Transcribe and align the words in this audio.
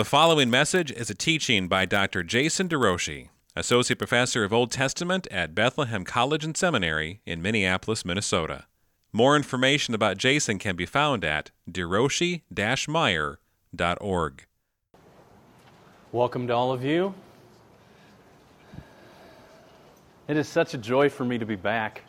The 0.00 0.04
following 0.06 0.48
message 0.48 0.90
is 0.90 1.10
a 1.10 1.14
teaching 1.14 1.68
by 1.68 1.84
Dr. 1.84 2.22
Jason 2.22 2.70
DeRouchie, 2.70 3.28
Associate 3.54 3.98
Professor 3.98 4.44
of 4.44 4.50
Old 4.50 4.70
Testament 4.70 5.28
at 5.30 5.54
Bethlehem 5.54 6.06
College 6.06 6.42
and 6.42 6.56
Seminary 6.56 7.20
in 7.26 7.42
Minneapolis, 7.42 8.02
Minnesota. 8.02 8.64
More 9.12 9.36
information 9.36 9.92
about 9.92 10.16
Jason 10.16 10.58
can 10.58 10.74
be 10.74 10.86
found 10.86 11.22
at 11.22 11.50
deroshi-meyer.org. 11.70 14.46
Welcome 16.12 16.46
to 16.46 16.54
all 16.54 16.72
of 16.72 16.82
you. 16.82 17.12
It 20.28 20.38
is 20.38 20.48
such 20.48 20.72
a 20.72 20.78
joy 20.78 21.10
for 21.10 21.26
me 21.26 21.36
to 21.36 21.44
be 21.44 21.56
back 21.56 22.04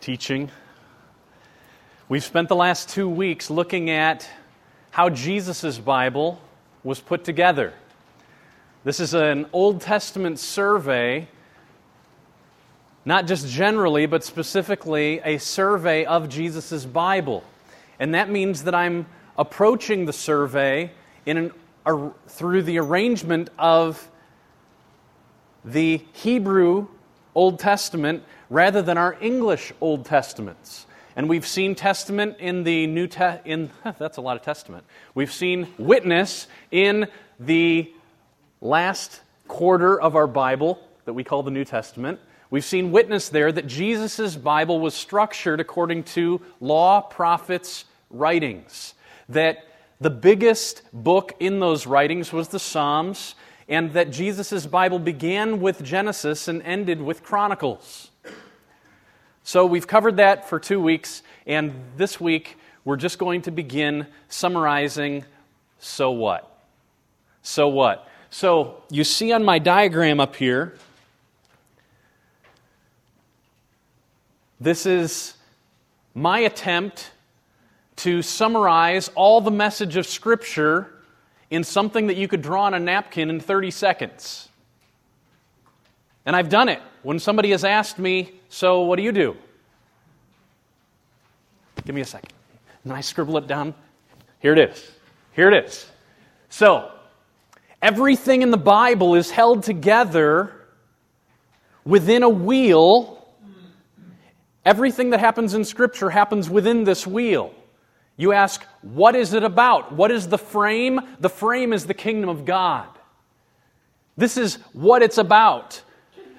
teaching. 0.00 0.48
We've 2.08 2.22
spent 2.22 2.48
the 2.48 2.54
last 2.54 2.88
two 2.88 3.08
weeks 3.08 3.50
looking 3.50 3.90
at 3.90 4.30
how 4.90 5.08
Jesus' 5.08 5.78
Bible 5.78 6.40
was 6.84 7.00
put 7.00 7.24
together. 7.24 7.72
This 8.84 9.00
is 9.00 9.14
an 9.14 9.46
Old 9.52 9.80
Testament 9.80 10.38
survey, 10.38 11.28
not 13.04 13.26
just 13.26 13.48
generally, 13.48 14.06
but 14.06 14.24
specifically 14.24 15.20
a 15.24 15.38
survey 15.38 16.04
of 16.04 16.28
Jesus' 16.28 16.84
Bible. 16.84 17.42
And 17.98 18.14
that 18.14 18.30
means 18.30 18.64
that 18.64 18.74
I'm 18.74 19.06
approaching 19.36 20.06
the 20.06 20.12
survey 20.12 20.90
in 21.26 21.36
an, 21.36 21.52
uh, 21.84 22.10
through 22.28 22.62
the 22.62 22.78
arrangement 22.78 23.50
of 23.58 24.08
the 25.64 26.02
Hebrew 26.12 26.86
Old 27.34 27.58
Testament 27.58 28.22
rather 28.50 28.82
than 28.82 28.96
our 28.96 29.16
English 29.20 29.72
Old 29.80 30.04
Testaments. 30.04 30.86
And 31.18 31.28
we've 31.28 31.48
seen 31.48 31.74
testament 31.74 32.36
in 32.38 32.62
the 32.62 32.86
New 32.86 33.08
Te- 33.08 33.40
in 33.44 33.70
that's 33.98 34.18
a 34.18 34.20
lot 34.20 34.36
of 34.36 34.42
testament. 34.44 34.84
We've 35.16 35.32
seen 35.32 35.66
witness 35.76 36.46
in 36.70 37.08
the 37.40 37.92
last 38.60 39.20
quarter 39.48 40.00
of 40.00 40.14
our 40.14 40.28
Bible 40.28 40.78
that 41.06 41.14
we 41.14 41.24
call 41.24 41.42
the 41.42 41.50
New 41.50 41.64
Testament. 41.64 42.20
We've 42.50 42.64
seen 42.64 42.92
witness 42.92 43.30
there 43.30 43.50
that 43.50 43.66
Jesus' 43.66 44.36
Bible 44.36 44.78
was 44.78 44.94
structured 44.94 45.58
according 45.58 46.04
to 46.04 46.40
law, 46.60 47.00
prophets, 47.00 47.84
writings. 48.10 48.94
That 49.28 49.66
the 50.00 50.10
biggest 50.10 50.82
book 50.92 51.34
in 51.40 51.58
those 51.58 51.84
writings 51.84 52.32
was 52.32 52.46
the 52.46 52.60
Psalms, 52.60 53.34
and 53.68 53.92
that 53.94 54.12
Jesus' 54.12 54.66
Bible 54.66 55.00
began 55.00 55.60
with 55.60 55.82
Genesis 55.82 56.46
and 56.46 56.62
ended 56.62 57.02
with 57.02 57.24
Chronicles. 57.24 58.07
So 59.48 59.64
we've 59.64 59.86
covered 59.86 60.18
that 60.18 60.46
for 60.46 60.60
two 60.60 60.78
weeks, 60.78 61.22
and 61.46 61.72
this 61.96 62.20
week 62.20 62.58
we're 62.84 62.98
just 62.98 63.18
going 63.18 63.40
to 63.40 63.50
begin 63.50 64.06
summarizing 64.28 65.24
so 65.78 66.10
what? 66.10 66.60
So 67.40 67.68
what? 67.68 68.06
So 68.28 68.82
you 68.90 69.04
see 69.04 69.32
on 69.32 69.42
my 69.42 69.58
diagram 69.58 70.20
up 70.20 70.36
here, 70.36 70.74
this 74.60 74.84
is 74.84 75.32
my 76.14 76.40
attempt 76.40 77.10
to 77.96 78.20
summarize 78.20 79.08
all 79.14 79.40
the 79.40 79.50
message 79.50 79.96
of 79.96 80.06
Scripture 80.06 80.92
in 81.48 81.64
something 81.64 82.08
that 82.08 82.18
you 82.18 82.28
could 82.28 82.42
draw 82.42 82.64
on 82.64 82.74
a 82.74 82.78
napkin 82.78 83.30
in 83.30 83.40
30 83.40 83.70
seconds. 83.70 84.50
And 86.26 86.36
I've 86.36 86.50
done 86.50 86.68
it. 86.68 86.82
When 87.08 87.18
somebody 87.18 87.52
has 87.52 87.64
asked 87.64 87.98
me, 87.98 88.32
So 88.50 88.82
what 88.82 88.96
do 88.96 89.02
you 89.02 89.12
do? 89.12 89.34
Give 91.86 91.94
me 91.94 92.02
a 92.02 92.04
second. 92.04 92.34
And 92.84 92.92
I 92.92 93.00
scribble 93.00 93.38
it 93.38 93.46
down. 93.46 93.72
Here 94.40 94.52
it 94.52 94.58
is. 94.58 94.90
Here 95.32 95.50
it 95.50 95.64
is. 95.64 95.90
So, 96.50 96.90
everything 97.80 98.42
in 98.42 98.50
the 98.50 98.58
Bible 98.58 99.14
is 99.14 99.30
held 99.30 99.62
together 99.62 100.52
within 101.86 102.24
a 102.24 102.28
wheel. 102.28 103.26
Everything 104.66 105.08
that 105.08 105.20
happens 105.20 105.54
in 105.54 105.64
Scripture 105.64 106.10
happens 106.10 106.50
within 106.50 106.84
this 106.84 107.06
wheel. 107.06 107.54
You 108.18 108.34
ask, 108.34 108.62
what 108.82 109.16
is 109.16 109.32
it 109.32 109.44
about? 109.44 109.92
What 109.92 110.10
is 110.10 110.28
the 110.28 110.36
frame? 110.36 111.00
The 111.20 111.30
frame 111.30 111.72
is 111.72 111.86
the 111.86 111.94
kingdom 111.94 112.28
of 112.28 112.44
God. 112.44 112.86
This 114.18 114.36
is 114.36 114.56
what 114.74 115.00
it's 115.00 115.16
about. 115.16 115.80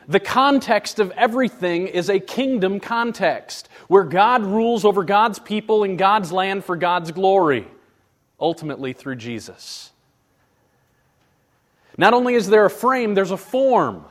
The 0.09 0.19
context 0.19 0.97
of 0.97 1.11
everything 1.11 1.85
is 1.85 2.09
a 2.09 2.19
kingdom 2.19 2.79
context 2.79 3.69
where 3.87 4.03
God 4.03 4.43
rules 4.43 4.83
over 4.83 5.03
God's 5.03 5.37
people 5.37 5.83
in 5.83 5.97
God's 5.97 6.31
land 6.31 6.65
for 6.65 6.75
God's 6.75 7.11
glory, 7.11 7.67
ultimately 8.39 8.93
through 8.93 9.17
Jesus. 9.17 9.91
Not 11.95 12.15
only 12.15 12.33
is 12.33 12.49
there 12.49 12.65
a 12.65 12.71
frame, 12.71 13.13
there's 13.13 13.29
a 13.29 13.37
form. 13.37 14.03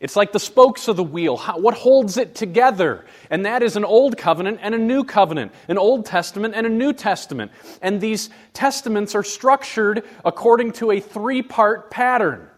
It's 0.00 0.16
like 0.16 0.32
the 0.32 0.40
spokes 0.40 0.88
of 0.88 0.96
the 0.96 1.04
wheel. 1.04 1.36
How, 1.36 1.56
what 1.56 1.74
holds 1.74 2.16
it 2.16 2.34
together? 2.34 3.04
And 3.30 3.46
that 3.46 3.62
is 3.62 3.76
an 3.76 3.84
Old 3.84 4.18
Covenant 4.18 4.58
and 4.60 4.74
a 4.74 4.78
New 4.78 5.04
Covenant, 5.04 5.52
an 5.68 5.78
Old 5.78 6.04
Testament 6.04 6.56
and 6.56 6.66
a 6.66 6.70
New 6.70 6.92
Testament. 6.92 7.52
And 7.80 8.00
these 8.00 8.28
testaments 8.54 9.14
are 9.14 9.22
structured 9.22 10.04
according 10.24 10.72
to 10.72 10.90
a 10.90 10.98
three 10.98 11.42
part 11.42 11.92
pattern. 11.92 12.48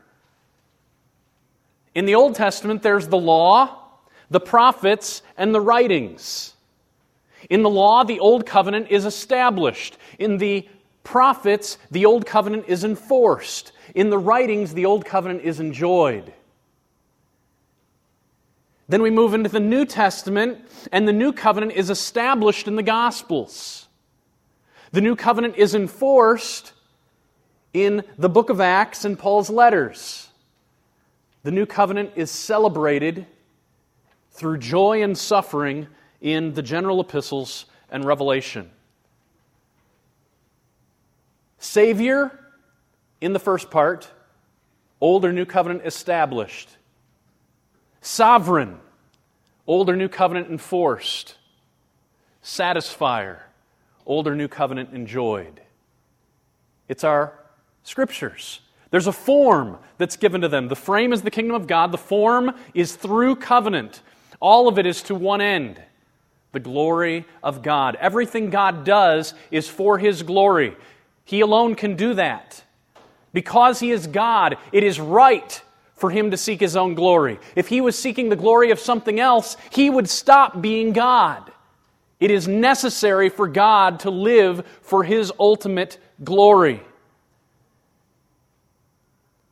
In 1.95 2.07
the 2.07 2.15
Old 2.15 2.35
Testament, 2.35 2.83
there's 2.83 3.09
the 3.09 3.19
law, 3.19 3.79
the 4.31 4.41
prophets, 4.41 5.23
and 5.37 5.55
the 5.55 5.61
writings. 5.61 6.55
In 7.49 7.63
the 7.63 7.71
law, 7.71 8.05
the 8.05 8.21
Old 8.21 8.47
Covenant 8.47 8.89
is 8.91 9.05
established. 9.05 9.97
In 10.19 10.39
the 10.39 10.69
prophets, 11.05 11.79
the 11.91 12.07
Old 12.07 12.27
Covenant 12.27 12.65
is 12.67 12.85
enforced. 12.85 13.73
In 13.95 14.11
the 14.11 14.19
writings, 14.19 14.75
the 14.75 14.87
Old 14.87 15.05
Covenant 15.05 15.43
is 15.43 15.61
enjoyed. 15.61 16.33
Then 18.89 19.03
we 19.03 19.11
move 19.11 19.35
into 19.35 19.49
the 19.49 19.61
New 19.61 19.87
Testament, 19.87 20.59
and 20.93 21.07
the 21.07 21.13
New 21.13 21.33
Covenant 21.33 21.73
is 21.73 21.91
established 21.91 22.67
in 22.67 22.77
the 22.77 22.83
Gospels. 22.83 23.87
The 24.93 25.01
New 25.01 25.17
Covenant 25.17 25.57
is 25.57 25.75
enforced 25.75 26.73
in 27.73 28.05
the 28.19 28.29
book 28.29 28.51
of 28.51 28.61
Acts 28.61 29.05
and 29.05 29.19
Paul's 29.19 29.51
letters. 29.51 30.29
The 31.45 31.51
new 31.51 31.67
covenant 31.67 32.13
is 32.17 32.31
celebrated 32.31 33.27
through 34.33 34.59
joy 34.59 35.03
and 35.03 35.17
suffering 35.17 35.87
in 36.21 36.55
the 36.55 36.63
general 36.63 37.01
epistles 37.01 37.67
and 37.91 38.05
Revelation. 38.05 38.71
Savior 41.59 42.41
in 43.21 43.33
the 43.35 43.39
first 43.39 43.71
part, 43.71 44.11
Old 45.01 45.25
or 45.25 45.33
New 45.33 45.45
Covenant 45.45 45.83
established. 45.85 46.69
Sovereign, 48.01 48.81
Old 49.67 49.91
or 49.91 49.97
New 49.97 50.09
Covenant 50.09 50.51
enforced. 50.51 51.37
Satisfier, 52.43 53.41
Old 54.07 54.27
or 54.27 54.35
New 54.35 54.49
Covenant 54.49 54.95
enjoyed. 54.95 55.61
It's 56.89 57.05
our 57.05 57.39
scriptures. 57.83 58.61
There's 58.95 59.09
a 59.09 59.13
form 59.13 59.79
that's 59.99 60.17
given 60.17 60.43
to 60.43 60.49
them. 60.49 60.69
The 60.69 60.77
frame 60.77 61.13
is 61.13 61.23
the 61.23 61.31
kingdom 61.33 61.57
of 61.57 61.67
God, 61.67 61.91
the 61.91 61.99
form 61.99 62.55
is 62.75 62.95
through 62.95 63.35
covenant. 63.35 64.03
All 64.39 64.69
of 64.69 64.79
it 64.79 64.87
is 64.87 65.03
to 65.03 65.17
one 65.17 65.41
end 65.41 65.83
the 66.53 66.61
glory 66.61 67.25
of 67.43 67.61
God. 67.61 67.97
Everything 67.97 68.51
God 68.51 68.85
does 68.85 69.35
is 69.51 69.69
for 69.69 69.99
His 69.99 70.23
glory. 70.23 70.77
He 71.25 71.41
alone 71.41 71.75
can 71.75 71.97
do 71.97 72.15
that. 72.15 72.63
Because 73.33 73.81
He 73.81 73.91
is 73.91 74.07
God, 74.07 74.59
it 74.71 74.85
is 74.85 75.01
right 75.01 75.61
for 75.97 76.11
Him 76.11 76.31
to 76.31 76.37
seek 76.37 76.61
His 76.61 76.77
own 76.77 76.95
glory. 76.95 77.41
If 77.57 77.67
He 77.67 77.81
was 77.81 77.99
seeking 77.99 78.29
the 78.29 78.37
glory 78.37 78.71
of 78.71 78.79
something 78.79 79.19
else, 79.19 79.57
He 79.71 79.91
would 79.91 80.09
stop 80.09 80.63
being 80.63 80.93
God. 80.93 81.51
It 82.21 82.31
is 82.31 82.47
necessary 82.47 83.29
for 83.29 83.49
God 83.49 83.99
to 84.01 84.11
live 84.11 84.65
for 84.83 85.03
His 85.03 85.33
ultimate 85.41 85.99
glory 86.23 86.81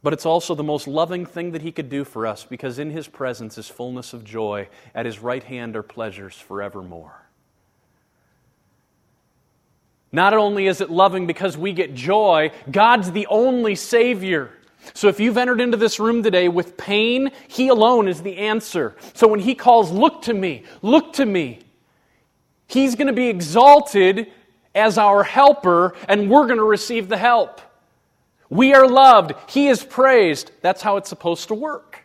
but 0.03 0.13
it's 0.13 0.27
also 0.27 0.55
the 0.55 0.65
most 0.65 0.89
loving 0.89 1.25
thing 1.25 1.53
that 1.53 1.63
He 1.63 1.73
could 1.73 1.89
do 1.89 2.05
for 2.05 2.27
us 2.27 2.45
because 2.45 2.79
in 2.79 2.91
His 2.91 3.07
presence 3.07 3.57
is 3.57 3.69
fullness 3.69 4.13
of 4.13 4.25
joy. 4.25 4.69
At 4.95 5.07
His 5.07 5.21
right 5.21 5.43
hand 5.43 5.77
are 5.77 5.83
pleasures 5.83 6.35
forevermore. 6.35 7.23
Not 10.11 10.35
only 10.35 10.67
is 10.67 10.81
it 10.81 10.91
loving 10.91 11.27
because 11.27 11.57
we 11.57 11.73
get 11.73 11.95
joy, 11.95 12.51
God's 12.71 13.13
the 13.13 13.27
only 13.29 13.75
Savior. 13.75 14.51
So 14.95 15.09
if 15.09 15.21
you've 15.21 15.39
entered 15.39 15.61
into 15.61 15.77
this 15.77 16.01
room 16.01 16.23
today 16.23 16.49
with 16.49 16.77
pain, 16.77 17.31
He 17.49 17.69
alone 17.69 18.09
is 18.09 18.23
the 18.23 18.37
answer. 18.37 18.97
So 19.15 19.29
when 19.29 19.41
He 19.41 19.55
calls, 19.55 19.91
Look 19.91 20.23
to 20.23 20.35
me, 20.35 20.65
look 20.83 21.13
to 21.15 21.25
me, 21.25 21.61
He's 22.67 22.95
going 22.95 23.07
to 23.07 23.13
be 23.13 23.29
exalted 23.29 24.33
as 24.75 24.99
our 24.99 25.23
helper, 25.23 25.95
and 26.09 26.31
we're 26.31 26.47
going 26.47 26.59
to 26.59 26.65
receive 26.65 27.09
the 27.09 27.17
help. 27.17 27.61
We 28.53 28.75
are 28.75 28.87
loved. 28.87 29.33
He 29.49 29.69
is 29.69 29.83
praised. 29.83 30.51
That's 30.61 30.83
how 30.83 30.99
it's 30.99 31.09
supposed 31.09 31.49
to 31.49 31.55
work. 31.55 32.05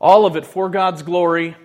All 0.00 0.24
of 0.24 0.36
it 0.36 0.46
for 0.46 0.68
God's 0.68 1.02
glory. 1.02 1.56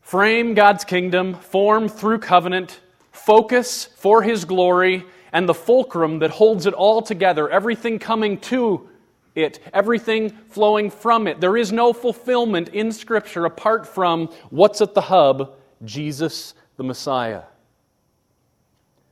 Frame 0.00 0.54
God's 0.54 0.82
kingdom, 0.82 1.34
form 1.34 1.88
through 1.88 2.18
covenant, 2.18 2.80
focus 3.12 3.84
for 3.84 4.24
His 4.24 4.44
glory, 4.44 5.04
and 5.32 5.48
the 5.48 5.54
fulcrum 5.54 6.18
that 6.18 6.32
holds 6.32 6.66
it 6.66 6.74
all 6.74 7.02
together, 7.02 7.48
everything 7.48 8.00
coming 8.00 8.36
to 8.40 8.88
it, 9.36 9.60
everything 9.72 10.30
flowing 10.48 10.90
from 10.90 11.28
it. 11.28 11.40
There 11.40 11.56
is 11.56 11.70
no 11.70 11.92
fulfillment 11.92 12.70
in 12.70 12.90
Scripture 12.90 13.44
apart 13.44 13.86
from 13.86 14.26
what's 14.50 14.80
at 14.80 14.94
the 14.94 15.02
hub 15.02 15.54
Jesus 15.84 16.54
the 16.76 16.82
Messiah. 16.82 17.42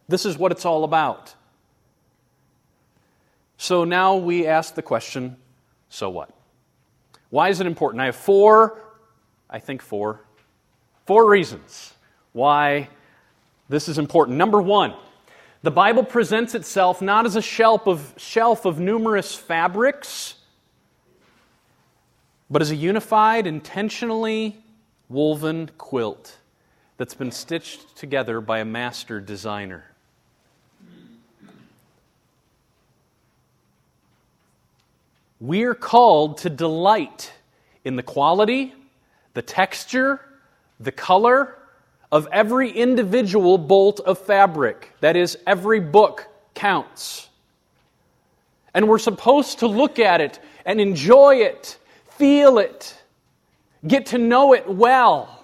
This 0.08 0.26
is 0.26 0.36
what 0.36 0.50
it's 0.50 0.64
all 0.64 0.82
about. 0.82 1.36
So 3.58 3.82
now 3.84 4.16
we 4.16 4.46
ask 4.46 4.75
the 4.75 4.82
question 4.82 5.37
so 5.90 6.08
what? 6.08 6.31
Why 7.31 7.49
is 7.49 7.60
it 7.60 7.66
important? 7.66 8.00
I 8.00 8.06
have 8.06 8.16
four, 8.16 8.81
I 9.50 9.58
think 9.58 9.82
four, 9.82 10.20
four 11.06 11.28
reasons 11.28 11.93
why 12.32 12.88
this 13.69 13.88
is 13.88 13.99
important. 13.99 14.38
Number 14.38 14.62
one, 14.62 14.94
the 15.62 15.72
Bible 15.72 16.05
presents 16.05 16.55
itself 16.55 17.02
not 17.02 17.26
as 17.26 17.34
a 17.34 17.43
shelf 17.43 17.87
of, 17.88 18.14
shelf 18.16 18.64
of 18.64 18.78
numerous 18.78 19.34
fabrics, 19.34 20.37
but 22.49 22.62
as 22.62 22.70
a 22.70 22.76
unified, 22.76 23.46
intentionally 23.46 24.56
woven 25.08 25.69
quilt 25.78 26.38
that's 26.96 27.14
been 27.14 27.32
stitched 27.32 27.96
together 27.96 28.40
by 28.40 28.61
a 28.61 28.64
master 28.64 29.20
designer. 29.20 29.88
We're 35.40 35.75
called 35.75 36.38
to 36.38 36.50
delight 36.50 37.32
in 37.85 37.94
the 37.94 38.02
quality, 38.02 38.75
the 39.35 39.43
texture, 39.43 40.20
the 40.81 40.90
color 40.90 41.55
of 42.11 42.26
every 42.32 42.70
individual 42.70 43.56
bolt 43.56 44.00
of 44.00 44.19
fabric. 44.19 44.93
That 45.00 45.14
is, 45.14 45.38
every 45.46 45.79
book 45.79 46.26
counts. 46.55 47.29
And 48.75 48.88
we're 48.88 48.99
supposed 48.99 49.61
to 49.61 49.69
look 49.69 50.00
at 50.00 50.20
it 50.20 50.40
and 50.67 50.81
enjoy 50.81 51.37
it, 51.37 51.79
feel 52.17 52.58
it, 52.58 53.00
get 53.87 54.06
to 54.06 54.19
know 54.19 54.55
it 54.55 54.69
well. 54.69 55.35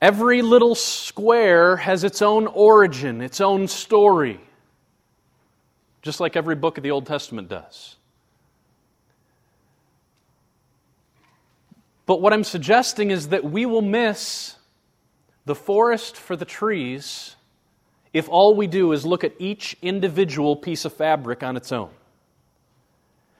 Every 0.00 0.42
little 0.42 0.74
square 0.74 1.76
has 1.76 2.02
its 2.02 2.20
own 2.20 2.48
origin, 2.48 3.20
its 3.20 3.40
own 3.40 3.68
story 3.68 4.40
just 6.02 6.20
like 6.20 6.36
every 6.36 6.56
book 6.56 6.76
of 6.76 6.82
the 6.82 6.90
Old 6.90 7.06
Testament 7.06 7.48
does. 7.48 7.96
But 12.04 12.20
what 12.20 12.32
I'm 12.32 12.44
suggesting 12.44 13.10
is 13.10 13.28
that 13.28 13.44
we 13.44 13.64
will 13.64 13.82
miss 13.82 14.56
the 15.44 15.54
forest 15.54 16.16
for 16.16 16.36
the 16.36 16.44
trees 16.44 17.36
if 18.12 18.28
all 18.28 18.54
we 18.54 18.66
do 18.66 18.92
is 18.92 19.06
look 19.06 19.24
at 19.24 19.32
each 19.38 19.76
individual 19.80 20.54
piece 20.54 20.84
of 20.84 20.92
fabric 20.92 21.42
on 21.42 21.56
its 21.56 21.72
own. 21.72 21.90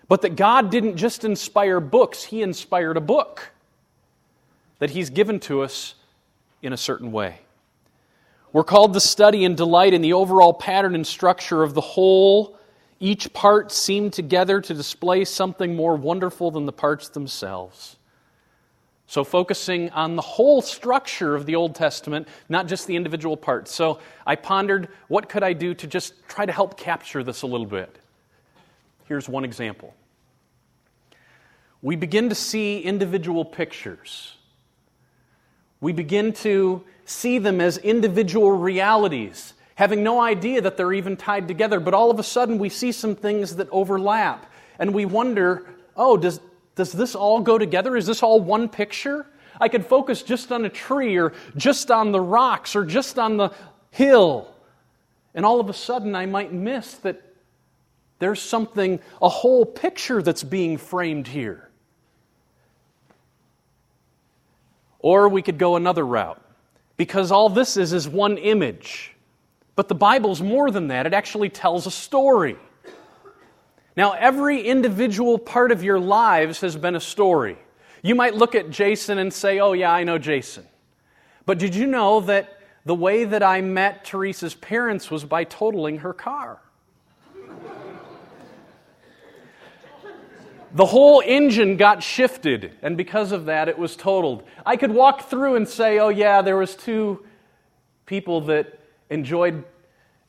But 0.09 0.23
that 0.23 0.37
God 0.37 0.71
didn't 0.71 0.97
just 0.97 1.25
inspire 1.25 1.81
books, 1.81 2.25
He 2.25 2.43
inspired 2.43 2.97
a 2.97 3.01
book 3.01 3.51
that 4.79 4.91
He's 4.91 5.11
given 5.11 5.41
to 5.41 5.63
us 5.63 5.95
in 6.63 6.73
a 6.73 6.77
certain 6.77 7.13
way. 7.13 7.42
We're 8.53 8.65
called 8.65 8.93
to 8.95 9.01
study 9.01 9.45
and 9.45 9.57
delight 9.57 9.95
in 9.95 10.03
the 10.03 10.13
overall 10.13 10.53
pattern 10.53 10.95
and 10.95 11.07
structure 11.07 11.63
of 11.63 11.73
the 11.73 11.81
whole. 11.81 12.59
Each 13.01 13.33
part 13.33 13.73
seamed 13.73 14.13
together 14.13 14.61
to 14.61 14.75
display 14.75 15.25
something 15.25 15.75
more 15.75 15.97
wonderful 15.97 16.51
than 16.51 16.67
the 16.67 16.73
parts 16.73 17.09
themselves. 17.09 17.97
So, 19.07 19.25
focusing 19.25 19.91
on 19.91 20.17
the 20.17 20.23
whole 20.23 20.63
structure 20.63 21.35
of 21.35 21.45
the 21.45 21.55
Old 21.55 21.75
Testament, 21.75 22.29
not 22.49 22.67
just 22.67 22.87
the 22.87 22.97
individual 22.97 23.37
parts. 23.37 23.75
So, 23.75 23.99
I 24.27 24.37
pondered 24.37 24.89
what 25.09 25.29
could 25.29 25.43
I 25.43 25.53
do 25.53 25.75
to 25.75 25.87
just 25.87 26.15
try 26.29 26.47
to 26.47 26.53
help 26.53 26.79
capture 26.79 27.23
this 27.23 27.43
a 27.43 27.47
little 27.47 27.67
bit. 27.67 27.99
Here's 29.07 29.29
one 29.29 29.45
example. 29.45 29.95
We 31.83 31.97
begin 31.97 32.29
to 32.29 32.35
see 32.35 32.81
individual 32.81 33.45
pictures. 33.45 34.37
We 35.81 35.93
begin 35.93 36.33
to 36.35 36.85
see 37.05 37.39
them 37.39 37.61
as 37.61 37.79
individual 37.79 38.53
realities, 38.53 39.55
having 39.75 40.03
no 40.03 40.21
idea 40.21 40.61
that 40.61 40.77
they're 40.77 40.93
even 40.93 41.17
tied 41.17 41.49
together. 41.49 41.81
But 41.81 41.95
all 41.95 42.11
of 42.11 42.19
a 42.19 42.23
sudden, 42.23 42.59
we 42.59 42.69
see 42.69 42.93
some 42.93 43.17
things 43.17 43.57
that 43.57 43.69
overlap, 43.71 44.51
and 44.79 44.95
we 44.95 45.05
wonder 45.05 45.67
oh, 45.95 46.17
does, 46.17 46.41
does 46.75 46.93
this 46.93 47.15
all 47.15 47.41
go 47.41 47.59
together? 47.59 47.97
Is 47.97 48.07
this 48.07 48.23
all 48.23 48.41
one 48.41 48.69
picture? 48.69 49.27
I 49.61 49.69
could 49.69 49.85
focus 49.85 50.23
just 50.23 50.51
on 50.51 50.65
a 50.65 50.71
tree, 50.71 51.19
or 51.19 51.35
just 51.57 51.91
on 51.91 52.13
the 52.13 52.21
rocks, 52.21 52.75
or 52.75 52.85
just 52.85 53.19
on 53.19 53.37
the 53.37 53.53
hill. 53.91 54.49
And 55.35 55.45
all 55.45 55.61
of 55.61 55.69
a 55.69 55.75
sudden, 55.75 56.15
I 56.15 56.27
might 56.27 56.53
miss 56.53 56.95
that 56.97 57.23
there's 58.19 58.41
something, 58.41 59.01
a 59.21 59.29
whole 59.29 59.67
picture 59.67 60.23
that's 60.23 60.43
being 60.43 60.79
framed 60.79 61.29
here. 61.29 61.69
Or 64.99 65.29
we 65.29 65.43
could 65.43 65.59
go 65.59 65.77
another 65.77 66.07
route 66.07 66.41
because 66.97 67.31
all 67.31 67.49
this 67.49 67.77
is 67.77 67.93
is 67.93 68.09
one 68.09 68.39
image. 68.39 69.13
But 69.75 69.89
the 69.89 69.95
Bible's 69.95 70.41
more 70.41 70.71
than 70.71 70.89
that, 70.89 71.07
it 71.07 71.15
actually 71.15 71.49
tells 71.49 71.87
a 71.87 71.91
story. 71.91 72.57
Now, 73.97 74.13
every 74.13 74.63
individual 74.63 75.39
part 75.39 75.73
of 75.73 75.83
your 75.83 75.99
lives 75.99 76.61
has 76.61 76.77
been 76.77 76.97
a 76.97 77.01
story. 77.01 77.59
You 78.03 78.15
might 78.15 78.35
look 78.35 78.55
at 78.55 78.71
Jason 78.71 79.19
and 79.19 79.33
say, 79.33 79.61
Oh, 79.61 79.73
yeah, 79.73 79.93
I 79.93 80.05
know 80.05 80.19
Jason. 80.19 80.67
But 81.45 81.59
did 81.59 81.75
you 81.75 81.87
know 81.87 82.21
that 82.21 82.59
the 82.85 82.95
way 82.95 83.25
that 83.25 83.43
I 83.43 83.61
met 83.61 84.05
Teresa's 84.05 84.55
parents 84.55 85.11
was 85.11 85.25
by 85.25 85.45
totaling 85.45 85.99
her 85.99 86.13
car? 86.13 86.62
The 90.75 90.87
whole 90.87 91.23
engine 91.25 91.77
got 91.77 92.03
shifted, 92.03 92.73
and 92.83 92.97
because 92.97 93.33
of 93.33 93.45
that, 93.47 93.69
it 93.69 93.79
was 93.79 93.95
totaled. 93.95 94.43
I 94.65 94.77
could 94.77 94.91
walk 94.91 95.29
through 95.29 95.57
and 95.57 95.69
say, 95.69 95.99
oh, 95.99 96.09
yeah, 96.09 96.41
there 96.41 96.57
was 96.57 96.75
two 96.75 97.25
people 98.07 98.41
that 98.43 98.81
enjoyed 99.11 99.65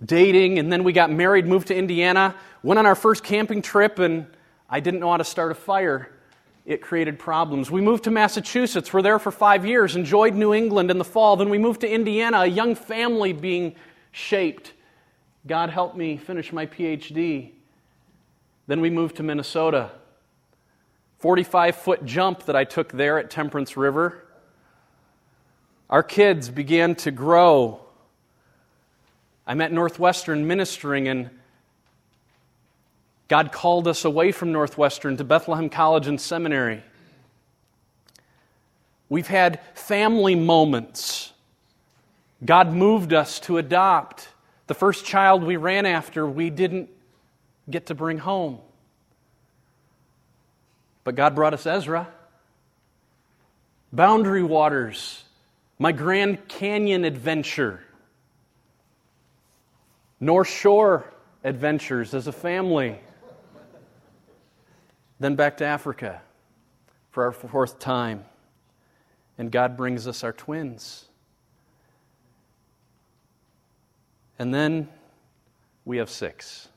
dating, 0.03 0.59
and 0.59 0.71
then 0.71 0.83
we 0.83 0.91
got 0.91 1.09
married, 1.09 1.45
moved 1.45 1.67
to 1.67 1.75
Indiana, 1.75 2.35
went 2.61 2.77
on 2.77 2.85
our 2.85 2.95
first 2.95 3.23
camping 3.23 3.61
trip, 3.61 3.99
and 3.99 4.27
I 4.69 4.81
didn't 4.81 4.99
know 4.99 5.11
how 5.11 5.17
to 5.17 5.23
start 5.23 5.51
a 5.51 5.55
fire. 5.55 6.11
It 6.65 6.81
created 6.81 7.19
problems. 7.19 7.71
We 7.71 7.79
moved 7.79 8.05
to 8.05 8.11
Massachusetts. 8.11 8.91
We're 8.91 9.01
there 9.01 9.19
for 9.19 9.31
five 9.31 9.65
years, 9.65 9.95
enjoyed 9.95 10.33
New 10.33 10.53
England 10.53 10.91
in 10.91 10.97
the 10.97 11.05
fall. 11.05 11.37
Then 11.37 11.49
we 11.49 11.57
moved 11.57 11.81
to 11.81 11.89
Indiana, 11.89 12.39
a 12.41 12.45
young 12.47 12.75
family 12.75 13.31
being 13.31 13.75
shaped. 14.11 14.73
God 15.47 15.69
helped 15.69 15.95
me 15.95 16.17
finish 16.17 16.51
my 16.51 16.65
PhD. 16.65 17.51
Then 18.67 18.81
we 18.81 18.89
moved 18.89 19.17
to 19.17 19.23
Minnesota 19.23 19.91
45 21.23 21.77
foot 21.77 22.03
jump 22.03 22.43
that 22.47 22.55
I 22.57 22.65
took 22.65 22.91
there 22.91 23.17
at 23.17 23.29
Temperance 23.29 23.77
River. 23.77 24.25
Our 25.89 26.03
kids 26.03 26.49
began 26.49 26.95
to 26.95 27.11
grow. 27.11 27.79
I'm 29.47 29.61
at 29.61 29.71
Northwestern 29.71 30.45
ministering, 30.47 31.07
and 31.07 31.29
God 33.29 33.53
called 33.53 33.87
us 33.87 34.03
away 34.03 34.33
from 34.33 34.51
Northwestern 34.51 35.15
to 35.15 35.23
Bethlehem 35.23 35.69
College 35.69 36.07
and 36.07 36.19
Seminary. 36.19 36.83
We've 39.07 39.27
had 39.27 39.61
family 39.75 40.35
moments. 40.35 41.31
God 42.43 42.73
moved 42.73 43.13
us 43.13 43.39
to 43.41 43.59
adopt. 43.59 44.27
The 44.67 44.73
first 44.73 45.05
child 45.05 45.45
we 45.45 45.55
ran 45.55 45.85
after, 45.85 46.27
we 46.27 46.49
didn't 46.49 46.89
get 47.69 47.85
to 47.85 47.95
bring 47.95 48.17
home. 48.17 48.59
But 51.03 51.15
God 51.15 51.35
brought 51.35 51.53
us 51.53 51.65
Ezra. 51.65 52.07
Boundary 53.91 54.41
Waters, 54.41 55.23
my 55.77 55.91
Grand 55.91 56.47
Canyon 56.47 57.05
adventure, 57.05 57.79
North 60.19 60.47
Shore 60.47 61.13
adventures 61.43 62.13
as 62.13 62.25
a 62.25 62.31
family. 62.31 62.99
Then 65.19 65.35
back 65.35 65.57
to 65.57 65.65
Africa 65.65 66.21
for 67.11 67.25
our 67.25 67.31
fourth 67.31 67.77
time. 67.77 68.25
And 69.37 69.51
God 69.51 69.77
brings 69.77 70.07
us 70.07 70.23
our 70.23 70.33
twins. 70.33 71.05
And 74.39 74.53
then 74.53 74.89
we 75.85 75.97
have 75.97 76.09
six. 76.09 76.67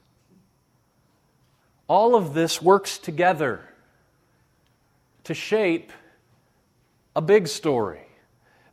All 1.88 2.14
of 2.14 2.35
this 2.35 2.61
works 2.61 2.99
together 2.99 3.61
to 5.26 5.35
shape 5.35 5.92
a 7.14 7.21
big 7.21 7.49
story 7.49 8.06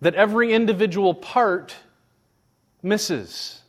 that 0.01 0.15
every 0.15 0.53
individual 0.53 1.13
part 1.13 1.75
misses. 2.81 3.61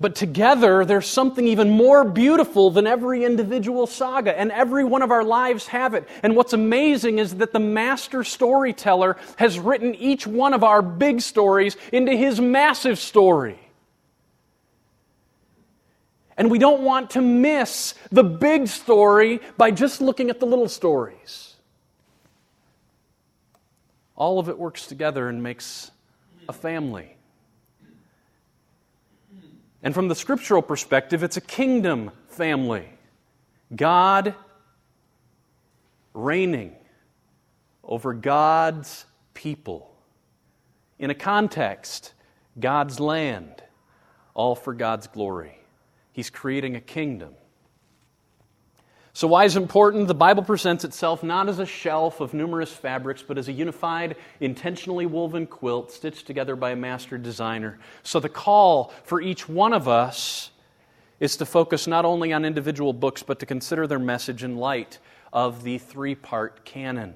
But 0.00 0.14
together, 0.14 0.84
there's 0.84 1.06
something 1.06 1.46
even 1.46 1.70
more 1.70 2.04
beautiful 2.04 2.70
than 2.70 2.86
every 2.86 3.24
individual 3.24 3.86
saga, 3.86 4.38
and 4.38 4.50
every 4.52 4.84
one 4.84 5.02
of 5.02 5.10
our 5.10 5.24
lives 5.24 5.66
have 5.68 5.94
it. 5.94 6.08
And 6.22 6.34
what's 6.34 6.52
amazing 6.52 7.18
is 7.18 7.36
that 7.36 7.52
the 7.52 7.60
master 7.60 8.24
storyteller 8.24 9.16
has 9.36 9.58
written 9.58 9.94
each 9.94 10.26
one 10.26 10.54
of 10.54 10.64
our 10.64 10.82
big 10.82 11.20
stories 11.20 11.76
into 11.92 12.12
his 12.12 12.40
massive 12.40 12.98
story. 12.98 13.58
And 16.36 16.50
we 16.50 16.58
don't 16.58 16.82
want 16.82 17.10
to 17.10 17.20
miss 17.20 17.94
the 18.10 18.24
big 18.24 18.66
story 18.66 19.40
by 19.56 19.70
just 19.70 20.00
looking 20.00 20.30
at 20.30 20.40
the 20.40 20.46
little 20.46 20.68
stories. 20.68 21.56
All 24.16 24.38
of 24.38 24.48
it 24.48 24.58
works 24.58 24.86
together 24.86 25.28
and 25.28 25.42
makes 25.42 25.90
a 26.48 26.52
family. 26.52 27.16
And 29.82 29.94
from 29.94 30.08
the 30.08 30.14
scriptural 30.14 30.62
perspective, 30.62 31.22
it's 31.22 31.36
a 31.36 31.42
kingdom 31.42 32.10
family. 32.28 32.88
God 33.74 34.34
reigning 36.14 36.74
over 37.82 38.14
God's 38.14 39.04
people. 39.34 39.94
In 40.98 41.10
a 41.10 41.14
context, 41.14 42.14
God's 42.58 42.98
land, 43.00 43.62
all 44.32 44.54
for 44.54 44.72
God's 44.72 45.06
glory. 45.06 45.58
He's 46.14 46.30
creating 46.30 46.76
a 46.76 46.80
kingdom. 46.80 47.34
So, 49.12 49.26
why 49.26 49.44
is 49.44 49.56
it 49.56 49.62
important? 49.62 50.06
The 50.06 50.14
Bible 50.14 50.44
presents 50.44 50.84
itself 50.84 51.24
not 51.24 51.48
as 51.48 51.58
a 51.58 51.66
shelf 51.66 52.20
of 52.20 52.34
numerous 52.34 52.72
fabrics, 52.72 53.20
but 53.20 53.36
as 53.36 53.48
a 53.48 53.52
unified, 53.52 54.14
intentionally 54.38 55.06
woven 55.06 55.46
quilt 55.46 55.90
stitched 55.90 56.26
together 56.26 56.54
by 56.54 56.70
a 56.70 56.76
master 56.76 57.18
designer. 57.18 57.80
So, 58.04 58.20
the 58.20 58.28
call 58.28 58.94
for 59.02 59.20
each 59.20 59.48
one 59.48 59.72
of 59.72 59.88
us 59.88 60.50
is 61.18 61.36
to 61.38 61.46
focus 61.46 61.88
not 61.88 62.04
only 62.04 62.32
on 62.32 62.44
individual 62.44 62.92
books, 62.92 63.24
but 63.24 63.40
to 63.40 63.46
consider 63.46 63.88
their 63.88 63.98
message 63.98 64.44
in 64.44 64.56
light 64.56 65.00
of 65.32 65.64
the 65.64 65.78
three 65.78 66.14
part 66.14 66.64
canon. 66.64 67.14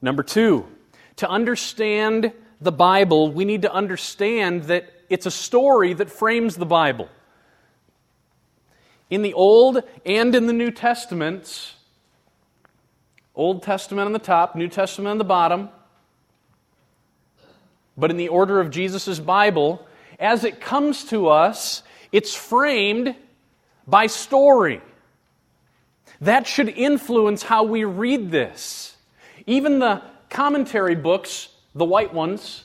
Number 0.00 0.22
two, 0.22 0.68
to 1.16 1.28
understand 1.28 2.32
the 2.60 2.72
Bible, 2.72 3.32
we 3.32 3.44
need 3.44 3.62
to 3.62 3.72
understand 3.72 4.64
that 4.64 4.92
it's 5.10 5.26
a 5.26 5.30
story 5.30 5.92
that 5.92 6.08
frames 6.08 6.56
the 6.56 6.64
Bible 6.64 7.08
in 9.10 9.22
the 9.22 9.34
Old 9.34 9.82
and 10.06 10.34
in 10.34 10.46
the 10.46 10.52
New 10.52 10.70
Testaments. 10.70 11.74
Old 13.34 13.62
Testament 13.62 14.06
on 14.06 14.12
the 14.12 14.20
top, 14.20 14.54
New 14.54 14.68
Testament 14.68 15.10
on 15.10 15.18
the 15.18 15.24
bottom. 15.24 15.68
But 17.96 18.10
in 18.10 18.16
the 18.16 18.28
order 18.28 18.60
of 18.60 18.70
Jesus' 18.70 19.18
Bible, 19.18 19.84
as 20.18 20.44
it 20.44 20.60
comes 20.60 21.04
to 21.06 21.28
us, 21.28 21.82
it's 22.12 22.34
framed 22.34 23.16
by 23.86 24.06
story. 24.06 24.80
That 26.20 26.46
should 26.46 26.68
influence 26.68 27.42
how 27.42 27.64
we 27.64 27.84
read 27.84 28.30
this. 28.30 28.96
Even 29.46 29.80
the 29.80 30.02
commentary 30.28 30.94
books, 30.94 31.48
the 31.74 31.84
white 31.84 32.14
ones, 32.14 32.64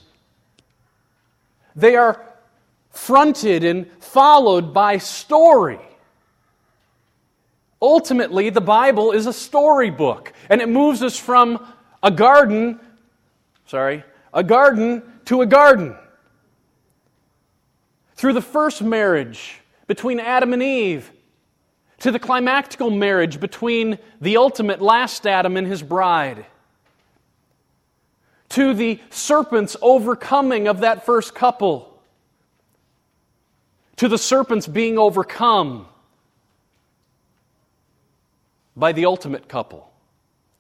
they 1.76 1.96
are 1.96 2.35
fronted 2.96 3.64
and 3.64 3.92
followed 4.00 4.74
by 4.74 4.98
story. 4.98 5.80
Ultimately, 7.82 8.50
the 8.50 8.62
Bible 8.62 9.12
is 9.12 9.28
a 9.28 9.34
storybook, 9.34 10.34
and 10.50 10.62
it 10.62 10.70
moves 10.70 11.04
us 11.04 11.20
from 11.20 11.66
a 12.02 12.10
garden, 12.10 12.80
sorry, 13.68 14.04
a 14.34 14.44
garden 14.44 15.04
to 15.26 15.42
a 15.42 15.46
garden. 15.46 15.96
Through 18.16 18.34
the 18.34 18.42
first 18.42 18.82
marriage 18.82 19.60
between 19.88 20.20
Adam 20.20 20.54
and 20.54 20.64
Eve, 20.64 21.12
to 22.00 22.12
the 22.12 22.20
climactical 22.20 22.96
marriage 22.96 23.40
between 23.40 24.00
the 24.22 24.38
ultimate 24.38 24.82
last 24.82 25.28
Adam 25.28 25.58
and 25.58 25.68
his 25.68 25.84
bride, 25.84 26.46
to 28.50 28.74
the 28.74 29.00
serpent's 29.10 29.76
overcoming 29.82 30.68
of 30.68 30.80
that 30.80 31.06
first 31.06 31.36
couple, 31.36 31.95
to 33.98 34.08
the 34.08 34.18
serpent's 34.18 34.68
being 34.68 34.98
overcome 34.98 35.88
by 38.76 38.92
the 38.92 39.06
ultimate 39.06 39.48
couple, 39.48 39.92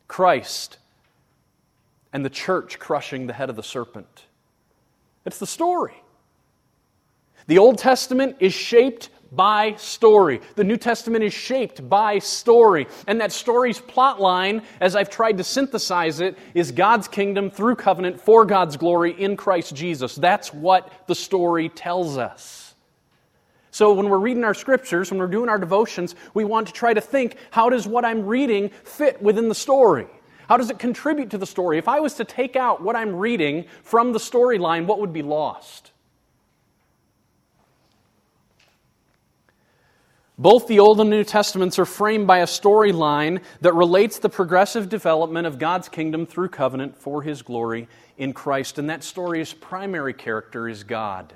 Christ 0.07 0.77
and 2.13 2.23
the 2.23 2.29
church 2.29 2.79
crushing 2.79 3.27
the 3.27 3.33
head 3.33 3.49
of 3.49 3.57
the 3.57 3.63
serpent. 3.63 4.25
It's 5.25 5.39
the 5.39 5.47
story. 5.47 5.95
The 7.47 7.57
Old 7.57 7.77
Testament 7.77 8.37
is 8.39 8.53
shaped 8.53 9.09
by 9.31 9.75
story. 9.75 10.39
The 10.55 10.63
New 10.63 10.77
Testament 10.77 11.23
is 11.23 11.33
shaped 11.33 11.87
by 11.89 12.19
story. 12.19 12.87
And 13.05 13.19
that 13.19 13.33
story's 13.33 13.79
plot 13.79 14.21
line, 14.21 14.61
as 14.79 14.95
I've 14.95 15.09
tried 15.09 15.37
to 15.37 15.43
synthesize 15.43 16.21
it, 16.21 16.37
is 16.53 16.71
God's 16.71 17.07
kingdom 17.07 17.51
through 17.51 17.75
covenant 17.75 18.21
for 18.21 18.45
God's 18.45 18.77
glory 18.77 19.11
in 19.11 19.35
Christ 19.35 19.75
Jesus. 19.75 20.15
That's 20.15 20.53
what 20.53 20.91
the 21.07 21.15
story 21.15 21.69
tells 21.69 22.17
us. 22.17 22.64
So 23.75 23.91
when 23.91 24.08
we're 24.08 24.20
reading 24.20 24.46
our 24.46 24.53
scriptures, 24.53 25.12
when 25.12 25.20
we're 25.20 25.27
doing 25.27 25.50
our 25.50 25.58
devotions, 25.58 26.15
we 26.34 26.46
want 26.46 26.67
to 26.67 26.72
try 26.72 26.94
to 26.94 27.01
think 27.01 27.36
how 27.51 27.70
does 27.70 27.86
what 27.86 28.05
I'm 28.05 28.25
reading 28.25 28.70
fit 28.86 29.22
within 29.22 29.50
the 29.50 29.53
story? 29.53 30.08
How 30.48 30.55
does 30.55 30.70
it 30.70 30.79
contribute 30.79 31.32
to 31.32 31.38
the 31.38 31.46
story? 31.46 31.77
If 31.77 31.89
I 31.89 32.00
was 32.00 32.13
to 32.13 32.24
take 32.24 32.55
out 32.55 32.82
what 32.82 32.96
I'm 32.96 33.17
reading 33.17 33.65
from 33.84 34.13
the 34.13 34.20
storyline, 34.20 34.86
what 34.86 35.01
would 35.01 35.12
be 35.12 35.24
lost? 35.24 35.91
Both 40.38 40.67
the 40.67 40.79
Old 40.79 41.01
and 41.01 41.10
New 41.10 41.25
Testaments 41.25 41.77
are 41.77 41.86
framed 41.86 42.27
by 42.27 42.38
a 42.38 42.46
storyline 42.46 43.41
that 43.60 43.74
relates 43.74 44.20
the 44.20 44.29
progressive 44.29 44.88
development 44.88 45.48
of 45.48 45.60
God's 45.60 45.89
kingdom 45.89 46.25
through 46.25 46.48
covenant 46.48 46.96
for 46.96 47.24
His 47.24 47.41
glory 47.41 47.89
in 48.17 48.32
Christ. 48.32 48.79
And 48.79 48.89
that 48.89 49.03
story's 49.03 49.51
primary 49.51 50.13
character 50.13 50.70
is 50.70 50.86
God. 50.86 51.36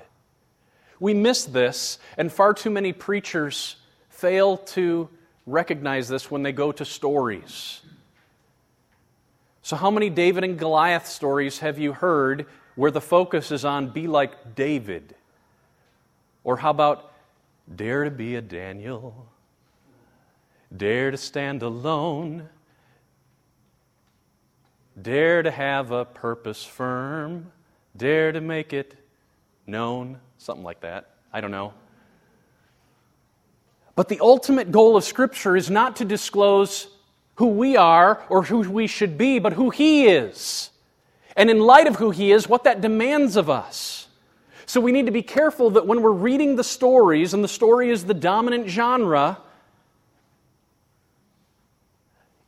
We 1.00 1.14
miss 1.14 1.44
this, 1.44 1.98
and 2.18 2.30
far 2.30 2.52
too 2.52 2.70
many 2.70 2.92
preachers 2.92 3.76
fail 4.10 4.58
to 4.58 5.08
recognize 5.46 6.08
this 6.08 6.30
when 6.30 6.42
they 6.42 6.52
go 6.52 6.70
to 6.72 6.84
stories. 6.84 7.80
So, 9.62 9.76
how 9.76 9.90
many 9.90 10.10
David 10.10 10.44
and 10.44 10.58
Goliath 10.58 11.06
stories 11.06 11.60
have 11.60 11.78
you 11.78 11.92
heard 11.92 12.46
where 12.76 12.90
the 12.90 13.00
focus 13.00 13.50
is 13.50 13.64
on 13.64 13.90
be 13.90 14.06
like 14.06 14.54
David? 14.54 15.14
Or 16.44 16.58
how 16.58 16.70
about 16.70 17.12
dare 17.74 18.04
to 18.04 18.10
be 18.10 18.36
a 18.36 18.40
Daniel? 18.40 19.26
Dare 20.74 21.10
to 21.10 21.16
stand 21.16 21.62
alone? 21.62 22.48
Dare 25.00 25.42
to 25.42 25.50
have 25.50 25.92
a 25.92 26.04
purpose 26.04 26.64
firm? 26.64 27.52
Dare 27.96 28.32
to 28.32 28.40
make 28.40 28.72
it 28.72 28.94
known? 29.66 30.20
Something 30.40 30.64
like 30.64 30.80
that. 30.80 31.10
I 31.34 31.42
don't 31.42 31.50
know. 31.50 31.74
But 33.94 34.08
the 34.08 34.20
ultimate 34.20 34.72
goal 34.72 34.96
of 34.96 35.04
Scripture 35.04 35.54
is 35.54 35.68
not 35.68 35.96
to 35.96 36.06
disclose 36.06 36.88
who 37.34 37.48
we 37.48 37.76
are 37.76 38.24
or 38.30 38.42
who 38.42 38.60
we 38.60 38.86
should 38.86 39.18
be, 39.18 39.38
but 39.38 39.52
who 39.52 39.68
He 39.68 40.06
is. 40.06 40.70
And 41.36 41.50
in 41.50 41.60
light 41.60 41.86
of 41.86 41.96
who 41.96 42.10
He 42.10 42.32
is, 42.32 42.48
what 42.48 42.64
that 42.64 42.80
demands 42.80 43.36
of 43.36 43.50
us. 43.50 44.08
So 44.64 44.80
we 44.80 44.92
need 44.92 45.06
to 45.06 45.12
be 45.12 45.20
careful 45.22 45.68
that 45.72 45.86
when 45.86 46.00
we're 46.00 46.10
reading 46.10 46.56
the 46.56 46.64
stories, 46.64 47.34
and 47.34 47.44
the 47.44 47.48
story 47.48 47.90
is 47.90 48.06
the 48.06 48.14
dominant 48.14 48.66
genre, 48.66 49.38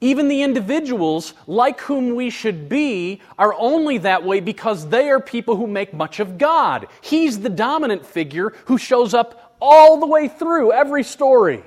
even 0.02 0.26
the 0.26 0.42
individuals 0.42 1.32
like 1.46 1.80
whom 1.80 2.16
we 2.16 2.28
should 2.28 2.68
be 2.68 3.22
are 3.38 3.54
only 3.54 3.98
that 3.98 4.24
way 4.24 4.40
because 4.40 4.88
they 4.88 5.08
are 5.08 5.20
people 5.20 5.56
who 5.56 5.68
make 5.68 5.94
much 5.94 6.18
of 6.18 6.38
God. 6.38 6.88
He's 7.00 7.38
the 7.38 7.48
dominant 7.48 8.04
figure 8.04 8.52
who 8.64 8.78
shows 8.78 9.14
up 9.14 9.56
all 9.60 10.00
the 10.00 10.06
way 10.06 10.26
through 10.26 10.72
every 10.72 11.04
story. 11.04 11.62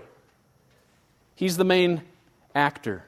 He's 1.35 1.55
the 1.55 1.63
main 1.63 2.01
actor. 2.53 3.05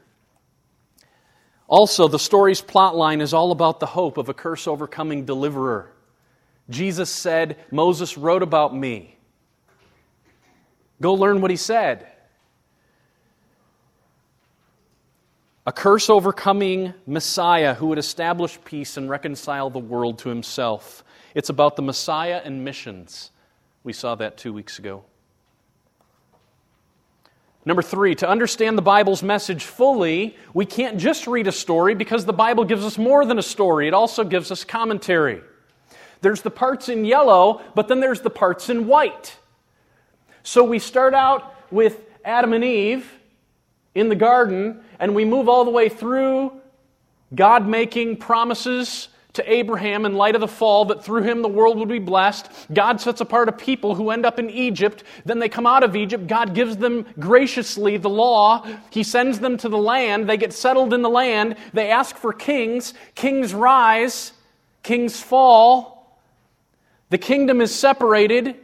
Also, 1.67 2.07
the 2.07 2.17
story's 2.17 2.61
plot 2.61 2.95
line 2.95 3.19
is 3.19 3.33
all 3.33 3.51
about 3.51 3.81
the 3.81 3.85
hope 3.85 4.17
of 4.17 4.29
a 4.29 4.33
curse 4.33 4.65
overcoming 4.65 5.25
deliverer. 5.25 5.91
Jesus 6.69 7.09
said, 7.09 7.57
Moses 7.69 8.17
wrote 8.17 8.43
about 8.43 8.73
me. 8.73 9.17
Go 11.01 11.15
learn 11.15 11.41
what 11.41 11.51
he 11.51 11.57
said. 11.57 12.07
A 15.67 15.71
curse 15.73 16.09
overcoming 16.09 16.93
Messiah 17.05 17.73
who 17.73 17.87
would 17.87 17.97
establish 17.97 18.57
peace 18.63 18.95
and 18.95 19.09
reconcile 19.09 19.69
the 19.69 19.77
world 19.77 20.17
to 20.19 20.29
himself. 20.29 21.03
It's 21.35 21.49
about 21.49 21.75
the 21.75 21.81
Messiah 21.81 22.41
and 22.41 22.63
missions. 22.63 23.31
We 23.83 23.91
saw 23.91 24.15
that 24.15 24.37
two 24.37 24.53
weeks 24.53 24.79
ago. 24.79 25.03
Number 27.65 27.81
three, 27.81 28.15
to 28.15 28.29
understand 28.29 28.77
the 28.77 28.81
Bible's 28.81 29.21
message 29.21 29.65
fully, 29.65 30.37
we 30.53 30.65
can't 30.65 30.97
just 30.97 31.27
read 31.27 31.47
a 31.47 31.51
story 31.51 31.95
because 31.95 32.23
the 32.23 32.31
Bible 32.31 32.63
gives 32.63 32.85
us 32.85 32.97
more 32.97 33.25
than 33.25 33.37
a 33.37 33.43
story, 33.43 33.89
it 33.89 33.93
also 33.93 34.23
gives 34.23 34.51
us 34.51 34.63
commentary. 34.63 35.41
There's 36.21 36.41
the 36.41 36.49
parts 36.49 36.87
in 36.87 37.03
yellow, 37.03 37.61
but 37.75 37.89
then 37.89 37.99
there's 37.99 38.21
the 38.21 38.29
parts 38.29 38.69
in 38.69 38.87
white. 38.87 39.37
So 40.43 40.63
we 40.63 40.79
start 40.79 41.13
out 41.13 41.53
with 41.71 42.05
Adam 42.23 42.53
and 42.53 42.63
Eve 42.63 43.11
in 43.95 44.07
the 44.07 44.15
garden, 44.15 44.81
and 44.99 45.15
we 45.15 45.25
move 45.25 45.49
all 45.49 45.65
the 45.65 45.71
way 45.71 45.89
through 45.89 46.51
God 47.35 47.67
making 47.67 48.17
promises 48.17 49.09
to 49.37 49.53
Abraham 49.53 50.05
in 50.05 50.15
light 50.15 50.33
of 50.33 50.41
the 50.41 50.47
fall 50.47 50.85
that 50.85 51.03
through 51.03 51.21
him 51.21 51.43
the 51.43 51.47
world 51.47 51.77
would 51.77 51.89
be 51.89 51.99
blessed. 51.99 52.49
God 52.73 52.99
sets 52.99 53.21
apart 53.21 53.47
a 53.49 53.51
people 53.51 53.93
who 53.93 54.09
end 54.09 54.25
up 54.25 54.39
in 54.39 54.49
Egypt. 54.49 55.03
Then 55.25 55.37
they 55.37 55.47
come 55.47 55.67
out 55.67 55.83
of 55.83 55.95
Egypt. 55.95 56.25
God 56.25 56.55
gives 56.55 56.77
them 56.77 57.05
graciously 57.19 57.97
the 57.97 58.09
law. 58.09 58.65
He 58.89 59.03
sends 59.03 59.39
them 59.39 59.55
to 59.57 59.69
the 59.69 59.77
land. 59.77 60.27
They 60.27 60.37
get 60.37 60.53
settled 60.53 60.91
in 60.91 61.03
the 61.03 61.09
land. 61.09 61.55
They 61.71 61.91
ask 61.91 62.15
for 62.15 62.33
kings. 62.33 62.95
Kings 63.13 63.53
rise, 63.53 64.33
kings 64.81 65.21
fall. 65.21 66.19
The 67.11 67.19
kingdom 67.19 67.61
is 67.61 67.73
separated. 67.73 68.55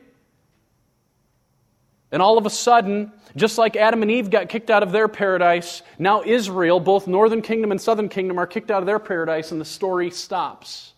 And 2.14 2.22
all 2.22 2.38
of 2.38 2.46
a 2.46 2.50
sudden, 2.52 3.12
just 3.36 3.58
like 3.58 3.76
Adam 3.76 4.04
and 4.04 4.12
Eve 4.12 4.30
got 4.30 4.48
kicked 4.48 4.70
out 4.70 4.84
of 4.84 4.92
their 4.92 5.08
paradise, 5.08 5.82
now 5.98 6.22
Israel, 6.24 6.80
both 6.80 7.08
northern 7.08 7.42
kingdom 7.42 7.72
and 7.72 7.82
southern 7.82 8.08
kingdom, 8.08 8.38
are 8.38 8.46
kicked 8.46 8.70
out 8.70 8.84
of 8.84 8.86
their 8.86 9.00
paradise, 9.00 9.52
and 9.52 9.60
the 9.60 9.66
story 9.66 10.12
stops. 10.12 10.94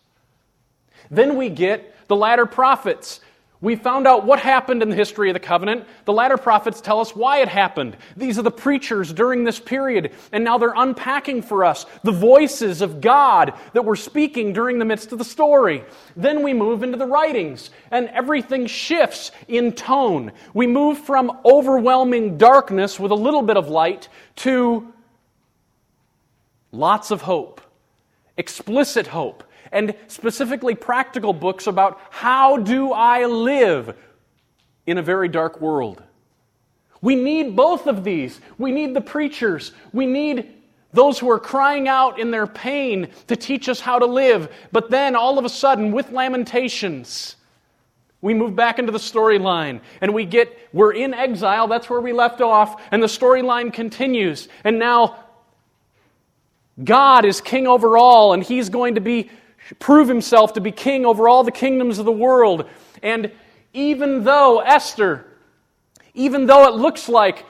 Then 1.10 1.36
we 1.36 1.48
get 1.48 1.94
the 2.08 2.16
latter 2.16 2.44
prophets 2.44 3.20
we 3.66 3.74
found 3.74 4.06
out 4.06 4.24
what 4.24 4.38
happened 4.38 4.80
in 4.80 4.90
the 4.90 4.94
history 4.94 5.28
of 5.28 5.34
the 5.34 5.40
covenant. 5.40 5.88
The 6.04 6.12
latter 6.12 6.36
prophets 6.36 6.80
tell 6.80 7.00
us 7.00 7.16
why 7.16 7.40
it 7.40 7.48
happened. 7.48 7.96
These 8.16 8.38
are 8.38 8.42
the 8.42 8.50
preachers 8.52 9.12
during 9.12 9.42
this 9.42 9.58
period, 9.58 10.12
and 10.30 10.44
now 10.44 10.56
they're 10.56 10.72
unpacking 10.76 11.42
for 11.42 11.64
us 11.64 11.84
the 12.04 12.12
voices 12.12 12.80
of 12.80 13.00
God 13.00 13.54
that 13.72 13.84
were 13.84 13.96
speaking 13.96 14.52
during 14.52 14.78
the 14.78 14.84
midst 14.84 15.10
of 15.10 15.18
the 15.18 15.24
story. 15.24 15.82
Then 16.16 16.44
we 16.44 16.54
move 16.54 16.84
into 16.84 16.96
the 16.96 17.08
writings, 17.08 17.70
and 17.90 18.06
everything 18.10 18.68
shifts 18.68 19.32
in 19.48 19.72
tone. 19.72 20.30
We 20.54 20.68
move 20.68 20.98
from 20.98 21.36
overwhelming 21.44 22.38
darkness 22.38 23.00
with 23.00 23.10
a 23.10 23.16
little 23.16 23.42
bit 23.42 23.56
of 23.56 23.68
light 23.68 24.08
to 24.36 24.94
lots 26.70 27.10
of 27.10 27.22
hope, 27.22 27.60
explicit 28.36 29.08
hope 29.08 29.42
and 29.72 29.94
specifically 30.08 30.74
practical 30.74 31.32
books 31.32 31.66
about 31.66 32.00
how 32.10 32.56
do 32.56 32.92
I 32.92 33.26
live 33.26 33.96
in 34.86 34.98
a 34.98 35.02
very 35.02 35.28
dark 35.28 35.60
world. 35.60 36.02
We 37.00 37.14
need 37.14 37.56
both 37.56 37.86
of 37.86 38.04
these. 38.04 38.40
We 38.58 38.72
need 38.72 38.94
the 38.94 39.00
preachers. 39.00 39.72
We 39.92 40.06
need 40.06 40.52
those 40.92 41.18
who 41.18 41.30
are 41.30 41.38
crying 41.38 41.88
out 41.88 42.18
in 42.18 42.30
their 42.30 42.46
pain 42.46 43.08
to 43.26 43.36
teach 43.36 43.68
us 43.68 43.80
how 43.80 43.98
to 43.98 44.06
live. 44.06 44.50
But 44.72 44.90
then, 44.90 45.14
all 45.14 45.38
of 45.38 45.44
a 45.44 45.48
sudden, 45.48 45.92
with 45.92 46.10
Lamentations, 46.10 47.36
we 48.22 48.32
move 48.32 48.56
back 48.56 48.78
into 48.78 48.92
the 48.92 48.98
storyline 48.98 49.80
and 50.00 50.14
we 50.14 50.24
get, 50.24 50.56
we're 50.72 50.94
in 50.94 51.12
exile. 51.12 51.68
That's 51.68 51.90
where 51.90 52.00
we 52.00 52.12
left 52.12 52.40
off. 52.40 52.82
And 52.90 53.02
the 53.02 53.08
storyline 53.08 53.72
continues. 53.72 54.48
And 54.64 54.78
now, 54.78 55.18
God 56.82 57.24
is 57.24 57.40
king 57.40 57.66
over 57.66 57.96
all, 57.96 58.32
and 58.32 58.42
he's 58.42 58.68
going 58.68 58.96
to 58.96 59.00
be 59.00 59.30
prove 59.78 60.08
himself 60.08 60.52
to 60.54 60.60
be 60.60 60.72
king 60.72 61.04
over 61.04 61.28
all 61.28 61.44
the 61.44 61.52
kingdoms 61.52 61.98
of 61.98 62.04
the 62.04 62.12
world. 62.12 62.68
And 63.02 63.30
even 63.72 64.24
though 64.24 64.60
Esther, 64.60 65.26
even 66.14 66.46
though 66.46 66.66
it 66.66 66.74
looks 66.74 67.08
like 67.08 67.44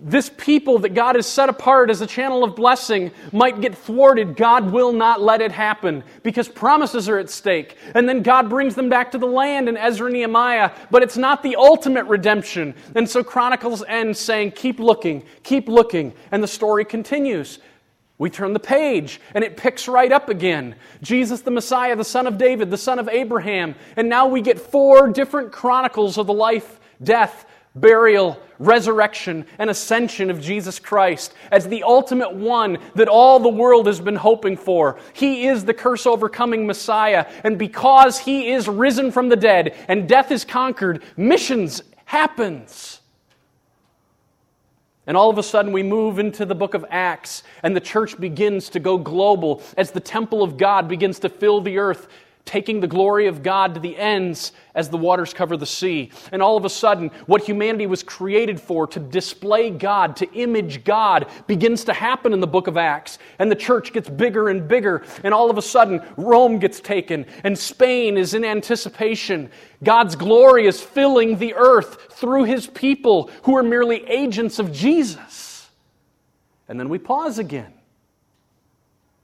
this 0.00 0.30
people 0.36 0.80
that 0.80 0.94
God 0.94 1.14
has 1.14 1.26
set 1.26 1.48
apart 1.48 1.90
as 1.90 2.00
a 2.00 2.06
channel 2.06 2.42
of 2.42 2.56
blessing 2.56 3.12
might 3.32 3.60
get 3.60 3.76
thwarted, 3.76 4.34
God 4.34 4.72
will 4.72 4.92
not 4.92 5.20
let 5.20 5.40
it 5.40 5.52
happen 5.52 6.02
because 6.24 6.48
promises 6.48 7.08
are 7.08 7.18
at 7.18 7.30
stake. 7.30 7.76
And 7.94 8.08
then 8.08 8.22
God 8.22 8.48
brings 8.48 8.74
them 8.74 8.88
back 8.88 9.12
to 9.12 9.18
the 9.18 9.26
land 9.26 9.68
in 9.68 9.76
Ezra 9.76 10.06
and 10.06 10.14
Nehemiah, 10.14 10.72
but 10.90 11.04
it's 11.04 11.16
not 11.16 11.44
the 11.44 11.54
ultimate 11.54 12.06
redemption. 12.06 12.74
And 12.96 13.08
so 13.08 13.22
Chronicles 13.22 13.84
ends 13.86 14.18
saying, 14.18 14.52
Keep 14.52 14.80
looking, 14.80 15.22
keep 15.44 15.68
looking. 15.68 16.14
And 16.32 16.42
the 16.42 16.48
story 16.48 16.84
continues. 16.84 17.60
We 18.20 18.28
turn 18.28 18.52
the 18.52 18.60
page 18.60 19.18
and 19.32 19.42
it 19.42 19.56
picks 19.56 19.88
right 19.88 20.12
up 20.12 20.28
again. 20.28 20.76
Jesus 21.00 21.40
the 21.40 21.50
Messiah, 21.50 21.96
the 21.96 22.04
son 22.04 22.26
of 22.26 22.36
David, 22.36 22.70
the 22.70 22.76
son 22.76 22.98
of 22.98 23.08
Abraham. 23.08 23.74
And 23.96 24.10
now 24.10 24.26
we 24.26 24.42
get 24.42 24.60
four 24.60 25.08
different 25.08 25.52
chronicles 25.52 26.18
of 26.18 26.26
the 26.26 26.34
life, 26.34 26.78
death, 27.02 27.46
burial, 27.74 28.38
resurrection, 28.58 29.46
and 29.58 29.70
ascension 29.70 30.28
of 30.28 30.38
Jesus 30.38 30.78
Christ 30.78 31.32
as 31.50 31.66
the 31.66 31.82
ultimate 31.82 32.34
one 32.34 32.76
that 32.94 33.08
all 33.08 33.40
the 33.40 33.48
world 33.48 33.86
has 33.86 34.02
been 34.02 34.16
hoping 34.16 34.58
for. 34.58 34.98
He 35.14 35.46
is 35.46 35.64
the 35.64 35.72
curse 35.72 36.04
overcoming 36.04 36.66
Messiah. 36.66 37.24
And 37.42 37.58
because 37.58 38.18
he 38.18 38.52
is 38.52 38.68
risen 38.68 39.12
from 39.12 39.30
the 39.30 39.36
dead 39.36 39.74
and 39.88 40.06
death 40.06 40.30
is 40.30 40.44
conquered, 40.44 41.02
missions 41.16 41.82
happens. 42.04 42.99
And 45.10 45.16
all 45.16 45.28
of 45.28 45.38
a 45.38 45.42
sudden, 45.42 45.72
we 45.72 45.82
move 45.82 46.20
into 46.20 46.46
the 46.46 46.54
book 46.54 46.72
of 46.72 46.84
Acts, 46.88 47.42
and 47.64 47.74
the 47.74 47.80
church 47.80 48.20
begins 48.20 48.68
to 48.68 48.78
go 48.78 48.96
global 48.96 49.60
as 49.76 49.90
the 49.90 49.98
temple 49.98 50.40
of 50.40 50.56
God 50.56 50.86
begins 50.86 51.18
to 51.18 51.28
fill 51.28 51.60
the 51.60 51.78
earth 51.78 52.06
taking 52.50 52.80
the 52.80 52.86
glory 52.88 53.28
of 53.28 53.44
God 53.44 53.74
to 53.74 53.80
the 53.80 53.96
ends 53.96 54.50
as 54.74 54.88
the 54.88 54.96
waters 54.96 55.32
cover 55.32 55.56
the 55.56 55.64
sea. 55.64 56.10
And 56.32 56.42
all 56.42 56.56
of 56.56 56.64
a 56.64 56.68
sudden, 56.68 57.12
what 57.26 57.44
humanity 57.44 57.86
was 57.86 58.02
created 58.02 58.60
for, 58.60 58.88
to 58.88 58.98
display 58.98 59.70
God, 59.70 60.16
to 60.16 60.28
image 60.32 60.82
God, 60.82 61.28
begins 61.46 61.84
to 61.84 61.92
happen 61.92 62.32
in 62.32 62.40
the 62.40 62.48
book 62.48 62.66
of 62.66 62.76
Acts. 62.76 63.20
And 63.38 63.52
the 63.52 63.54
church 63.54 63.92
gets 63.92 64.08
bigger 64.08 64.48
and 64.48 64.66
bigger. 64.66 65.04
And 65.22 65.32
all 65.32 65.48
of 65.48 65.58
a 65.58 65.62
sudden, 65.62 66.02
Rome 66.16 66.58
gets 66.58 66.80
taken, 66.80 67.24
and 67.44 67.56
Spain 67.56 68.16
is 68.16 68.34
in 68.34 68.44
anticipation. 68.44 69.48
God's 69.84 70.16
glory 70.16 70.66
is 70.66 70.80
filling 70.80 71.38
the 71.38 71.54
earth 71.54 72.12
through 72.14 72.44
his 72.44 72.66
people 72.66 73.30
who 73.44 73.56
are 73.56 73.62
merely 73.62 74.04
agents 74.08 74.58
of 74.58 74.72
Jesus. 74.72 75.70
And 76.66 76.80
then 76.80 76.88
we 76.88 76.98
pause 76.98 77.38
again 77.38 77.72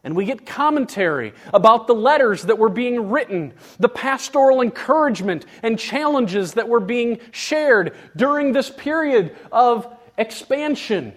and 0.07 0.15
we 0.15 0.25
get 0.25 0.47
commentary 0.47 1.35
about 1.53 1.89
the 1.89 1.95
letters 1.95 2.43
that 2.43 2.57
were 2.57 2.69
being 2.69 3.11
written, 3.11 3.53
the 3.81 3.89
pastoral 3.89 4.63
encouragement 4.63 5.47
and 5.65 5.77
challenges 5.77 6.55
that 6.55 6.69
were 6.69 6.79
being 6.79 7.19
shared 7.33 7.93
during 8.15 8.53
this 8.53 8.71
period 8.71 9.35
of 9.51 9.93
expansion. 10.17 11.13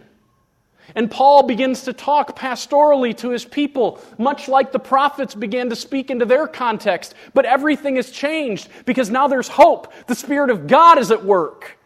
And 0.96 1.12
Paul 1.12 1.44
begins 1.44 1.84
to 1.84 1.94
talk 1.94 2.36
pastorally 2.36 3.16
to 3.18 3.30
his 3.30 3.46
people, 3.46 4.02
much 4.18 4.48
like 4.48 4.72
the 4.72 4.80
prophets 4.80 5.36
began 5.36 5.70
to 5.70 5.76
speak 5.76 6.10
into 6.10 6.26
their 6.26 6.48
context. 6.48 7.14
But 7.36 7.46
everything 7.46 7.98
has 7.98 8.10
changed 8.10 8.70
because 8.86 9.12
now 9.12 9.28
there's 9.28 9.48
hope. 9.48 9.94
The 10.08 10.16
Spirit 10.16 10.50
of 10.50 10.66
God 10.66 10.98
is 10.98 11.12
at 11.12 11.24
work. 11.24 11.79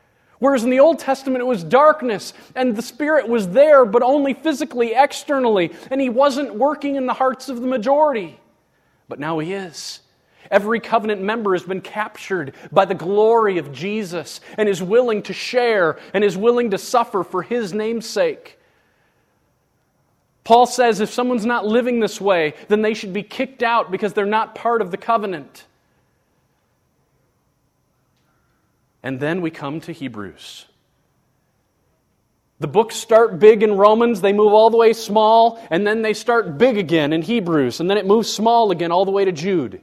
Whereas 0.43 0.65
in 0.65 0.71
the 0.71 0.81
Old 0.81 0.99
Testament, 0.99 1.39
it 1.39 1.45
was 1.45 1.63
darkness, 1.63 2.33
and 2.53 2.75
the 2.75 2.81
Spirit 2.81 3.29
was 3.29 3.47
there, 3.47 3.85
but 3.85 4.03
only 4.03 4.33
physically, 4.33 4.91
externally, 4.93 5.71
and 5.89 6.01
He 6.01 6.09
wasn't 6.09 6.55
working 6.55 6.97
in 6.97 7.05
the 7.05 7.13
hearts 7.13 7.47
of 7.47 7.61
the 7.61 7.67
majority. 7.67 8.37
But 9.07 9.19
now 9.19 9.39
He 9.39 9.53
is. 9.53 10.01
Every 10.51 10.81
covenant 10.81 11.21
member 11.21 11.53
has 11.53 11.63
been 11.63 11.79
captured 11.79 12.55
by 12.73 12.83
the 12.83 12.93
glory 12.93 13.57
of 13.57 13.71
Jesus 13.71 14.41
and 14.57 14.67
is 14.67 14.83
willing 14.83 15.23
to 15.23 15.33
share 15.33 15.97
and 16.13 16.25
is 16.25 16.35
willing 16.35 16.71
to 16.71 16.77
suffer 16.77 17.23
for 17.23 17.41
His 17.41 17.73
name's 17.73 18.05
sake. 18.05 18.59
Paul 20.43 20.65
says 20.65 20.99
if 20.99 21.09
someone's 21.09 21.45
not 21.45 21.65
living 21.65 22.01
this 22.01 22.19
way, 22.19 22.55
then 22.67 22.81
they 22.81 22.95
should 22.95 23.13
be 23.13 23.23
kicked 23.23 23.63
out 23.63 23.91
because 23.91 24.11
they're 24.11 24.25
not 24.25 24.55
part 24.55 24.81
of 24.81 24.91
the 24.91 24.97
covenant. 24.97 25.63
And 29.03 29.19
then 29.19 29.41
we 29.41 29.51
come 29.51 29.81
to 29.81 29.91
Hebrews. 29.91 30.65
The 32.59 32.67
books 32.67 32.95
start 32.95 33.39
big 33.39 33.61
in 33.61 33.75
Romans, 33.75 34.21
they 34.21 34.31
move 34.31 34.53
all 34.53 34.69
the 34.69 34.77
way 34.77 34.93
small, 34.93 35.61
and 35.69 35.85
then 35.85 36.01
they 36.01 36.13
start 36.13 36.57
big 36.57 36.77
again 36.77 37.11
in 37.11 37.21
Hebrews, 37.21 37.81
and 37.81 37.89
then 37.89 37.97
it 37.97 38.05
moves 38.05 38.31
small 38.31 38.71
again 38.71 38.89
all 38.89 39.03
the 39.03 39.11
way 39.11 39.25
to 39.25 39.33
Jude. 39.33 39.81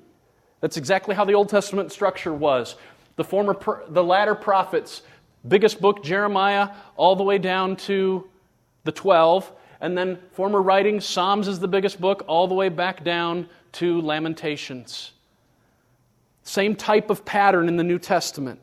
That's 0.61 0.78
exactly 0.78 1.14
how 1.14 1.26
the 1.26 1.35
Old 1.35 1.50
Testament 1.50 1.92
structure 1.92 2.33
was. 2.33 2.76
The 3.16 3.24
former 3.24 3.85
the 3.88 4.02
latter 4.02 4.35
prophets, 4.35 5.02
biggest 5.46 5.80
book 5.80 6.02
Jeremiah 6.02 6.70
all 6.96 7.16
the 7.16 7.22
way 7.22 7.37
down 7.37 7.76
to 7.76 8.26
the 8.85 8.92
12, 8.92 9.52
and 9.83 9.98
then 9.98 10.18
former 10.33 10.62
writings 10.62 11.04
Psalms 11.04 11.48
is 11.48 11.61
the 11.61 11.68
biggest 11.68 12.00
book 12.00 12.24
all 12.28 12.48
the 12.48 12.54
way 12.54 12.70
back 12.70 13.04
down 13.04 13.48
to 13.72 14.00
Lamentations. 14.00 15.12
Same 16.44 16.74
type 16.74 17.11
of 17.11 17.24
pattern 17.26 17.68
in 17.68 17.76
the 17.76 17.85
New 17.85 17.98
Testament. 17.98 18.61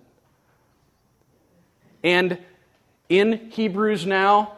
And 2.07 2.37
in 3.09 3.51
Hebrews 3.51 4.05
now, 4.05 4.53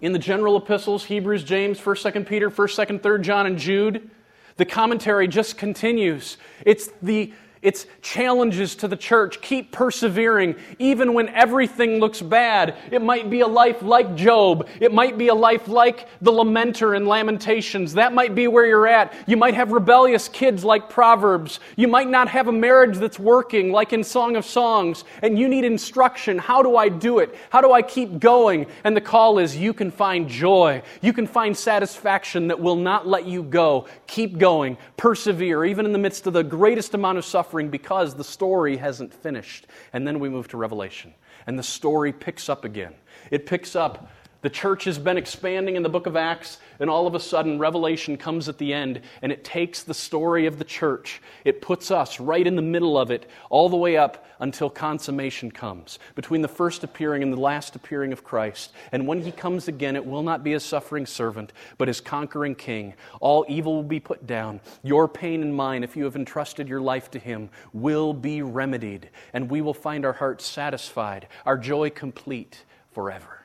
in 0.00 0.14
the 0.14 0.18
general 0.18 0.56
epistles, 0.56 1.04
Hebrews, 1.04 1.44
James, 1.44 1.78
1st, 1.78 2.12
2nd 2.12 2.26
Peter, 2.26 2.50
1st, 2.50 2.86
2nd, 2.86 3.00
3rd 3.00 3.20
John, 3.20 3.44
and 3.44 3.58
Jude, 3.58 4.10
the 4.56 4.64
commentary 4.64 5.28
just 5.28 5.58
continues. 5.58 6.38
It's 6.64 6.88
the 7.02 7.34
It's 7.62 7.86
challenges 8.00 8.74
to 8.76 8.88
the 8.88 8.96
church. 8.96 9.42
Keep 9.42 9.70
persevering, 9.70 10.56
even 10.78 11.12
when 11.12 11.28
everything 11.28 12.00
looks 12.00 12.22
bad. 12.22 12.74
It 12.90 13.02
might 13.02 13.28
be 13.28 13.40
a 13.40 13.46
life 13.46 13.82
like 13.82 14.14
Job. 14.16 14.66
It 14.80 14.94
might 14.94 15.18
be 15.18 15.28
a 15.28 15.34
life 15.34 15.68
like 15.68 16.08
the 16.22 16.32
lamenter 16.32 16.96
in 16.96 17.04
Lamentations. 17.04 17.92
That 17.94 18.14
might 18.14 18.34
be 18.34 18.48
where 18.48 18.64
you're 18.64 18.86
at. 18.86 19.12
You 19.26 19.36
might 19.36 19.52
have 19.52 19.72
rebellious 19.72 20.26
kids 20.26 20.64
like 20.64 20.88
Proverbs. 20.88 21.60
You 21.76 21.86
might 21.86 22.08
not 22.08 22.28
have 22.28 22.48
a 22.48 22.52
marriage 22.52 22.96
that's 22.96 23.18
working 23.18 23.72
like 23.72 23.92
in 23.92 24.04
Song 24.04 24.36
of 24.36 24.46
Songs. 24.46 25.04
And 25.20 25.38
you 25.38 25.46
need 25.46 25.64
instruction. 25.66 26.38
How 26.38 26.62
do 26.62 26.78
I 26.78 26.88
do 26.88 27.18
it? 27.18 27.34
How 27.50 27.60
do 27.60 27.72
I 27.72 27.82
keep 27.82 28.18
going? 28.18 28.68
And 28.84 28.96
the 28.96 29.02
call 29.02 29.38
is 29.38 29.54
you 29.54 29.74
can 29.74 29.90
find 29.90 30.30
joy. 30.30 30.82
You 31.02 31.12
can 31.12 31.26
find 31.26 31.54
satisfaction 31.54 32.48
that 32.48 32.58
will 32.58 32.76
not 32.76 33.06
let 33.06 33.26
you 33.26 33.42
go. 33.42 33.86
Keep 34.06 34.38
going. 34.38 34.78
Persevere, 34.96 35.66
even 35.66 35.84
in 35.84 35.92
the 35.92 35.98
midst 35.98 36.26
of 36.26 36.32
the 36.32 36.42
greatest 36.42 36.94
amount 36.94 37.18
of 37.18 37.24
suffering 37.26 37.49
suffering 37.50 37.68
because 37.68 38.14
the 38.14 38.22
story 38.22 38.76
hasn't 38.76 39.12
finished. 39.12 39.66
And 39.92 40.06
then 40.06 40.20
we 40.20 40.28
move 40.28 40.46
to 40.48 40.56
Revelation, 40.56 41.12
and 41.48 41.58
the 41.58 41.64
story 41.64 42.12
picks 42.12 42.48
up 42.48 42.64
again. 42.64 42.94
It 43.32 43.44
picks 43.44 43.74
up. 43.74 44.08
The 44.42 44.48
church 44.48 44.84
has 44.84 44.98
been 44.98 45.18
expanding 45.18 45.76
in 45.76 45.82
the 45.82 45.90
book 45.90 46.06
of 46.06 46.16
Acts, 46.16 46.58
and 46.78 46.88
all 46.88 47.06
of 47.06 47.14
a 47.14 47.20
sudden, 47.20 47.58
Revelation 47.58 48.16
comes 48.16 48.48
at 48.48 48.56
the 48.56 48.72
end, 48.72 49.02
and 49.20 49.30
it 49.30 49.44
takes 49.44 49.82
the 49.82 49.92
story 49.92 50.46
of 50.46 50.58
the 50.58 50.64
church. 50.64 51.20
It 51.44 51.60
puts 51.60 51.90
us 51.90 52.18
right 52.18 52.46
in 52.46 52.56
the 52.56 52.62
middle 52.62 52.96
of 52.96 53.10
it, 53.10 53.28
all 53.50 53.68
the 53.68 53.76
way 53.76 53.98
up 53.98 54.24
until 54.38 54.70
consummation 54.70 55.50
comes, 55.50 55.98
between 56.14 56.40
the 56.40 56.48
first 56.48 56.82
appearing 56.84 57.22
and 57.22 57.30
the 57.30 57.40
last 57.40 57.76
appearing 57.76 58.14
of 58.14 58.24
Christ. 58.24 58.72
And 58.92 59.06
when 59.06 59.20
he 59.20 59.30
comes 59.30 59.68
again, 59.68 59.94
it 59.94 60.06
will 60.06 60.22
not 60.22 60.42
be 60.42 60.54
as 60.54 60.64
suffering 60.64 61.04
servant, 61.04 61.52
but 61.76 61.90
as 61.90 62.00
conquering 62.00 62.54
king. 62.54 62.94
All 63.20 63.44
evil 63.46 63.74
will 63.74 63.82
be 63.82 64.00
put 64.00 64.26
down. 64.26 64.60
Your 64.82 65.06
pain 65.06 65.42
and 65.42 65.54
mine, 65.54 65.84
if 65.84 65.98
you 65.98 66.04
have 66.04 66.16
entrusted 66.16 66.66
your 66.66 66.80
life 66.80 67.10
to 67.10 67.18
him, 67.18 67.50
will 67.74 68.14
be 68.14 68.40
remedied, 68.40 69.10
and 69.34 69.50
we 69.50 69.60
will 69.60 69.74
find 69.74 70.06
our 70.06 70.14
hearts 70.14 70.46
satisfied, 70.46 71.28
our 71.44 71.58
joy 71.58 71.90
complete 71.90 72.64
forever. 72.92 73.39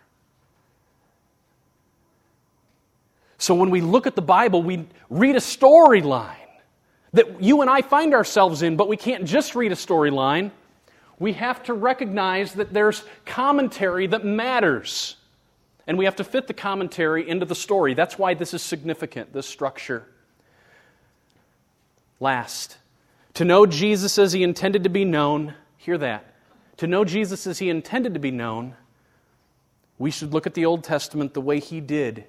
So 3.45 3.53
when 3.55 3.69
we 3.69 3.81
look 3.81 4.07
at 4.07 4.15
the 4.15 4.21
Bible, 4.21 4.63
we 4.63 4.87
read 5.09 5.35
a 5.35 5.39
storyline 5.39 6.35
that 7.13 7.41
you 7.41 7.61
and 7.61 7.69
I 7.69 7.81
find 7.81 8.13
ourselves 8.13 8.61
in, 8.61 8.75
but 8.75 8.87
we 8.87 8.97
can't 8.97 9.25
just 9.25 9.55
read 9.55 9.71
a 9.71 9.75
storyline 9.75 10.51
we 11.19 11.33
have 11.33 11.63
to 11.63 11.73
recognize 11.73 12.53
that 12.53 12.73
there's 12.73 13.03
commentary 13.25 14.07
that 14.07 14.25
matters. 14.25 15.15
And 15.87 15.97
we 15.97 16.05
have 16.05 16.15
to 16.17 16.23
fit 16.23 16.47
the 16.47 16.53
commentary 16.53 17.27
into 17.27 17.45
the 17.45 17.55
story. 17.55 17.93
That's 17.93 18.17
why 18.17 18.33
this 18.33 18.53
is 18.53 18.61
significant, 18.61 19.31
this 19.31 19.47
structure. 19.47 20.07
Last, 22.19 22.77
to 23.35 23.45
know 23.45 23.65
Jesus 23.65 24.17
as 24.17 24.33
he 24.33 24.43
intended 24.43 24.83
to 24.83 24.89
be 24.89 25.05
known, 25.05 25.53
hear 25.77 25.97
that. 25.99 26.33
To 26.77 26.87
know 26.87 27.05
Jesus 27.05 27.45
as 27.47 27.59
he 27.59 27.69
intended 27.69 28.13
to 28.15 28.19
be 28.19 28.31
known, 28.31 28.75
we 29.97 30.11
should 30.11 30.33
look 30.33 30.47
at 30.47 30.53
the 30.53 30.65
Old 30.65 30.83
Testament 30.83 31.33
the 31.33 31.41
way 31.41 31.59
he 31.59 31.79
did 31.79 32.25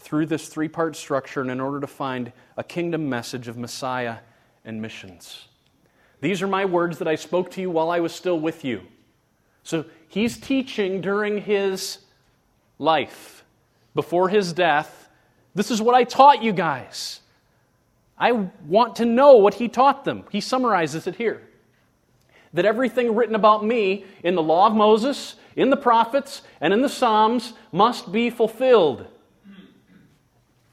through 0.00 0.26
this 0.26 0.48
three 0.48 0.68
part 0.68 0.96
structure 0.96 1.40
and 1.40 1.50
in 1.50 1.60
order 1.60 1.80
to 1.80 1.86
find 1.86 2.32
a 2.56 2.64
kingdom 2.64 3.08
message 3.08 3.48
of 3.48 3.56
Messiah 3.56 4.16
and 4.64 4.80
missions. 4.80 5.46
These 6.20 6.42
are 6.42 6.48
my 6.48 6.64
words 6.64 6.98
that 6.98 7.08
I 7.08 7.14
spoke 7.14 7.50
to 7.52 7.60
you 7.60 7.70
while 7.70 7.90
I 7.90 8.00
was 8.00 8.14
still 8.14 8.38
with 8.38 8.64
you. 8.64 8.82
So 9.62 9.84
he's 10.08 10.38
teaching 10.38 11.00
during 11.00 11.42
his 11.42 11.98
life, 12.78 13.44
before 13.94 14.28
his 14.28 14.52
death. 14.52 15.08
This 15.54 15.70
is 15.70 15.80
what 15.80 15.94
I 15.94 16.04
taught 16.04 16.42
you 16.42 16.52
guys. 16.52 17.20
I 18.18 18.32
want 18.66 18.96
to 18.96 19.04
know 19.04 19.36
what 19.36 19.54
he 19.54 19.68
taught 19.68 20.04
them. 20.04 20.24
He 20.30 20.40
summarizes 20.40 21.06
it 21.06 21.16
here 21.16 21.42
that 22.52 22.64
everything 22.64 23.14
written 23.14 23.34
about 23.34 23.64
me 23.64 24.04
in 24.24 24.34
the 24.34 24.42
law 24.42 24.66
of 24.66 24.74
Moses, 24.74 25.36
in 25.56 25.70
the 25.70 25.76
prophets, 25.76 26.42
and 26.60 26.72
in 26.72 26.82
the 26.82 26.88
Psalms 26.88 27.52
must 27.72 28.10
be 28.10 28.28
fulfilled. 28.28 29.06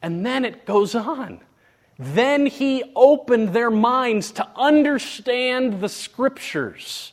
And 0.08 0.26
then 0.26 0.46
it 0.46 0.66
goes 0.66 0.96
on. 0.96 1.42
Then 2.00 2.46
he 2.46 2.82
opened 2.96 3.50
their 3.50 3.70
minds 3.70 4.32
to 4.32 4.48
understand 4.56 5.82
the 5.82 5.90
scriptures. 5.90 7.12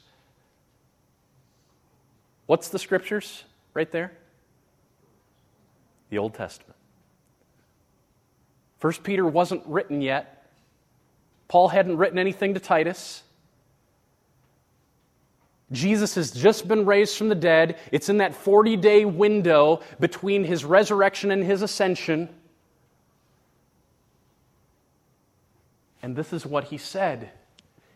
What's 2.47 2.69
the 2.69 2.79
scriptures 2.79 3.43
right 3.75 3.91
there? 3.91 4.13
The 6.11 6.19
Old 6.19 6.35
Testament. 6.35 6.77
First 8.79 9.03
Peter 9.03 9.27
wasn't 9.27 9.67
written 9.67 10.01
yet. 10.01 10.47
Paul 11.49 11.67
hadn't 11.67 11.97
written 11.97 12.21
anything 12.21 12.55
to 12.55 12.61
Titus. 12.61 13.25
Jesus 15.73 16.15
has 16.15 16.31
just 16.31 16.69
been 16.69 16.87
raised 16.87 17.19
from 17.19 17.29
the 17.29 17.35
dead. 17.35 17.77
It's 17.91 18.09
in 18.09 18.19
that 18.19 18.37
40 18.37 18.77
day 18.77 19.05
window 19.05 19.81
between 19.99 20.45
his 20.45 20.65
resurrection 20.65 21.33
and 21.33 21.43
his 21.43 21.61
ascension. 21.61 22.29
And 26.05 26.15
this 26.15 26.35
is 26.35 26.45
what 26.45 26.65
he 26.65 26.77
said. 26.77 27.31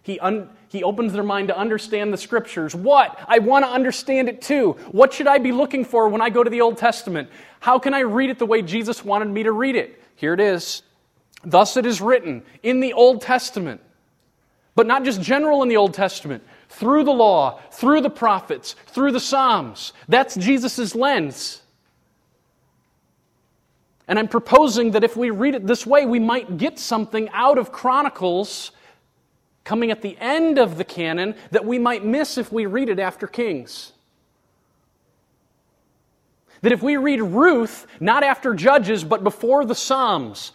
He, 0.01 0.18
un- 0.18 0.49
he 0.68 0.83
opens 0.83 1.12
their 1.12 1.23
mind 1.23 1.49
to 1.49 1.59
understand 1.59 2.11
the 2.11 2.16
scriptures. 2.16 2.75
What? 2.75 3.23
I 3.29 3.38
want 3.40 3.66
to 3.66 3.71
understand 3.71 4.31
it 4.31 4.40
too. 4.40 4.73
What 4.92 5.12
should 5.12 5.27
I 5.27 5.37
be 5.37 5.53
looking 5.53 5.85
for 5.85 6.09
when 6.09 6.23
I 6.23 6.31
go 6.31 6.42
to 6.42 6.49
the 6.49 6.62
Old 6.62 6.79
Testament? 6.79 7.29
How 7.61 7.79
can 7.79 7.92
I 7.92 8.01
read 8.01 8.31
it 8.31 8.38
the 8.38 8.47
way 8.47 8.62
Jesus 8.62 9.05
wanted 9.05 9.29
me 9.29 9.42
to 9.42 9.53
read 9.53 9.77
it? 9.77 10.03
Here 10.16 10.33
it 10.33 10.40
is. 10.40 10.83
Thus 11.44 11.77
it 11.77 11.85
is 11.85 12.01
written 12.01 12.44
in 12.62 12.81
the 12.81 12.94
Old 12.94 13.21
Testament, 13.21 13.83
but 14.75 14.87
not 14.87 15.05
just 15.05 15.21
general 15.21 15.62
in 15.62 15.68
the 15.68 15.77
Old 15.77 15.92
Testament, 15.92 16.42
through 16.71 17.05
the 17.05 17.11
law, 17.11 17.61
through 17.73 18.01
the 18.01 18.09
prophets, 18.09 18.75
through 18.87 19.12
the 19.12 19.21
Psalms. 19.21 19.92
That's 20.09 20.35
Jesus' 20.35 20.94
lens. 20.94 21.61
And 24.09 24.18
I'm 24.18 24.29
proposing 24.29 24.92
that 24.92 25.05
if 25.05 25.16
we 25.16 25.29
read 25.31 25.55
it 25.55 25.66
this 25.66 25.87
way, 25.87 26.07
we 26.07 26.18
might 26.18 26.57
get 26.57 26.79
something 26.79 27.29
out 27.31 27.59
of 27.59 27.71
Chronicles 27.71 28.73
coming 29.64 29.90
at 29.90 30.01
the 30.01 30.16
end 30.18 30.59
of 30.59 30.79
the 30.79 30.85
canon 30.85 31.35
that 31.51 31.66
we 31.66 31.79
might 31.79 32.03
miss 32.03 32.38
if 32.38 32.51
we 32.51 32.64
read 32.64 32.88
it 32.88 32.99
after 32.99 33.27
Kings. 33.27 33.92
That 36.62 36.73
if 36.73 36.83
we 36.83 36.97
read 36.97 37.21
Ruth, 37.21 37.87
not 38.01 38.23
after 38.23 38.55
Judges, 38.55 39.05
but 39.05 39.23
before 39.23 39.66
the 39.66 39.75
Psalms 39.75 40.53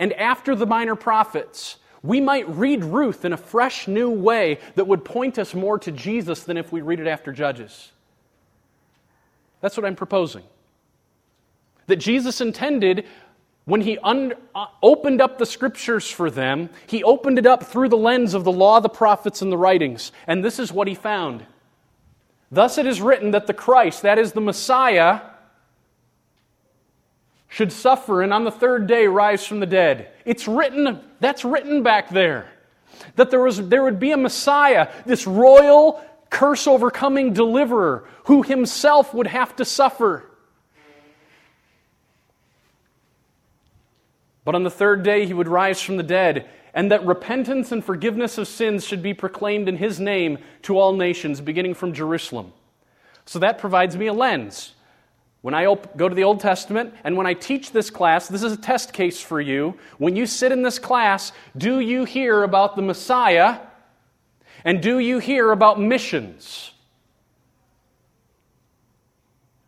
and 0.00 0.12
after 0.14 0.56
the 0.56 0.66
minor 0.66 0.96
prophets, 0.96 1.76
we 2.02 2.20
might 2.20 2.48
read 2.48 2.84
Ruth 2.84 3.24
in 3.24 3.32
a 3.32 3.36
fresh 3.36 3.86
new 3.86 4.10
way 4.10 4.58
that 4.74 4.86
would 4.86 5.04
point 5.04 5.38
us 5.38 5.54
more 5.54 5.78
to 5.78 5.92
Jesus 5.92 6.42
than 6.42 6.56
if 6.56 6.72
we 6.72 6.80
read 6.80 6.98
it 6.98 7.06
after 7.06 7.32
Judges. 7.32 7.92
That's 9.60 9.76
what 9.76 9.86
I'm 9.86 9.96
proposing 9.96 10.42
that 11.86 11.96
Jesus 11.96 12.40
intended 12.40 13.06
when 13.66 13.80
he 13.80 13.98
un- 13.98 14.34
uh, 14.54 14.66
opened 14.82 15.20
up 15.20 15.38
the 15.38 15.46
scriptures 15.46 16.08
for 16.08 16.30
them, 16.30 16.70
he 16.86 17.02
opened 17.02 17.38
it 17.38 17.46
up 17.46 17.64
through 17.64 17.88
the 17.88 17.96
lens 17.96 18.32
of 18.32 18.44
the 18.44 18.52
law, 18.52 18.78
the 18.80 18.88
prophets, 18.88 19.42
and 19.42 19.50
the 19.50 19.58
writings. 19.58 20.12
And 20.26 20.44
this 20.44 20.58
is 20.58 20.72
what 20.72 20.86
he 20.86 20.94
found. 20.94 21.44
Thus 22.50 22.78
it 22.78 22.86
is 22.86 23.00
written 23.00 23.32
that 23.32 23.48
the 23.48 23.54
Christ, 23.54 24.02
that 24.02 24.18
is 24.18 24.32
the 24.32 24.40
Messiah, 24.40 25.20
should 27.48 27.72
suffer 27.72 28.22
and 28.22 28.32
on 28.32 28.44
the 28.44 28.50
third 28.52 28.86
day 28.86 29.08
rise 29.08 29.44
from 29.44 29.58
the 29.58 29.66
dead. 29.66 30.12
It's 30.24 30.46
written, 30.46 31.00
that's 31.18 31.44
written 31.44 31.82
back 31.82 32.10
there. 32.10 32.48
That 33.16 33.30
there, 33.30 33.40
was, 33.40 33.68
there 33.68 33.82
would 33.82 33.98
be 33.98 34.12
a 34.12 34.16
Messiah, 34.16 34.92
this 35.06 35.26
royal, 35.26 36.04
curse 36.30 36.66
overcoming 36.66 37.32
deliverer, 37.32 38.04
who 38.24 38.42
himself 38.42 39.12
would 39.12 39.26
have 39.26 39.56
to 39.56 39.64
suffer. 39.64 40.30
But 44.46 44.54
on 44.54 44.62
the 44.62 44.70
third 44.70 45.02
day 45.02 45.26
he 45.26 45.34
would 45.34 45.48
rise 45.48 45.82
from 45.82 45.96
the 45.96 46.04
dead, 46.04 46.48
and 46.72 46.92
that 46.92 47.04
repentance 47.04 47.72
and 47.72 47.84
forgiveness 47.84 48.38
of 48.38 48.46
sins 48.46 48.86
should 48.86 49.02
be 49.02 49.12
proclaimed 49.12 49.68
in 49.68 49.76
his 49.76 49.98
name 49.98 50.38
to 50.62 50.78
all 50.78 50.92
nations, 50.92 51.40
beginning 51.40 51.74
from 51.74 51.92
Jerusalem. 51.92 52.52
So 53.24 53.40
that 53.40 53.58
provides 53.58 53.96
me 53.96 54.06
a 54.06 54.12
lens. 54.12 54.74
When 55.42 55.52
I 55.52 55.64
go 55.96 56.08
to 56.08 56.14
the 56.14 56.22
Old 56.22 56.38
Testament 56.38 56.94
and 57.02 57.16
when 57.16 57.26
I 57.26 57.34
teach 57.34 57.72
this 57.72 57.90
class, 57.90 58.28
this 58.28 58.44
is 58.44 58.52
a 58.52 58.56
test 58.56 58.92
case 58.92 59.20
for 59.20 59.40
you. 59.40 59.76
When 59.98 60.14
you 60.14 60.26
sit 60.26 60.52
in 60.52 60.62
this 60.62 60.78
class, 60.78 61.32
do 61.56 61.80
you 61.80 62.04
hear 62.04 62.44
about 62.44 62.76
the 62.76 62.82
Messiah 62.82 63.58
and 64.64 64.80
do 64.80 65.00
you 65.00 65.18
hear 65.18 65.50
about 65.50 65.80
missions? 65.80 66.70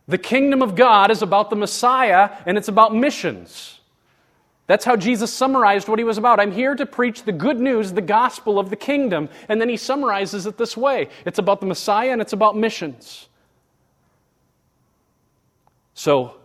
The 0.06 0.18
kingdom 0.18 0.62
of 0.62 0.76
God 0.76 1.10
is 1.10 1.20
about 1.20 1.50
the 1.50 1.56
Messiah 1.56 2.30
and 2.46 2.56
it's 2.56 2.68
about 2.68 2.94
missions. 2.94 3.77
That's 4.68 4.84
how 4.84 4.96
Jesus 4.96 5.32
summarized 5.32 5.88
what 5.88 5.98
he 5.98 6.04
was 6.04 6.18
about. 6.18 6.38
I'm 6.38 6.52
here 6.52 6.74
to 6.74 6.84
preach 6.84 7.24
the 7.24 7.32
good 7.32 7.58
news, 7.58 7.94
the 7.94 8.02
gospel 8.02 8.58
of 8.58 8.68
the 8.68 8.76
kingdom. 8.76 9.30
And 9.48 9.58
then 9.58 9.70
he 9.70 9.78
summarizes 9.78 10.46
it 10.46 10.58
this 10.58 10.76
way 10.76 11.08
it's 11.24 11.38
about 11.38 11.60
the 11.60 11.66
Messiah 11.66 12.12
and 12.12 12.20
it's 12.20 12.34
about 12.34 12.56
missions. 12.56 13.28
So 15.94 16.36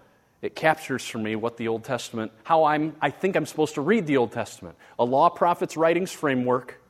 it 0.42 0.56
captures 0.56 1.06
for 1.06 1.18
me 1.18 1.36
what 1.36 1.58
the 1.58 1.68
Old 1.68 1.84
Testament, 1.84 2.32
how 2.44 2.64
I'm, 2.64 2.96
I 3.02 3.10
think 3.10 3.36
I'm 3.36 3.46
supposed 3.46 3.76
to 3.76 3.82
read 3.82 4.08
the 4.08 4.18
Old 4.18 4.32
Testament 4.32 4.78
a 4.98 5.04
law, 5.04 5.30
prophets, 5.30 5.76
writings 5.76 6.12
framework. 6.12 6.82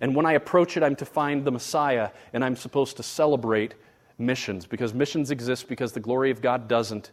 And 0.00 0.16
when 0.16 0.26
I 0.26 0.32
approach 0.32 0.76
it, 0.76 0.82
I'm 0.82 0.96
to 0.96 1.04
find 1.04 1.44
the 1.44 1.52
Messiah, 1.52 2.10
and 2.32 2.44
I'm 2.44 2.56
supposed 2.56 2.96
to 2.96 3.04
celebrate 3.04 3.74
missions 4.18 4.66
because 4.66 4.92
missions 4.92 5.30
exist 5.30 5.68
because 5.68 5.92
the 5.92 6.00
glory 6.00 6.32
of 6.32 6.42
God 6.42 6.66
doesn't, 6.66 7.12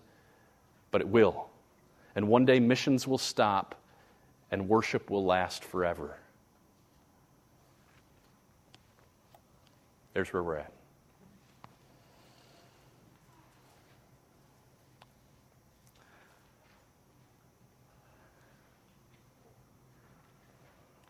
but 0.90 1.02
it 1.02 1.08
will. 1.08 1.49
And 2.16 2.28
one 2.28 2.46
day 2.46 2.60
missions 2.60 3.08
will 3.08 3.18
stop 3.18 3.76
and 4.52 4.68
worship 4.68 5.10
will 5.10 5.26
last 5.26 5.64
forever. 5.64 6.18
There's 10.14 10.34
where 10.34 10.44
we're 10.44 10.58
at. 10.58 10.74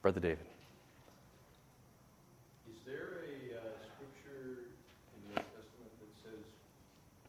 Brother 0.01 0.19
David. 0.19 0.47
Is 2.71 2.79
there 2.87 3.19
a 3.27 3.59
uh, 3.59 3.77
scripture 3.83 4.71
in 5.11 5.19
the 5.27 5.43
Old 5.43 5.49
Testament 5.51 5.91
that 5.99 6.11
says 6.23 6.41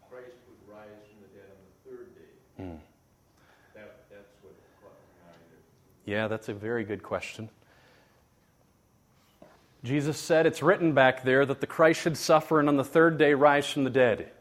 Christ 0.06 0.38
would 0.46 0.62
rise 0.70 1.02
from 1.10 1.18
the 1.18 1.30
dead 1.34 1.50
on 1.50 1.58
the 1.60 1.74
third 1.82 2.08
day? 2.14 2.32
Mm. 2.62 2.78
That, 3.74 4.06
that's 4.06 4.32
what 4.46 4.54
caught 4.80 4.94
my 5.20 5.34
eye 5.34 5.40
Yeah, 6.10 6.26
that's 6.26 6.48
a 6.48 6.54
very 6.54 6.82
good 6.82 7.04
question. 7.04 7.48
Jesus 9.84 10.18
said 10.18 10.44
it's 10.44 10.60
written 10.60 10.92
back 10.92 11.22
there 11.22 11.46
that 11.46 11.60
the 11.60 11.68
Christ 11.68 12.00
should 12.00 12.16
suffer 12.16 12.58
and 12.58 12.68
on 12.68 12.76
the 12.76 12.82
third 12.82 13.16
day 13.16 13.32
rise 13.32 13.70
from 13.70 13.84
the 13.84 13.90
dead. 13.90 14.32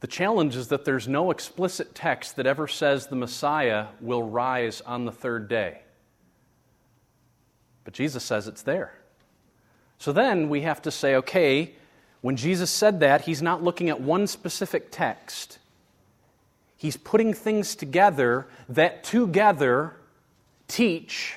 The 0.00 0.08
challenge 0.08 0.56
is 0.56 0.66
that 0.68 0.84
there's 0.84 1.06
no 1.06 1.30
explicit 1.30 1.94
text 1.94 2.34
that 2.34 2.46
ever 2.48 2.66
says 2.66 3.06
the 3.06 3.14
Messiah 3.14 3.86
will 4.00 4.24
rise 4.24 4.80
on 4.80 5.04
the 5.04 5.12
third 5.12 5.48
day. 5.48 5.82
But 7.84 7.94
Jesus 7.94 8.24
says 8.24 8.48
it's 8.48 8.62
there. 8.62 8.94
So 9.98 10.12
then 10.12 10.48
we 10.48 10.62
have 10.62 10.82
to 10.82 10.90
say, 10.90 11.14
okay, 11.14 11.76
when 12.22 12.34
Jesus 12.36 12.70
said 12.70 12.98
that, 12.98 13.20
he's 13.20 13.40
not 13.40 13.62
looking 13.62 13.88
at 13.88 14.00
one 14.00 14.26
specific 14.26 14.88
text. 14.90 15.58
He's 16.82 16.96
putting 16.96 17.32
things 17.32 17.76
together 17.76 18.48
that 18.68 19.04
together 19.04 19.94
teach 20.66 21.36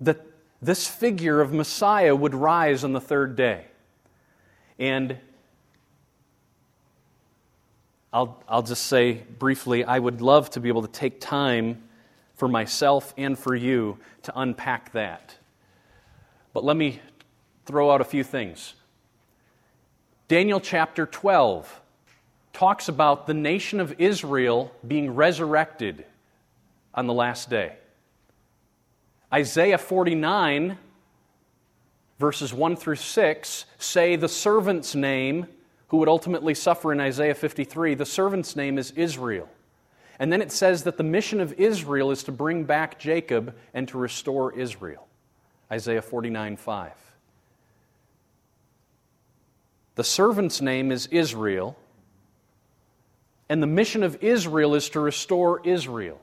that 0.00 0.24
this 0.62 0.88
figure 0.88 1.42
of 1.42 1.52
Messiah 1.52 2.16
would 2.16 2.34
rise 2.34 2.82
on 2.82 2.94
the 2.94 3.00
third 3.00 3.36
day. 3.36 3.66
And 4.78 5.18
I'll, 8.10 8.42
I'll 8.48 8.62
just 8.62 8.86
say 8.86 9.22
briefly, 9.38 9.84
I 9.84 9.98
would 9.98 10.22
love 10.22 10.48
to 10.52 10.60
be 10.60 10.70
able 10.70 10.80
to 10.80 10.88
take 10.88 11.20
time 11.20 11.82
for 12.36 12.48
myself 12.48 13.12
and 13.18 13.38
for 13.38 13.54
you 13.54 13.98
to 14.22 14.32
unpack 14.34 14.92
that. 14.92 15.36
But 16.54 16.64
let 16.64 16.78
me 16.78 17.02
throw 17.66 17.90
out 17.90 18.00
a 18.00 18.04
few 18.04 18.24
things. 18.24 18.72
Daniel 20.26 20.58
chapter 20.58 21.04
12 21.04 21.82
talks 22.54 22.88
about 22.88 23.26
the 23.26 23.34
nation 23.34 23.80
of 23.80 23.94
Israel 23.98 24.72
being 24.86 25.14
resurrected 25.14 26.06
on 26.94 27.06
the 27.06 27.12
last 27.12 27.50
day. 27.50 27.76
Isaiah 29.32 29.76
49, 29.76 30.78
verses 32.20 32.54
1 32.54 32.76
through 32.76 32.96
6, 32.96 33.66
say 33.78 34.14
the 34.14 34.28
servant's 34.28 34.94
name, 34.94 35.48
who 35.88 35.96
would 35.96 36.08
ultimately 36.08 36.54
suffer 36.54 36.92
in 36.92 37.00
Isaiah 37.00 37.34
53, 37.34 37.96
the 37.96 38.06
servant's 38.06 38.54
name 38.54 38.78
is 38.78 38.92
Israel. 38.92 39.48
And 40.20 40.32
then 40.32 40.40
it 40.40 40.52
says 40.52 40.84
that 40.84 40.96
the 40.96 41.02
mission 41.02 41.40
of 41.40 41.52
Israel 41.54 42.12
is 42.12 42.22
to 42.24 42.32
bring 42.32 42.62
back 42.64 43.00
Jacob 43.00 43.56
and 43.74 43.88
to 43.88 43.98
restore 43.98 44.56
Israel. 44.56 45.08
Isaiah 45.72 46.02
49 46.02 46.56
5. 46.56 46.92
The 49.96 50.04
servant's 50.04 50.60
name 50.60 50.92
is 50.92 51.08
Israel, 51.08 51.76
and 53.54 53.62
the 53.62 53.68
mission 53.68 54.02
of 54.02 54.20
Israel 54.20 54.74
is 54.74 54.88
to 54.88 54.98
restore 54.98 55.60
Israel. 55.64 56.20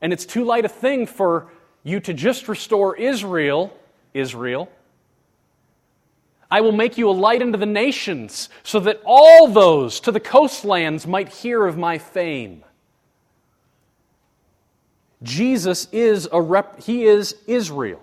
And 0.00 0.14
it's 0.14 0.24
too 0.24 0.44
light 0.44 0.64
a 0.64 0.68
thing 0.68 1.04
for 1.04 1.52
you 1.82 2.00
to 2.00 2.14
just 2.14 2.48
restore 2.48 2.96
Israel, 2.96 3.70
Israel. 4.14 4.70
I 6.50 6.62
will 6.62 6.72
make 6.72 6.96
you 6.96 7.10
a 7.10 7.12
light 7.12 7.42
unto 7.42 7.58
the 7.58 7.66
nations, 7.66 8.48
so 8.62 8.80
that 8.80 9.02
all 9.04 9.46
those 9.46 10.00
to 10.00 10.10
the 10.10 10.20
coastlands 10.20 11.06
might 11.06 11.28
hear 11.28 11.66
of 11.66 11.76
my 11.76 11.98
fame. 11.98 12.64
Jesus 15.22 15.86
is 15.92 16.26
a 16.32 16.40
rep, 16.40 16.82
he 16.82 17.04
is 17.04 17.36
Israel. 17.46 18.00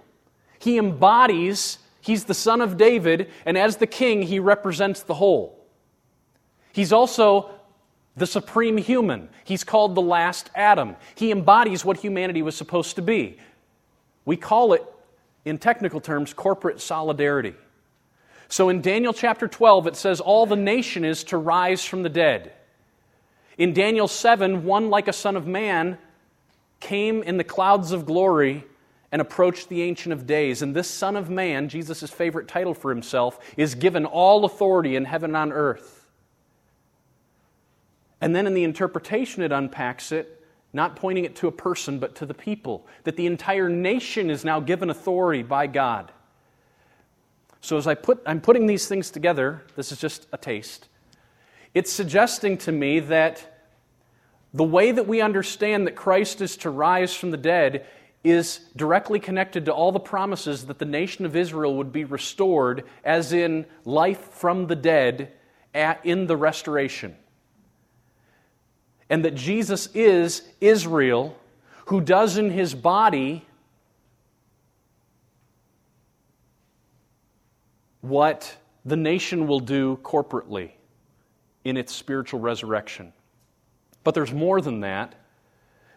He 0.60 0.78
embodies, 0.78 1.80
he's 2.00 2.26
the 2.26 2.36
son 2.36 2.62
of 2.62 2.78
David, 2.78 3.32
and 3.48 3.58
as 3.58 3.78
the 3.78 3.88
king, 3.88 4.22
he 4.22 4.40
represents 4.40 5.02
the 5.02 5.16
whole. 5.16 5.60
He's 6.72 6.94
also 6.94 7.56
the 8.20 8.28
supreme 8.28 8.78
human. 8.78 9.30
He's 9.44 9.64
called 9.64 9.96
the 9.96 10.02
last 10.02 10.50
Adam. 10.56 10.96
He 11.16 11.32
embodies 11.32 11.84
what 11.84 11.98
humanity 11.98 12.42
was 12.42 12.56
supposed 12.56 12.96
to 12.98 13.02
be. 13.02 13.38
We 14.26 14.38
call 14.38 14.74
it, 14.74 14.84
in 15.46 15.58
technical 15.58 16.02
terms, 16.02 16.34
corporate 16.34 16.82
solidarity. 16.82 17.56
So 18.50 18.70
in 18.70 18.82
Daniel 18.82 19.14
chapter 19.14 19.48
12, 19.48 19.88
it 19.88 19.96
says, 19.96 20.20
All 20.20 20.46
the 20.46 20.56
nation 20.56 21.06
is 21.06 21.24
to 21.26 21.38
rise 21.38 21.84
from 21.84 22.04
the 22.04 22.10
dead. 22.10 22.54
In 23.58 23.74
Daniel 23.74 24.08
7, 24.08 24.64
one 24.64 24.90
like 24.90 25.08
a 25.08 25.14
son 25.14 25.36
of 25.36 25.48
man 25.48 25.98
came 26.80 27.24
in 27.24 27.38
the 27.38 27.44
clouds 27.44 27.92
of 27.92 28.06
glory 28.06 28.64
and 29.12 29.22
approached 29.22 29.70
the 29.70 29.82
Ancient 29.82 30.14
of 30.14 30.28
Days. 30.28 30.62
And 30.62 30.76
this 30.76 30.90
Son 30.90 31.16
of 31.16 31.30
Man, 31.30 31.68
Jesus' 31.68 32.10
favorite 32.10 32.48
title 32.48 32.74
for 32.74 32.90
himself, 32.90 33.40
is 33.58 33.76
given 33.76 34.06
all 34.06 34.46
authority 34.46 34.96
in 34.96 35.06
heaven 35.06 35.32
and 35.32 35.38
on 35.38 35.52
earth. 35.52 35.99
And 38.22 38.36
then 38.36 38.48
in 38.48 38.54
the 38.54 38.64
interpretation, 38.64 39.44
it 39.44 39.52
unpacks 39.52 40.12
it, 40.12 40.44
not 40.74 40.96
pointing 40.96 41.26
it 41.26 41.36
to 41.38 41.48
a 41.48 41.52
person, 41.52 42.00
but 42.00 42.16
to 42.16 42.26
the 42.26 42.34
people, 42.34 42.86
that 43.04 43.16
the 43.16 43.26
entire 43.26 43.70
nation 43.70 44.30
is 44.30 44.44
now 44.44 44.60
given 44.60 44.90
authority 44.90 45.44
by 45.44 45.68
God. 45.68 46.12
So 47.62 47.78
as 47.78 47.88
I 47.88 47.96
put, 47.96 48.22
I'm 48.26 48.42
putting 48.42 48.68
these 48.68 48.88
things 48.88 49.12
together, 49.12 49.64
this 49.76 49.92
is 49.92 50.00
just 50.00 50.28
a 50.32 50.38
taste. 50.38 50.88
It's 51.74 51.92
suggesting 51.92 52.58
to 52.60 52.72
me 52.72 53.00
that 53.02 53.62
the 54.54 54.64
way 54.64 54.92
that 54.92 55.08
we 55.08 55.22
understand 55.22 55.86
that 55.88 55.96
Christ 55.96 56.42
is 56.42 56.58
to 56.58 56.70
rise 56.70 57.14
from 57.14 57.32
the 57.32 57.38
dead 57.38 57.86
is 58.24 58.60
directly 58.76 59.20
connected 59.20 59.66
to 59.66 59.74
all 59.74 59.92
the 59.92 60.00
promises 60.00 60.66
that 60.66 60.80
the 60.80 60.86
nation 60.86 61.26
of 61.26 61.36
Israel 61.36 61.78
would 61.78 61.94
be 61.94 62.04
restored, 62.04 62.84
as 63.04 63.32
in 63.32 63.66
life 63.86 64.20
from 64.32 64.68
the 64.68 64.76
dead 64.76 65.32
at, 65.74 66.06
in 66.06 66.28
the 66.28 66.36
restoration. 66.36 67.16
And 69.10 69.26
that 69.26 69.36
Jesus 69.36 69.88
is 69.94 70.44
Israel, 70.62 71.38
who 71.88 72.02
does 72.02 72.38
in 72.38 72.52
his 72.52 72.76
body 72.76 73.46
what 78.02 78.56
the 78.86 78.96
nation 78.96 79.48
will 79.48 79.60
do 79.60 79.98
corporately 80.04 80.72
in 81.64 81.78
its 81.78 81.94
spiritual 81.94 82.40
resurrection. 82.40 83.14
But 84.04 84.14
there's 84.14 84.34
more 84.34 84.62
than 84.62 84.82
that 84.82 85.16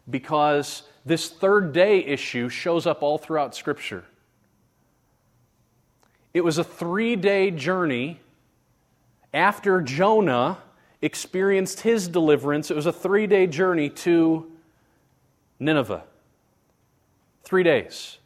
because 0.09 0.83
this 1.05 1.29
third 1.29 1.72
day 1.72 2.05
issue 2.05 2.48
shows 2.48 2.87
up 2.87 3.03
all 3.03 3.18
throughout 3.18 3.55
Scripture. 3.55 4.05
It 6.35 6.42
was 6.42 6.59
a 6.59 6.64
three 6.64 7.16
day 7.16 7.51
journey 7.51 8.20
after 9.33 9.81
Jonah 9.81 10.59
experienced 11.02 11.80
his 11.80 12.08
deliverance. 12.08 12.70
It 12.70 12.76
was 12.76 12.86
a 12.86 12.92
three 12.92 13.26
day 13.26 13.46
journey 13.46 13.90
to 13.90 14.50
Nineveh. 15.58 16.04
Three 17.42 17.64
days. 17.64 18.18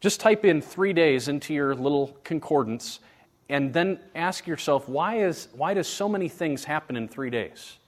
Just 0.00 0.20
type 0.20 0.44
in 0.44 0.60
three 0.60 0.92
days 0.92 1.28
into 1.28 1.54
your 1.54 1.74
little 1.74 2.16
concordance 2.24 3.00
and 3.48 3.72
then 3.72 3.98
ask 4.14 4.46
yourself 4.46 4.88
why, 4.88 5.18
is, 5.18 5.48
why 5.54 5.74
does 5.74 5.86
so 5.86 6.08
many 6.08 6.28
things 6.28 6.64
happen 6.64 6.96
in 6.96 7.08
three 7.08 7.30
days? 7.30 7.78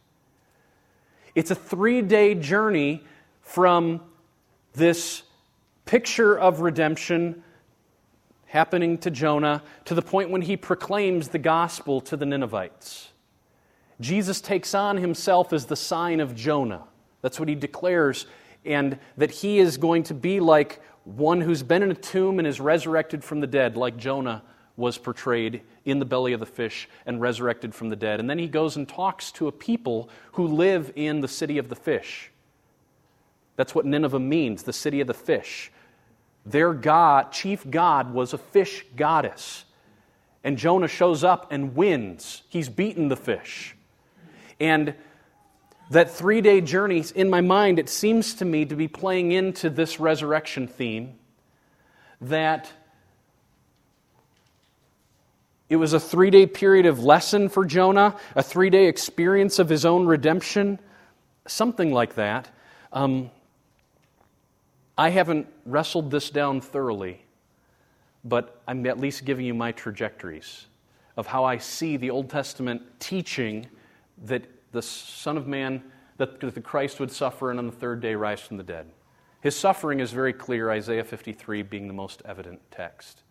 It's 1.35 1.51
a 1.51 1.55
three 1.55 2.03
day 2.03 2.35
journey 2.35 3.03
from 3.43 4.01
this 4.75 5.23
picture 5.85 6.39
of 6.39 6.61
redemption 6.61 7.43
happening 8.47 8.99
to 8.99 9.11
Jonah 9.11 9.63
to 9.85 9.95
the 9.95 10.03
point 10.03 10.31
when 10.31 10.43
he 10.43 10.57
proclaims 10.57 11.29
the 11.29 11.39
gospel 11.39 12.01
to 12.03 12.17
the 12.17 12.27
Ninevites. 12.27 13.09
Jesus 14.01 14.41
takes 14.41 14.75
on 14.75 14.97
himself 14.97 15.53
as 15.53 15.67
the 15.67 15.77
sign 15.77 16.21
of 16.21 16.35
Jonah. 16.35 16.85
That's 17.23 17.41
what 17.41 17.49
he 17.49 17.55
declares, 17.55 18.27
and 18.65 18.99
that 19.17 19.31
he 19.31 19.59
is 19.59 19.77
going 19.77 20.03
to 20.05 20.15
be 20.15 20.41
like 20.41 20.81
one 21.05 21.41
who's 21.41 21.63
been 21.63 21.83
in 21.83 21.91
a 21.91 21.95
tomb 21.95 22.39
and 22.39 22.47
is 22.47 22.61
resurrected 22.61 23.23
from 23.23 23.41
the 23.41 23.47
dead, 23.47 23.77
like 23.77 23.97
Jonah 23.97 24.43
was 24.77 24.99
portrayed 24.99 25.63
in 25.85 25.99
the 25.99 26.05
belly 26.05 26.33
of 26.33 26.41
the 26.41 26.47
fish 26.47 26.89
and 27.07 27.21
resurrected 27.21 27.75
from 27.75 27.89
the 27.89 27.97
dead. 27.97 28.21
And 28.21 28.29
then 28.29 28.39
he 28.39 28.49
goes 28.49 28.77
and 28.77 28.89
talks 28.89 29.33
to 29.33 29.49
a 29.49 29.53
people 29.53 30.11
who 30.33 30.47
live 30.47 30.93
in 30.97 31.21
the 31.21 31.29
city 31.29 31.59
of 31.59 31.69
the 31.69 31.77
fish. 31.77 32.31
That's 33.55 33.75
what 33.75 33.87
Nineveh 33.87 34.21
means, 34.21 34.65
the 34.65 34.73
city 34.73 35.01
of 35.01 35.07
the 35.07 35.15
fish. 35.15 35.71
Their 36.45 36.75
god, 36.75 37.33
chief 37.33 37.69
god, 37.71 38.13
was 38.13 38.33
a 38.33 38.39
fish 38.39 38.85
goddess. 38.97 39.65
And 40.45 40.59
Jonah 40.59 40.89
shows 40.89 41.25
up 41.25 41.51
and 41.51 41.75
wins. 41.75 42.43
He's 42.49 42.69
beaten 42.69 43.09
the 43.09 43.17
fish. 43.17 43.76
And 44.59 44.95
that 45.91 46.11
three 46.11 46.41
day 46.41 46.61
journey, 46.61 47.05
in 47.15 47.31
my 47.31 47.41
mind, 47.41 47.79
it 47.79 47.89
seems 47.89 48.35
to 48.35 48.45
me 48.45 48.65
to 48.65 48.75
be 48.75 48.89
playing 48.89 49.33
into 49.33 49.71
this 49.71 50.01
resurrection 50.01 50.67
theme 50.67 51.19
that 52.21 52.73
it 55.69 55.77
was 55.77 55.93
a 55.93 56.01
three 56.01 56.31
day 56.31 56.47
period 56.47 56.87
of 56.87 57.03
lesson 57.03 57.49
for 57.49 57.65
Jonah, 57.65 58.17
a 58.35 58.43
three 58.43 58.71
day 58.71 58.87
experience 58.87 59.59
of 59.59 59.69
his 59.69 59.85
own 59.85 60.07
redemption, 60.07 60.79
something 61.47 61.93
like 61.93 62.15
that. 62.15 62.49
Um, 62.93 63.31
I 64.99 65.11
haven't 65.11 65.47
wrestled 65.67 66.11
this 66.11 66.31
down 66.31 66.61
thoroughly, 66.61 67.23
but 68.25 68.63
I'm 68.67 68.87
at 68.87 68.99
least 68.99 69.25
giving 69.25 69.45
you 69.45 69.55
my 69.55 69.73
trajectories 69.73 70.67
of 71.17 71.27
how 71.27 71.45
I 71.45 71.59
see 71.59 71.97
the 71.97 72.11
Old 72.11 72.31
Testament 72.31 72.83
teaching 72.99 73.67
that 74.25 74.45
the 74.73 74.83
Son 74.83 75.37
of 75.37 75.47
Man, 75.47 75.83
that 76.17 76.41
the 76.41 76.61
Christ 76.61 77.01
would 77.01 77.11
suffer 77.11 77.51
and 77.51 77.59
on 77.59 77.67
the 77.67 77.73
third 77.73 78.01
day 78.01 78.15
rise 78.15 78.41
from 78.41 78.57
the 78.57 78.63
dead. 78.63 78.87
His 79.41 79.55
suffering 79.55 80.01
is 80.01 80.13
very 80.13 80.33
clear, 80.33 80.71
Isaiah 80.71 81.05
53 81.05 81.63
being 81.63 81.87
the 81.87 81.95
most 81.95 82.23
evident 82.25 82.61
text. 82.71 83.23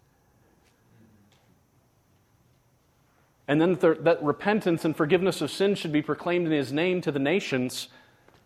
And 3.47 3.61
then 3.61 3.73
that 3.75 4.23
repentance 4.23 4.85
and 4.85 4.95
forgiveness 4.95 5.41
of 5.41 5.51
sins 5.51 5.77
should 5.77 5.91
be 5.91 6.01
proclaimed 6.01 6.47
in 6.47 6.51
his 6.51 6.71
name 6.71 7.01
to 7.01 7.11
the 7.11 7.19
nations. 7.19 7.89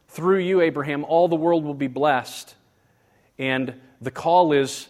Through 0.10 0.40
you, 0.40 0.62
Abraham, 0.62 1.06
all 1.06 1.28
the 1.28 1.36
world 1.36 1.64
will 1.64 1.74
be 1.74 1.88
blessed. 1.88 2.56
And 3.38 3.76
the 4.02 4.12
call 4.12 4.52
is 4.52 4.90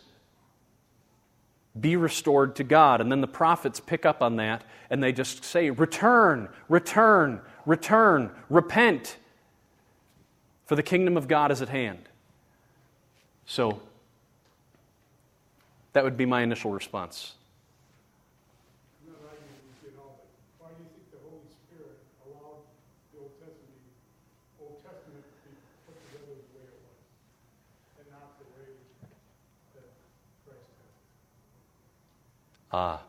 be 1.80 1.96
restored 1.96 2.56
to 2.58 2.63
God. 2.63 3.02
And 3.02 3.12
then 3.12 3.22
the 3.22 3.28
prophets 3.28 3.80
pick 3.80 4.06
up 4.06 4.22
on 4.22 4.38
that 4.38 4.63
and 4.89 5.04
they 5.04 5.12
just 5.12 5.44
say, 5.44 5.70
Return, 5.70 6.50
return, 6.68 7.42
return, 7.65 8.32
repent, 8.50 9.18
for 10.65 10.76
the 10.76 10.84
kingdom 10.84 11.18
of 11.18 11.28
God 11.28 11.52
is 11.52 11.62
at 11.62 11.70
hand. 11.70 12.10
So, 13.46 13.82
that 15.94 16.04
would 16.04 16.18
be 16.18 16.26
my 16.26 16.44
initial 16.44 16.72
response. 16.72 17.34
Ah. 32.71 33.01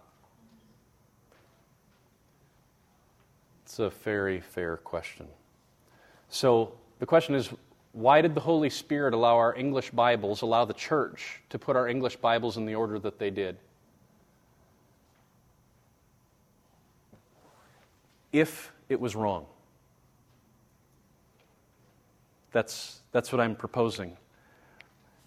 It's 3.64 3.78
a 3.78 3.90
very 3.90 4.40
fair 4.40 4.78
question. 4.78 5.26
So 6.28 6.72
the 6.98 7.06
question 7.06 7.34
is 7.34 7.50
why 7.92 8.20
did 8.20 8.34
the 8.34 8.40
Holy 8.40 8.70
Spirit 8.70 9.14
allow 9.14 9.36
our 9.36 9.54
English 9.56 9.90
Bibles, 9.90 10.42
allow 10.42 10.64
the 10.64 10.74
church 10.74 11.40
to 11.50 11.58
put 11.58 11.76
our 11.76 11.88
English 11.88 12.16
Bibles 12.16 12.56
in 12.56 12.64
the 12.64 12.74
order 12.74 12.98
that 13.00 13.18
they 13.18 13.30
did? 13.30 13.56
If 18.32 18.72
it 18.88 19.00
was 19.00 19.16
wrong. 19.16 19.46
That's, 22.52 23.00
that's 23.12 23.32
what 23.32 23.40
I'm 23.40 23.56
proposing. 23.56 24.16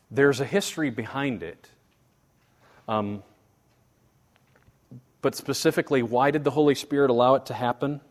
There's 0.09 0.39
a 0.39 0.45
history 0.45 0.89
behind 0.89 1.43
it. 1.43 1.69
Um, 2.87 3.23
but 5.23 5.35
specifically, 5.35 6.03
why 6.03 6.31
did 6.31 6.43
the 6.43 6.51
Holy 6.51 6.75
Spirit 6.75 7.09
allow 7.09 7.35
it 7.35 7.45
to 7.45 7.53
happen? 7.53 8.01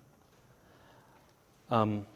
Um, 1.70 2.06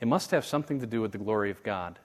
it 0.00 0.08
must 0.08 0.30
have 0.30 0.46
something 0.46 0.80
to 0.80 0.86
do 0.86 1.02
with 1.02 1.12
the 1.12 1.18
glory 1.18 1.50
of 1.50 1.62
God. 1.62 1.98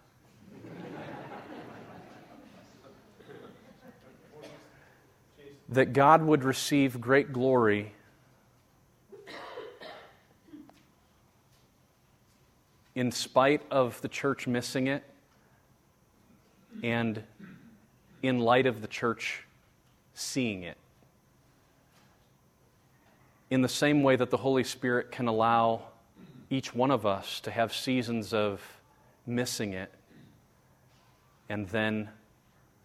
that 5.70 5.94
God 5.94 6.22
would 6.22 6.44
receive 6.44 7.00
great 7.00 7.32
glory 7.32 7.94
in 12.94 13.12
spite 13.12 13.62
of 13.72 14.00
the 14.02 14.10
church 14.10 14.46
missing 14.48 14.88
it 14.88 15.04
and 16.82 17.24
in 18.22 18.40
light 18.40 18.66
of 18.66 18.82
the 18.82 18.88
church 18.88 19.44
seeing 20.14 20.64
it. 20.64 20.78
In 23.50 23.62
the 23.62 23.70
same 23.70 24.02
way 24.02 24.16
that 24.16 24.30
the 24.30 24.38
Holy 24.38 24.64
Spirit 24.64 25.12
can 25.12 25.28
allow 25.28 25.82
each 26.50 26.74
one 26.74 26.92
of 26.92 27.06
us 27.06 27.40
to 27.42 27.52
have 27.52 27.74
seasons 27.74 28.34
of 28.34 28.62
missing 29.28 29.74
it, 29.74 29.92
and 31.50 31.68
then 31.70 32.10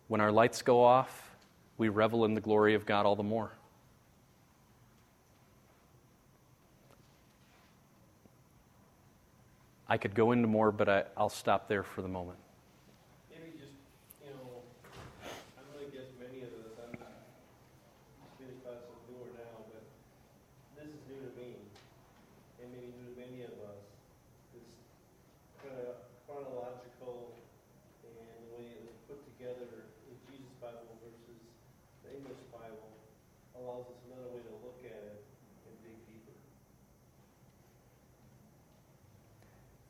when 0.08 0.20
our 0.20 0.32
lights 0.32 0.62
go 0.62 0.82
off, 0.82 1.30
we 1.76 1.88
revel 1.88 2.24
in 2.24 2.34
the 2.34 2.40
glory 2.40 2.74
of 2.74 2.84
God 2.84 3.06
all 3.06 3.16
the 3.16 3.22
more. 3.22 3.52
I 9.88 9.96
could 9.96 10.14
go 10.14 10.32
into 10.32 10.48
more, 10.48 10.70
but 10.70 10.88
I, 10.88 11.04
will 11.16 11.30
stop 11.30 11.68
there 11.68 11.82
for 11.82 12.02
the 12.02 12.08
moment. 12.08 12.38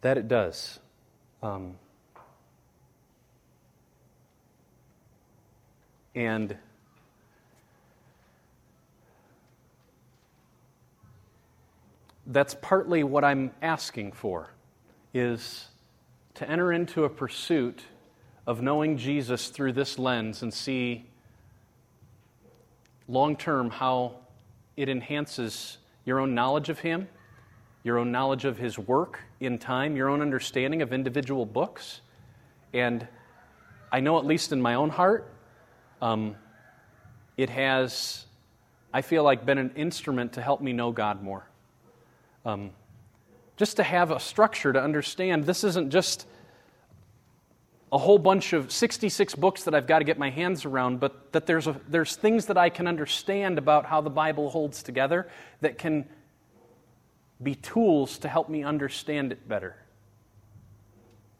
That 0.08 0.16
it 0.16 0.26
does. 0.26 0.78
Um, 1.42 1.74
and 6.14 6.56
that's 12.26 12.56
partly 12.62 13.04
what 13.04 13.22
I'm 13.22 13.50
asking 13.60 14.12
for 14.12 14.48
is 15.12 15.68
to 16.36 16.48
enter 16.48 16.72
into 16.72 17.04
a 17.04 17.10
pursuit 17.10 17.82
of 18.46 18.62
knowing 18.62 18.96
Jesus 18.96 19.48
through 19.48 19.74
this 19.74 19.98
lens 19.98 20.42
and 20.42 20.54
see 20.54 21.04
long 23.08 23.36
term 23.36 23.68
how 23.68 24.14
it 24.74 24.88
enhances 24.88 25.76
your 26.06 26.18
own 26.18 26.34
knowledge 26.34 26.70
of 26.70 26.78
Him 26.78 27.08
your 27.82 27.98
own 27.98 28.12
knowledge 28.12 28.44
of 28.44 28.58
his 28.58 28.78
work 28.78 29.20
in 29.40 29.58
time, 29.58 29.96
your 29.96 30.08
own 30.08 30.20
understanding 30.20 30.82
of 30.82 30.92
individual 30.92 31.46
books. 31.46 32.00
And 32.72 33.06
I 33.90 34.00
know, 34.00 34.18
at 34.18 34.26
least 34.26 34.52
in 34.52 34.60
my 34.60 34.74
own 34.74 34.90
heart, 34.90 35.30
um, 36.02 36.36
it 37.36 37.50
has, 37.50 38.26
I 38.92 39.02
feel 39.02 39.22
like, 39.22 39.46
been 39.46 39.58
an 39.58 39.72
instrument 39.76 40.34
to 40.34 40.42
help 40.42 40.60
me 40.60 40.72
know 40.72 40.92
God 40.92 41.22
more. 41.22 41.48
Um, 42.44 42.70
just 43.56 43.76
to 43.76 43.82
have 43.82 44.10
a 44.10 44.20
structure 44.20 44.72
to 44.72 44.82
understand 44.82 45.44
this 45.44 45.64
isn't 45.64 45.90
just 45.90 46.26
a 47.90 47.98
whole 47.98 48.18
bunch 48.18 48.52
of 48.52 48.70
66 48.70 49.34
books 49.34 49.64
that 49.64 49.74
I've 49.74 49.86
got 49.86 50.00
to 50.00 50.04
get 50.04 50.18
my 50.18 50.30
hands 50.30 50.64
around, 50.64 51.00
but 51.00 51.32
that 51.32 51.46
there's, 51.46 51.66
a, 51.66 51.80
there's 51.88 52.16
things 52.16 52.46
that 52.46 52.58
I 52.58 52.68
can 52.68 52.86
understand 52.86 53.56
about 53.56 53.86
how 53.86 54.00
the 54.00 54.10
Bible 54.10 54.50
holds 54.50 54.82
together 54.82 55.28
that 55.62 55.78
can 55.78 56.06
be 57.42 57.54
tools 57.54 58.18
to 58.18 58.28
help 58.28 58.48
me 58.48 58.64
understand 58.64 59.32
it 59.32 59.48
better. 59.48 59.76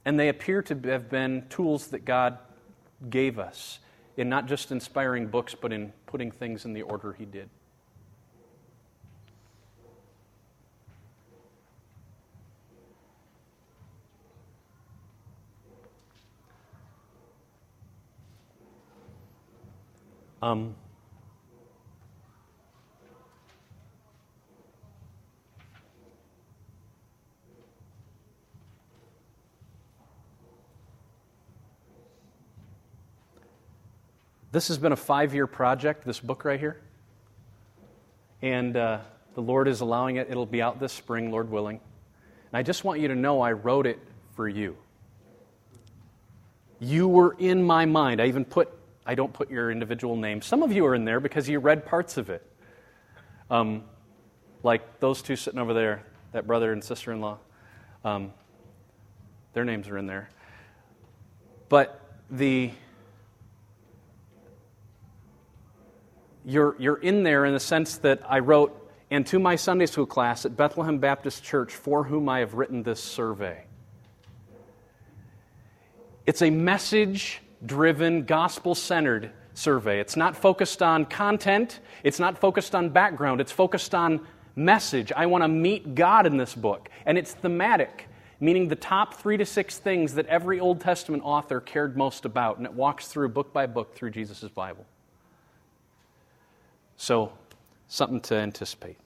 And 0.04 0.18
they 0.18 0.28
appear 0.28 0.62
to 0.62 0.74
have 0.90 1.10
been 1.10 1.46
tools 1.48 1.88
that 1.88 2.04
God 2.04 2.38
gave 3.10 3.38
us 3.38 3.80
in 4.16 4.28
not 4.28 4.46
just 4.46 4.72
inspiring 4.72 5.26
books, 5.26 5.54
but 5.54 5.72
in 5.72 5.92
putting 6.06 6.30
things 6.30 6.64
in 6.64 6.72
the 6.72 6.82
order 6.82 7.12
He 7.12 7.24
did. 7.24 7.48
Um, 20.40 20.76
this 34.50 34.68
has 34.68 34.78
been 34.78 34.92
a 34.92 34.96
five 34.96 35.34
year 35.34 35.46
project, 35.46 36.04
this 36.04 36.20
book 36.20 36.44
right 36.44 36.58
here. 36.58 36.80
And 38.40 38.76
uh, 38.76 39.00
the 39.34 39.42
Lord 39.42 39.68
is 39.68 39.80
allowing 39.80 40.16
it. 40.16 40.28
It'll 40.30 40.46
be 40.46 40.62
out 40.62 40.80
this 40.80 40.92
spring, 40.92 41.30
Lord 41.30 41.50
willing. 41.50 41.80
And 42.50 42.58
I 42.58 42.62
just 42.62 42.84
want 42.84 43.00
you 43.00 43.08
to 43.08 43.14
know 43.14 43.40
I 43.40 43.52
wrote 43.52 43.86
it 43.86 43.98
for 44.34 44.48
you. 44.48 44.76
You 46.78 47.08
were 47.08 47.34
in 47.38 47.62
my 47.62 47.84
mind. 47.84 48.22
I 48.22 48.26
even 48.26 48.44
put, 48.44 48.70
I 49.04 49.14
don't 49.14 49.32
put 49.32 49.50
your 49.50 49.70
individual 49.70 50.16
name. 50.16 50.40
Some 50.40 50.62
of 50.62 50.72
you 50.72 50.86
are 50.86 50.94
in 50.94 51.04
there 51.04 51.20
because 51.20 51.48
you 51.48 51.58
read 51.58 51.84
parts 51.84 52.16
of 52.16 52.30
it. 52.30 52.44
Um, 53.50 53.84
like 54.62 55.00
those 55.00 55.22
two 55.22 55.36
sitting 55.36 55.58
over 55.58 55.74
there, 55.74 56.04
that 56.32 56.46
brother 56.46 56.72
and 56.72 56.82
sister 56.82 57.12
in 57.12 57.20
law. 57.20 57.38
Um, 58.04 58.32
their 59.52 59.64
names 59.64 59.88
are 59.88 59.98
in 59.98 60.06
there. 60.06 60.30
But 61.68 62.00
the 62.30 62.70
you're, 66.48 66.74
you're 66.78 66.96
in 66.96 67.24
there 67.24 67.44
in 67.44 67.52
the 67.52 67.60
sense 67.60 67.98
that 67.98 68.22
I 68.26 68.38
wrote, 68.38 68.90
and 69.10 69.26
to 69.26 69.38
my 69.38 69.56
Sunday 69.56 69.84
school 69.84 70.06
class 70.06 70.46
at 70.46 70.56
Bethlehem 70.56 70.98
Baptist 70.98 71.44
Church, 71.44 71.74
for 71.74 72.04
whom 72.04 72.26
I 72.26 72.38
have 72.38 72.54
written 72.54 72.82
this 72.82 73.02
survey. 73.02 73.64
It's 76.24 76.40
a 76.40 76.48
message 76.48 77.42
driven, 77.66 78.24
gospel 78.24 78.74
centered 78.74 79.30
survey. 79.52 80.00
It's 80.00 80.16
not 80.16 80.36
focused 80.36 80.82
on 80.82 81.04
content, 81.04 81.80
it's 82.02 82.18
not 82.18 82.38
focused 82.38 82.74
on 82.74 82.88
background, 82.88 83.42
it's 83.42 83.52
focused 83.52 83.94
on 83.94 84.26
message. 84.56 85.12
I 85.14 85.26
want 85.26 85.44
to 85.44 85.48
meet 85.48 85.94
God 85.94 86.26
in 86.26 86.38
this 86.38 86.54
book. 86.54 86.88
And 87.04 87.18
it's 87.18 87.34
thematic, 87.34 88.08
meaning 88.40 88.68
the 88.68 88.76
top 88.76 89.14
three 89.14 89.36
to 89.36 89.44
six 89.44 89.78
things 89.78 90.14
that 90.14 90.24
every 90.26 90.60
Old 90.60 90.80
Testament 90.80 91.22
author 91.26 91.60
cared 91.60 91.94
most 91.94 92.24
about. 92.24 92.56
And 92.56 92.64
it 92.64 92.72
walks 92.72 93.08
through 93.08 93.28
book 93.28 93.52
by 93.52 93.66
book 93.66 93.94
through 93.94 94.12
Jesus' 94.12 94.48
Bible. 94.48 94.86
So, 97.00 97.32
something 97.86 98.20
to 98.22 98.34
anticipate. 98.34 98.98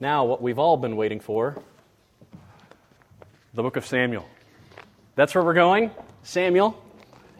Now, 0.00 0.24
what 0.24 0.42
we've 0.42 0.58
all 0.58 0.76
been 0.76 0.96
waiting 0.96 1.20
for 1.20 1.62
the 3.54 3.62
book 3.62 3.76
of 3.76 3.86
Samuel. 3.86 4.28
That's 5.14 5.32
where 5.32 5.44
we're 5.44 5.54
going. 5.54 5.92
Samuel, 6.24 6.76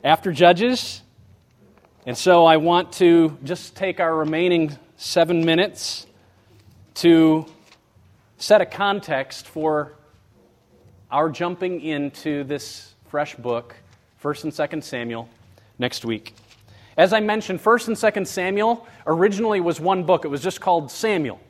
after 0.04 0.30
Judges. 0.30 1.02
And 2.06 2.16
so 2.16 2.46
I 2.46 2.58
want 2.58 2.92
to 2.94 3.36
just 3.42 3.74
take 3.74 3.98
our 3.98 4.14
remaining 4.14 4.78
seven 4.96 5.44
minutes 5.44 6.06
to 6.94 7.46
set 8.38 8.60
a 8.60 8.66
context 8.66 9.48
for 9.48 9.94
our 11.10 11.30
jumping 11.30 11.80
into 11.80 12.44
this 12.44 12.94
fresh 13.08 13.34
book, 13.34 13.76
1st 14.22 14.44
and 14.44 14.52
2nd 14.52 14.82
Samuel, 14.82 15.28
next 15.78 16.04
week. 16.04 16.34
As 16.96 17.12
I 17.12 17.20
mentioned, 17.20 17.60
1st 17.60 17.88
and 17.88 17.96
2nd 17.96 18.26
Samuel 18.26 18.86
originally 19.06 19.60
was 19.60 19.80
one 19.80 20.04
book. 20.04 20.24
It 20.24 20.28
was 20.28 20.42
just 20.42 20.60
called 20.60 20.90
Samuel. 20.90 21.40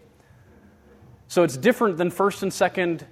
So 1.28 1.42
it's 1.42 1.56
different 1.56 1.96
than 1.96 2.10
1st 2.10 2.42
and 2.42 2.52
2nd 2.52 3.06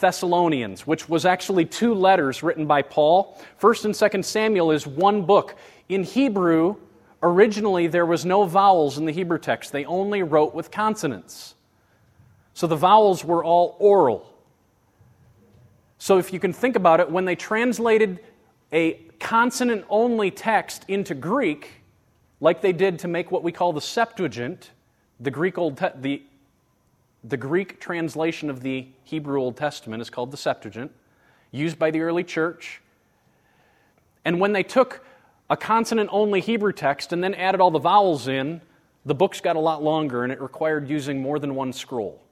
Thessalonians, 0.00 0.86
which 0.86 1.08
was 1.08 1.24
actually 1.24 1.64
two 1.64 1.94
letters 1.94 2.42
written 2.42 2.66
by 2.66 2.82
Paul. 2.82 3.40
1st 3.60 3.84
and 3.86 3.94
2nd 3.94 4.24
Samuel 4.24 4.70
is 4.70 4.86
one 4.86 5.22
book. 5.22 5.56
In 5.88 6.02
Hebrew, 6.02 6.76
originally 7.22 7.86
there 7.86 8.06
was 8.06 8.24
no 8.24 8.44
vowels 8.44 8.98
in 8.98 9.04
the 9.04 9.12
Hebrew 9.12 9.38
text. 9.38 9.72
They 9.72 9.84
only 9.84 10.22
wrote 10.22 10.54
with 10.54 10.70
consonants. 10.70 11.54
So 12.54 12.66
the 12.66 12.76
vowels 12.76 13.24
were 13.24 13.44
all 13.44 13.76
oral. 13.78 14.35
So 15.98 16.18
if 16.18 16.32
you 16.32 16.38
can 16.38 16.52
think 16.52 16.76
about 16.76 17.00
it, 17.00 17.10
when 17.10 17.24
they 17.24 17.36
translated 17.36 18.20
a 18.72 18.94
consonant 19.18 19.84
only 19.88 20.30
text 20.30 20.84
into 20.88 21.14
Greek, 21.14 21.82
like 22.40 22.60
they 22.60 22.72
did 22.72 22.98
to 23.00 23.08
make 23.08 23.30
what 23.30 23.42
we 23.42 23.52
call 23.52 23.72
the 23.72 23.80
Septuagint, 23.80 24.70
the 25.20 25.30
Greek 25.30 25.56
Old 25.56 25.78
Te- 25.78 25.88
the 26.00 26.22
the 27.24 27.36
Greek 27.36 27.80
translation 27.80 28.48
of 28.48 28.60
the 28.60 28.86
Hebrew 29.02 29.40
Old 29.40 29.56
Testament 29.56 30.00
is 30.00 30.10
called 30.10 30.30
the 30.30 30.36
Septuagint, 30.36 30.92
used 31.50 31.78
by 31.78 31.90
the 31.90 32.00
early 32.00 32.22
church. 32.22 32.80
And 34.24 34.38
when 34.38 34.52
they 34.52 34.62
took 34.62 35.04
a 35.50 35.56
consonant 35.56 36.08
only 36.12 36.40
Hebrew 36.40 36.72
text 36.72 37.12
and 37.12 37.22
then 37.22 37.34
added 37.34 37.60
all 37.60 37.72
the 37.72 37.80
vowels 37.80 38.28
in, 38.28 38.60
the 39.04 39.14
books 39.14 39.40
got 39.40 39.56
a 39.56 39.60
lot 39.60 39.82
longer 39.82 40.22
and 40.22 40.32
it 40.32 40.40
required 40.40 40.88
using 40.88 41.20
more 41.20 41.38
than 41.38 41.54
one 41.54 41.72
scroll. 41.72 42.22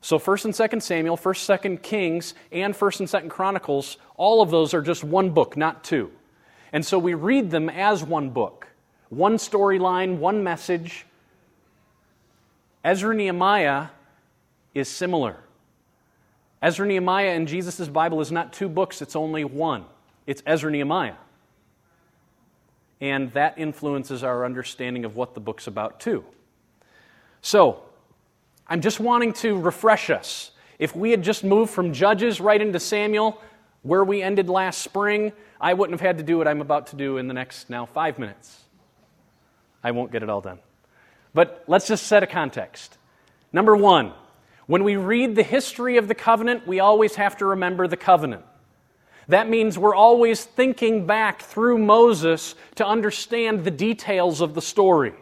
So 0.00 0.18
1st 0.18 0.44
and 0.44 0.54
2nd 0.54 0.82
Samuel, 0.82 1.16
1st, 1.16 1.60
2nd 1.60 1.82
Kings, 1.82 2.34
and 2.52 2.74
1st 2.74 3.00
and 3.00 3.08
2nd 3.08 3.30
Chronicles, 3.30 3.96
all 4.16 4.42
of 4.42 4.50
those 4.50 4.74
are 4.74 4.82
just 4.82 5.02
one 5.02 5.30
book, 5.30 5.56
not 5.56 5.82
two. 5.82 6.10
And 6.72 6.84
so 6.84 6.98
we 6.98 7.14
read 7.14 7.50
them 7.50 7.68
as 7.68 8.04
one 8.04 8.30
book. 8.30 8.68
One 9.08 9.36
storyline, 9.36 10.18
one 10.18 10.42
message, 10.42 11.06
Ezra 12.86 13.14
Nehemiah 13.14 13.88
is 14.72 14.88
similar. 14.88 15.38
Ezra 16.62 16.86
Nehemiah 16.86 17.34
in 17.34 17.46
Jesus' 17.46 17.88
Bible 17.88 18.20
is 18.20 18.30
not 18.30 18.52
two 18.52 18.68
books, 18.68 19.02
it's 19.02 19.16
only 19.16 19.42
one. 19.42 19.84
It's 20.24 20.42
Ezra 20.46 20.70
Nehemiah. 20.70 21.16
And 23.00 23.32
that 23.32 23.58
influences 23.58 24.22
our 24.22 24.44
understanding 24.44 25.04
of 25.04 25.16
what 25.16 25.34
the 25.34 25.40
book's 25.40 25.66
about, 25.66 25.98
too. 25.98 26.24
So, 27.42 27.82
I'm 28.68 28.80
just 28.80 28.98
wanting 28.98 29.32
to 29.34 29.58
refresh 29.58 30.10
us. 30.10 30.50
If 30.78 30.94
we 30.94 31.10
had 31.10 31.22
just 31.22 31.44
moved 31.44 31.72
from 31.72 31.92
Judges 31.92 32.40
right 32.40 32.60
into 32.60 32.80
Samuel, 32.80 33.40
where 33.82 34.04
we 34.04 34.22
ended 34.22 34.48
last 34.48 34.82
spring, 34.82 35.32
I 35.60 35.74
wouldn't 35.74 35.98
have 35.98 36.06
had 36.06 36.18
to 36.18 36.24
do 36.24 36.38
what 36.38 36.48
I'm 36.48 36.60
about 36.60 36.88
to 36.88 36.96
do 36.96 37.18
in 37.18 37.28
the 37.28 37.34
next 37.34 37.70
now 37.70 37.86
five 37.86 38.18
minutes. 38.18 38.60
I 39.84 39.92
won't 39.92 40.10
get 40.10 40.22
it 40.22 40.28
all 40.28 40.40
done. 40.40 40.58
But 41.32 41.64
let's 41.68 41.86
just 41.86 42.06
set 42.06 42.22
a 42.22 42.26
context. 42.26 42.98
Number 43.52 43.76
one, 43.76 44.12
when 44.66 44.82
we 44.82 44.96
read 44.96 45.36
the 45.36 45.44
history 45.44 45.96
of 45.96 46.08
the 46.08 46.14
covenant, 46.14 46.66
we 46.66 46.80
always 46.80 47.14
have 47.14 47.36
to 47.38 47.46
remember 47.46 47.86
the 47.86 47.96
covenant. 47.96 48.44
That 49.28 49.48
means 49.48 49.78
we're 49.78 49.94
always 49.94 50.44
thinking 50.44 51.06
back 51.06 51.42
through 51.42 51.78
Moses 51.78 52.54
to 52.76 52.86
understand 52.86 53.64
the 53.64 53.70
details 53.70 54.40
of 54.40 54.54
the 54.54 54.62
story. 54.62 55.14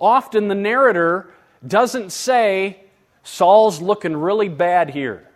Often 0.00 0.48
the 0.48 0.54
narrator 0.54 1.28
doesn't 1.66 2.10
say, 2.10 2.78
Saul's 3.22 3.80
looking 3.80 4.16
really 4.16 4.48
bad 4.48 4.90
here. 4.90 5.28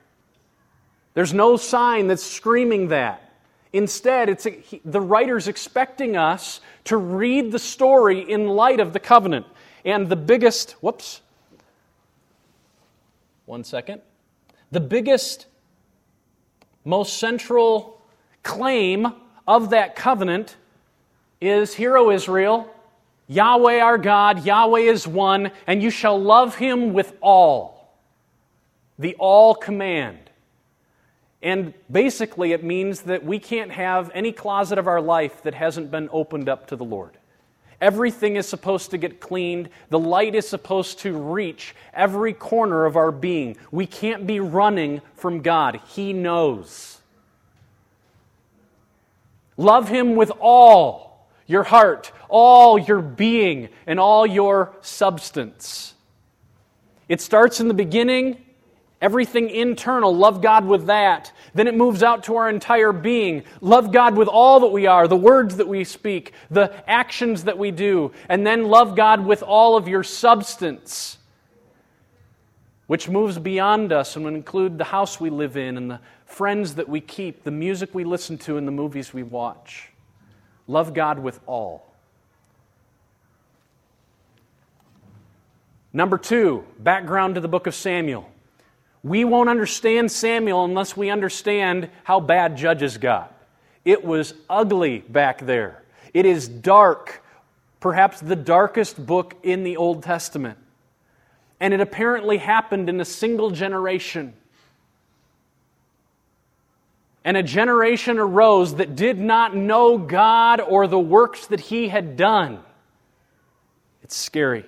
There's 1.15 1.33
no 1.33 1.57
sign 1.57 2.09
that's 2.09 2.23
screaming 2.23 2.89
that. 2.89 3.33
Instead, 3.73 4.29
it's 4.29 4.47
the 4.85 5.01
writer's 5.01 5.49
expecting 5.49 6.17
us 6.17 6.61
to 6.85 6.97
read 6.97 7.53
the 7.53 7.59
story 7.59 8.21
in 8.21 8.49
light 8.49 8.81
of 8.81 8.93
the 8.93 9.01
covenant. 9.01 9.47
And 9.85 10.09
the 10.09 10.17
biggest, 10.17 10.73
whoops, 10.83 11.21
one 13.45 13.65
second. 13.65 14.03
The 14.73 14.81
biggest, 14.81 15.47
most 16.85 17.19
central 17.19 18.03
claim 18.43 19.13
of 19.47 19.71
that 19.71 19.95
covenant 19.95 20.57
is 21.41 21.75
Hero 21.75 22.11
Israel, 22.11 22.73
Yahweh 23.29 23.81
our 23.81 23.99
God, 23.99 24.45
Yahweh 24.45 24.81
is 24.81 25.07
one, 25.07 25.51
and 25.67 25.83
you 25.83 25.91
shall 25.91 26.21
love 26.21 26.57
him 26.57 26.93
with 26.93 27.15
all. 27.21 27.95
The 28.99 29.15
all 29.17 29.55
command. 29.55 30.19
And 31.43 31.75
basically, 31.91 32.53
it 32.53 32.65
means 32.65 33.03
that 33.03 33.25
we 33.25 33.39
can't 33.39 33.71
have 33.71 34.11
any 34.15 34.33
closet 34.33 34.79
of 34.79 34.87
our 34.87 35.01
life 35.01 35.43
that 35.43 35.55
hasn't 35.55 35.91
been 35.91 36.09
opened 36.13 36.49
up 36.49 36.69
to 36.69 36.77
the 36.77 36.85
Lord. 36.85 37.19
Everything 37.81 38.37
is 38.37 38.49
supposed 38.49 38.91
to 38.93 38.99
get 38.99 39.21
cleaned. 39.21 39.69
The 39.91 39.99
light 39.99 40.35
is 40.35 40.49
supposed 40.49 41.01
to 41.01 41.17
reach 41.17 41.75
every 41.93 42.33
corner 42.33 42.87
of 42.87 42.97
our 42.97 43.13
being. 43.13 43.57
We 43.71 43.87
can't 43.87 44.27
be 44.27 44.41
running 44.41 45.03
from 45.15 45.43
God. 45.43 45.81
He 45.89 46.13
knows. 46.13 47.01
Love 49.59 49.89
Him 49.89 50.17
with 50.17 50.33
all 50.41 51.06
your 51.47 51.63
heart, 51.63 52.13
all 52.29 52.79
your 52.79 53.01
being, 53.01 53.69
and 53.87 54.01
all 54.01 54.27
your 54.27 54.75
substance. 54.81 55.95
It 57.09 57.21
starts 57.21 57.61
in 57.61 57.69
the 57.69 57.75
beginning 57.75 58.45
Everything 59.01 59.51
internal, 59.51 60.17
love 60.17 60.41
God 60.41 60.65
with 60.65 60.87
that. 60.87 61.31
Then 61.55 61.67
it 61.67 61.75
moves 61.75 62.03
out 62.03 62.25
to 62.25 62.37
our 62.37 62.49
entire 62.49 62.93
being. 62.93 63.45
Love 63.61 63.93
God 63.93 64.17
with 64.17 64.27
all 64.27 64.61
that 64.61 64.69
we 64.69 64.87
are, 64.87 65.07
the 65.07 65.17
words 65.17 65.57
that 65.57 65.69
we 65.69 65.85
speak, 65.85 66.33
the 66.51 66.73
actions 66.89 67.45
that 67.45 67.59
we 67.59 67.71
do. 67.71 68.13
And 68.29 68.47
then 68.47 68.69
love 68.69 68.97
God 68.97 69.27
with 69.27 69.43
all 69.43 69.77
of 69.77 69.87
your 69.87 70.03
substance, 70.03 71.19
which 72.87 73.07
moves 73.07 73.39
beyond 73.39 73.93
us 73.93 74.17
and 74.17 74.25
would 74.25 74.35
include 74.35 74.79
the 74.79 74.85
house 74.85 75.21
we 75.21 75.29
live 75.29 75.59
in 75.59 75.77
and 75.77 75.91
the 75.91 76.01
friends 76.25 76.77
that 76.77 76.89
we 76.89 77.03
keep, 77.03 77.45
the 77.45 77.51
music 77.51 77.95
we 77.95 78.05
listen 78.05 78.39
to, 78.39 78.57
and 78.57 78.67
the 78.67 78.73
movies 78.73 79.13
we 79.13 79.23
watch. 79.23 79.91
Love 80.67 80.95
God 80.95 81.19
with 81.19 81.41
all. 81.47 81.87
Number 85.93 86.19
two, 86.19 86.65
background 86.79 87.37
to 87.37 87.41
the 87.41 87.49
book 87.49 87.67
of 87.67 87.75
Samuel. 87.75 88.31
We 89.03 89.25
won't 89.25 89.49
understand 89.49 90.11
Samuel 90.11 90.65
unless 90.65 90.97
we 90.97 91.11
understand 91.11 91.89
how 92.05 92.21
bad 92.21 92.57
Judges 92.57 92.99
got. 92.99 93.33
It 93.85 94.05
was 94.05 94.35
ugly 94.51 94.99
back 94.99 95.47
there. 95.47 95.85
It 96.13 96.27
is 96.27 96.49
dark, 96.49 97.23
perhaps 97.79 98.21
the 98.21 98.37
darkest 98.37 99.07
book 99.07 99.37
in 99.43 99.63
the 99.63 99.77
Old 99.77 100.03
Testament. 100.03 100.59
And 101.61 101.73
it 101.73 101.81
apparently 101.81 102.39
happened 102.39 102.89
in 102.89 103.01
a 103.01 103.05
single 103.05 103.51
generation. 103.51 104.35
And 107.27 107.37
a 107.37 107.43
generation 107.43 108.21
arose 108.21 108.77
that 108.77 108.95
did 108.95 109.19
not 109.19 109.55
know 109.55 109.99
God 109.99 110.61
or 110.61 110.87
the 110.87 110.99
works 110.99 111.49
that 111.49 111.59
He 111.59 111.89
had 111.89 112.17
done. 112.17 112.61
It's 114.05 114.15
scary. 114.15 114.65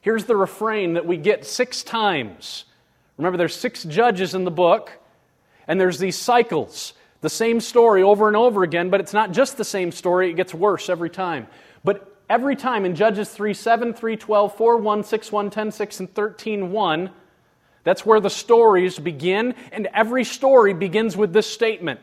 Here's 0.00 0.26
the 0.26 0.36
refrain 0.36 0.92
that 0.92 1.06
we 1.06 1.16
get 1.16 1.44
six 1.44 1.82
times. 1.82 2.66
Remember, 3.16 3.36
there's 3.36 3.56
six 3.56 3.82
judges 3.82 4.32
in 4.36 4.44
the 4.44 4.52
book, 4.52 4.92
and 5.66 5.80
there's 5.80 5.98
these 5.98 6.16
cycles. 6.16 6.92
The 7.20 7.28
same 7.28 7.58
story 7.58 8.04
over 8.04 8.28
and 8.28 8.36
over 8.36 8.62
again, 8.62 8.88
but 8.88 9.00
it's 9.00 9.12
not 9.12 9.32
just 9.32 9.56
the 9.56 9.64
same 9.64 9.90
story, 9.90 10.30
it 10.30 10.34
gets 10.34 10.54
worse 10.54 10.88
every 10.88 11.10
time. 11.10 11.48
But 11.82 12.16
every 12.30 12.54
time 12.54 12.84
in 12.84 12.94
Judges 12.94 13.28
3 13.30 13.54
7, 13.54 13.92
3 13.92 14.16
12, 14.16 14.54
4 14.54 14.76
1, 14.76 15.02
6 15.02 15.32
1, 15.32 15.50
10 15.50 15.72
6, 15.72 15.98
and 15.98 16.14
13 16.14 16.70
1, 16.70 17.10
that's 17.84 18.04
where 18.04 18.20
the 18.20 18.30
stories 18.30 18.98
begin, 18.98 19.54
and 19.72 19.88
every 19.94 20.24
story 20.24 20.74
begins 20.74 21.16
with 21.16 21.32
this 21.32 21.46
statement 21.46 22.00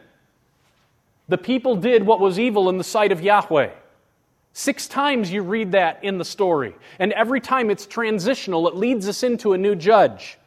The 1.27 1.37
people 1.37 1.75
did 1.75 2.03
what 2.05 2.19
was 2.19 2.39
evil 2.39 2.69
in 2.69 2.77
the 2.77 2.83
sight 2.83 3.11
of 3.11 3.21
Yahweh. 3.21 3.71
Six 4.53 4.87
times 4.87 5.31
you 5.31 5.41
read 5.41 5.73
that 5.73 6.03
in 6.03 6.17
the 6.17 6.25
story, 6.25 6.75
and 6.97 7.11
every 7.11 7.41
time 7.41 7.69
it's 7.69 7.85
transitional, 7.85 8.67
it 8.67 8.75
leads 8.75 9.09
us 9.09 9.21
into 9.21 9.53
a 9.53 9.57
new 9.57 9.75
judge. 9.75 10.37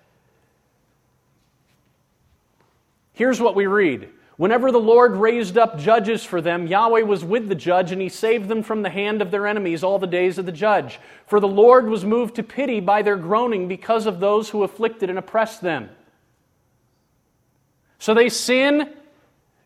Here's 3.12 3.40
what 3.40 3.54
we 3.54 3.66
read 3.66 4.08
Whenever 4.39 4.70
the 4.70 4.78
Lord 4.78 5.16
raised 5.16 5.59
up 5.59 5.80
judges 5.80 6.22
for 6.22 6.41
them, 6.41 6.68
Yahweh 6.68 7.03
was 7.03 7.24
with 7.24 7.49
the 7.49 7.57
judge, 7.57 7.91
and 7.91 8.01
he 8.01 8.09
saved 8.09 8.49
them 8.49 8.62
from 8.62 8.82
the 8.82 8.89
hand 8.89 9.20
of 9.20 9.32
their 9.32 9.49
enemies 9.49 9.82
all 9.82 9.99
the 9.99 10.07
days 10.07 10.39
of 10.39 10.47
the 10.47 10.53
judge. 10.53 11.01
For 11.26 11.41
the 11.41 11.49
Lord 11.49 11.89
was 11.89 12.05
moved 12.05 12.36
to 12.36 12.45
pity 12.45 12.78
by 12.78 13.03
their 13.03 13.16
groaning 13.16 13.66
because 13.66 14.07
of 14.07 14.20
those 14.20 14.49
who 14.49 14.62
afflicted 14.62 15.11
and 15.11 15.18
oppressed 15.18 15.61
them. 15.61 15.91
So 17.99 18.14
they 18.14 18.28
sin, 18.28 18.95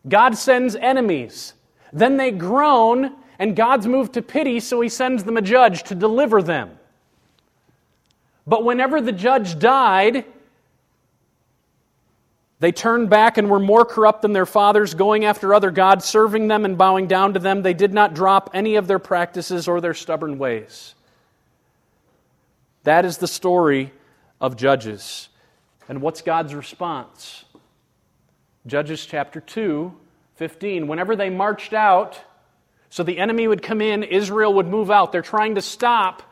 God 0.09 0.35
sends 0.35 0.75
enemies. 0.75 1.53
Then 1.93 2.17
they 2.17 2.31
groan, 2.31 3.13
and 3.37 3.55
God's 3.55 3.85
moved 3.85 4.13
to 4.13 4.23
pity, 4.23 4.59
so 4.59 4.81
he 4.81 4.89
sends 4.89 5.23
them 5.23 5.37
a 5.37 5.41
judge 5.43 5.83
to 5.83 5.93
deliver 5.93 6.41
them. 6.41 6.79
But 8.47 8.65
whenever 8.65 9.01
the 9.01 9.11
judge 9.11 9.59
died, 9.59 10.25
they 12.63 12.71
turned 12.71 13.09
back 13.09 13.37
and 13.37 13.49
were 13.49 13.59
more 13.59 13.83
corrupt 13.83 14.21
than 14.21 14.31
their 14.31 14.45
fathers, 14.45 14.93
going 14.93 15.25
after 15.25 15.53
other 15.53 15.69
gods, 15.69 16.05
serving 16.05 16.47
them 16.47 16.63
and 16.63 16.77
bowing 16.77 17.07
down 17.07 17.33
to 17.33 17.39
them. 17.39 17.61
They 17.61 17.73
did 17.73 17.93
not 17.93 18.13
drop 18.13 18.51
any 18.53 18.75
of 18.75 18.87
their 18.87 18.99
practices 18.99 19.67
or 19.67 19.81
their 19.81 19.93
stubborn 19.93 20.37
ways. 20.37 20.95
That 22.83 23.03
is 23.03 23.17
the 23.17 23.27
story 23.27 23.91
of 24.39 24.55
Judges. 24.55 25.27
And 25.89 26.01
what's 26.01 26.21
God's 26.21 26.55
response? 26.55 27.43
Judges 28.65 29.05
chapter 29.05 29.41
2, 29.41 29.93
15. 30.35 30.87
Whenever 30.87 31.17
they 31.17 31.29
marched 31.29 31.73
out, 31.73 32.17
so 32.89 33.03
the 33.03 33.19
enemy 33.19 33.45
would 33.45 33.61
come 33.61 33.81
in, 33.81 34.03
Israel 34.03 34.53
would 34.53 34.67
move 34.67 34.89
out. 34.89 35.11
They're 35.11 35.21
trying 35.21 35.55
to 35.55 35.61
stop 35.61 36.23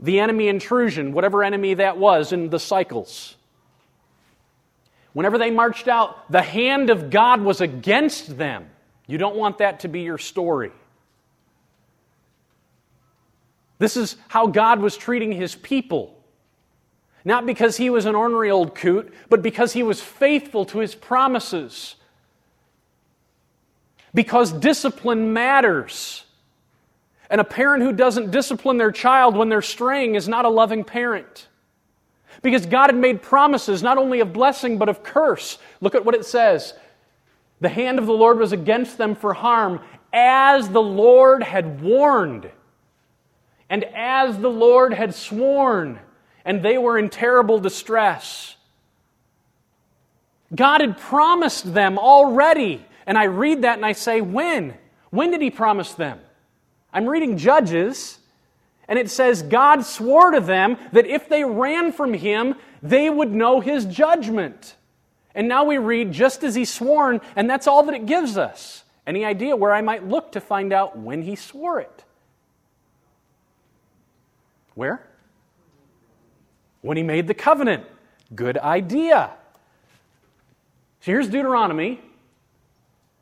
the 0.00 0.18
enemy 0.18 0.48
intrusion, 0.48 1.12
whatever 1.12 1.44
enemy 1.44 1.74
that 1.74 1.96
was 1.96 2.32
in 2.32 2.50
the 2.50 2.58
cycles. 2.58 3.35
Whenever 5.16 5.38
they 5.38 5.50
marched 5.50 5.88
out, 5.88 6.30
the 6.30 6.42
hand 6.42 6.90
of 6.90 7.08
God 7.08 7.40
was 7.40 7.62
against 7.62 8.36
them. 8.36 8.68
You 9.06 9.16
don't 9.16 9.34
want 9.34 9.56
that 9.58 9.80
to 9.80 9.88
be 9.88 10.02
your 10.02 10.18
story. 10.18 10.72
This 13.78 13.96
is 13.96 14.16
how 14.28 14.48
God 14.48 14.78
was 14.78 14.94
treating 14.94 15.32
his 15.32 15.54
people. 15.54 16.22
Not 17.24 17.46
because 17.46 17.78
he 17.78 17.88
was 17.88 18.04
an 18.04 18.14
ornery 18.14 18.50
old 18.50 18.74
coot, 18.74 19.10
but 19.30 19.40
because 19.40 19.72
he 19.72 19.82
was 19.82 20.02
faithful 20.02 20.66
to 20.66 20.80
his 20.80 20.94
promises. 20.94 21.94
Because 24.12 24.52
discipline 24.52 25.32
matters. 25.32 26.26
And 27.30 27.40
a 27.40 27.44
parent 27.44 27.82
who 27.82 27.94
doesn't 27.94 28.32
discipline 28.32 28.76
their 28.76 28.92
child 28.92 29.34
when 29.34 29.48
they're 29.48 29.62
straying 29.62 30.14
is 30.14 30.28
not 30.28 30.44
a 30.44 30.50
loving 30.50 30.84
parent. 30.84 31.48
Because 32.42 32.66
God 32.66 32.90
had 32.90 32.96
made 32.96 33.22
promises 33.22 33.82
not 33.82 33.98
only 33.98 34.20
of 34.20 34.32
blessing, 34.32 34.78
but 34.78 34.88
of 34.88 35.02
curse. 35.02 35.58
Look 35.80 35.94
at 35.94 36.04
what 36.04 36.14
it 36.14 36.24
says 36.24 36.74
The 37.60 37.68
hand 37.68 37.98
of 37.98 38.06
the 38.06 38.12
Lord 38.12 38.38
was 38.38 38.52
against 38.52 38.98
them 38.98 39.14
for 39.14 39.34
harm, 39.34 39.80
as 40.12 40.68
the 40.68 40.82
Lord 40.82 41.42
had 41.42 41.80
warned, 41.80 42.50
and 43.68 43.84
as 43.94 44.38
the 44.38 44.50
Lord 44.50 44.92
had 44.92 45.14
sworn, 45.14 45.98
and 46.44 46.62
they 46.62 46.78
were 46.78 46.98
in 46.98 47.10
terrible 47.10 47.58
distress. 47.58 48.56
God 50.54 50.80
had 50.80 50.98
promised 50.98 51.74
them 51.74 51.98
already. 51.98 52.84
And 53.06 53.16
I 53.16 53.24
read 53.24 53.62
that 53.62 53.76
and 53.76 53.86
I 53.86 53.92
say, 53.92 54.20
when? 54.20 54.74
When 55.10 55.30
did 55.30 55.40
He 55.40 55.50
promise 55.50 55.92
them? 55.94 56.20
I'm 56.92 57.06
reading 57.06 57.36
Judges. 57.36 58.18
And 58.88 58.98
it 58.98 59.10
says, 59.10 59.42
God 59.42 59.84
swore 59.84 60.30
to 60.30 60.40
them 60.40 60.76
that 60.92 61.06
if 61.06 61.28
they 61.28 61.44
ran 61.44 61.92
from 61.92 62.14
him, 62.14 62.54
they 62.82 63.10
would 63.10 63.32
know 63.32 63.60
his 63.60 63.84
judgment. 63.84 64.76
And 65.34 65.48
now 65.48 65.64
we 65.64 65.78
read, 65.78 66.12
just 66.12 66.44
as 66.44 66.54
he 66.54 66.64
sworn, 66.64 67.20
and 67.34 67.50
that's 67.50 67.66
all 67.66 67.82
that 67.82 67.94
it 67.94 68.06
gives 68.06 68.38
us. 68.38 68.84
Any 69.06 69.24
idea 69.24 69.54
where 69.56 69.72
I 69.72 69.82
might 69.82 70.06
look 70.08 70.32
to 70.32 70.40
find 70.40 70.72
out 70.72 70.98
when 70.98 71.22
he 71.22 71.36
swore 71.36 71.80
it? 71.80 72.04
Where? 74.74 75.06
When 76.80 76.96
he 76.96 77.02
made 77.02 77.26
the 77.26 77.34
covenant. 77.34 77.84
Good 78.34 78.58
idea. 78.58 79.30
So 81.00 81.12
here's 81.12 81.28
Deuteronomy 81.28 82.00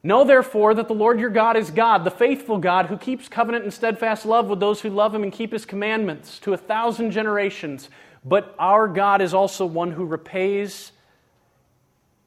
Know 0.06 0.22
therefore 0.22 0.74
that 0.74 0.86
the 0.86 0.94
Lord 0.94 1.18
your 1.18 1.30
God 1.30 1.56
is 1.56 1.70
God, 1.70 2.04
the 2.04 2.10
faithful 2.10 2.58
God, 2.58 2.86
who 2.86 2.98
keeps 2.98 3.26
covenant 3.26 3.64
and 3.64 3.72
steadfast 3.72 4.26
love 4.26 4.48
with 4.48 4.60
those 4.60 4.82
who 4.82 4.90
love 4.90 5.14
him 5.14 5.22
and 5.22 5.32
keep 5.32 5.50
his 5.50 5.64
commandments 5.64 6.38
to 6.40 6.52
a 6.52 6.58
thousand 6.58 7.10
generations. 7.10 7.88
But 8.22 8.54
our 8.58 8.86
God 8.86 9.22
is 9.22 9.32
also 9.32 9.64
one 9.64 9.92
who 9.92 10.04
repays 10.04 10.92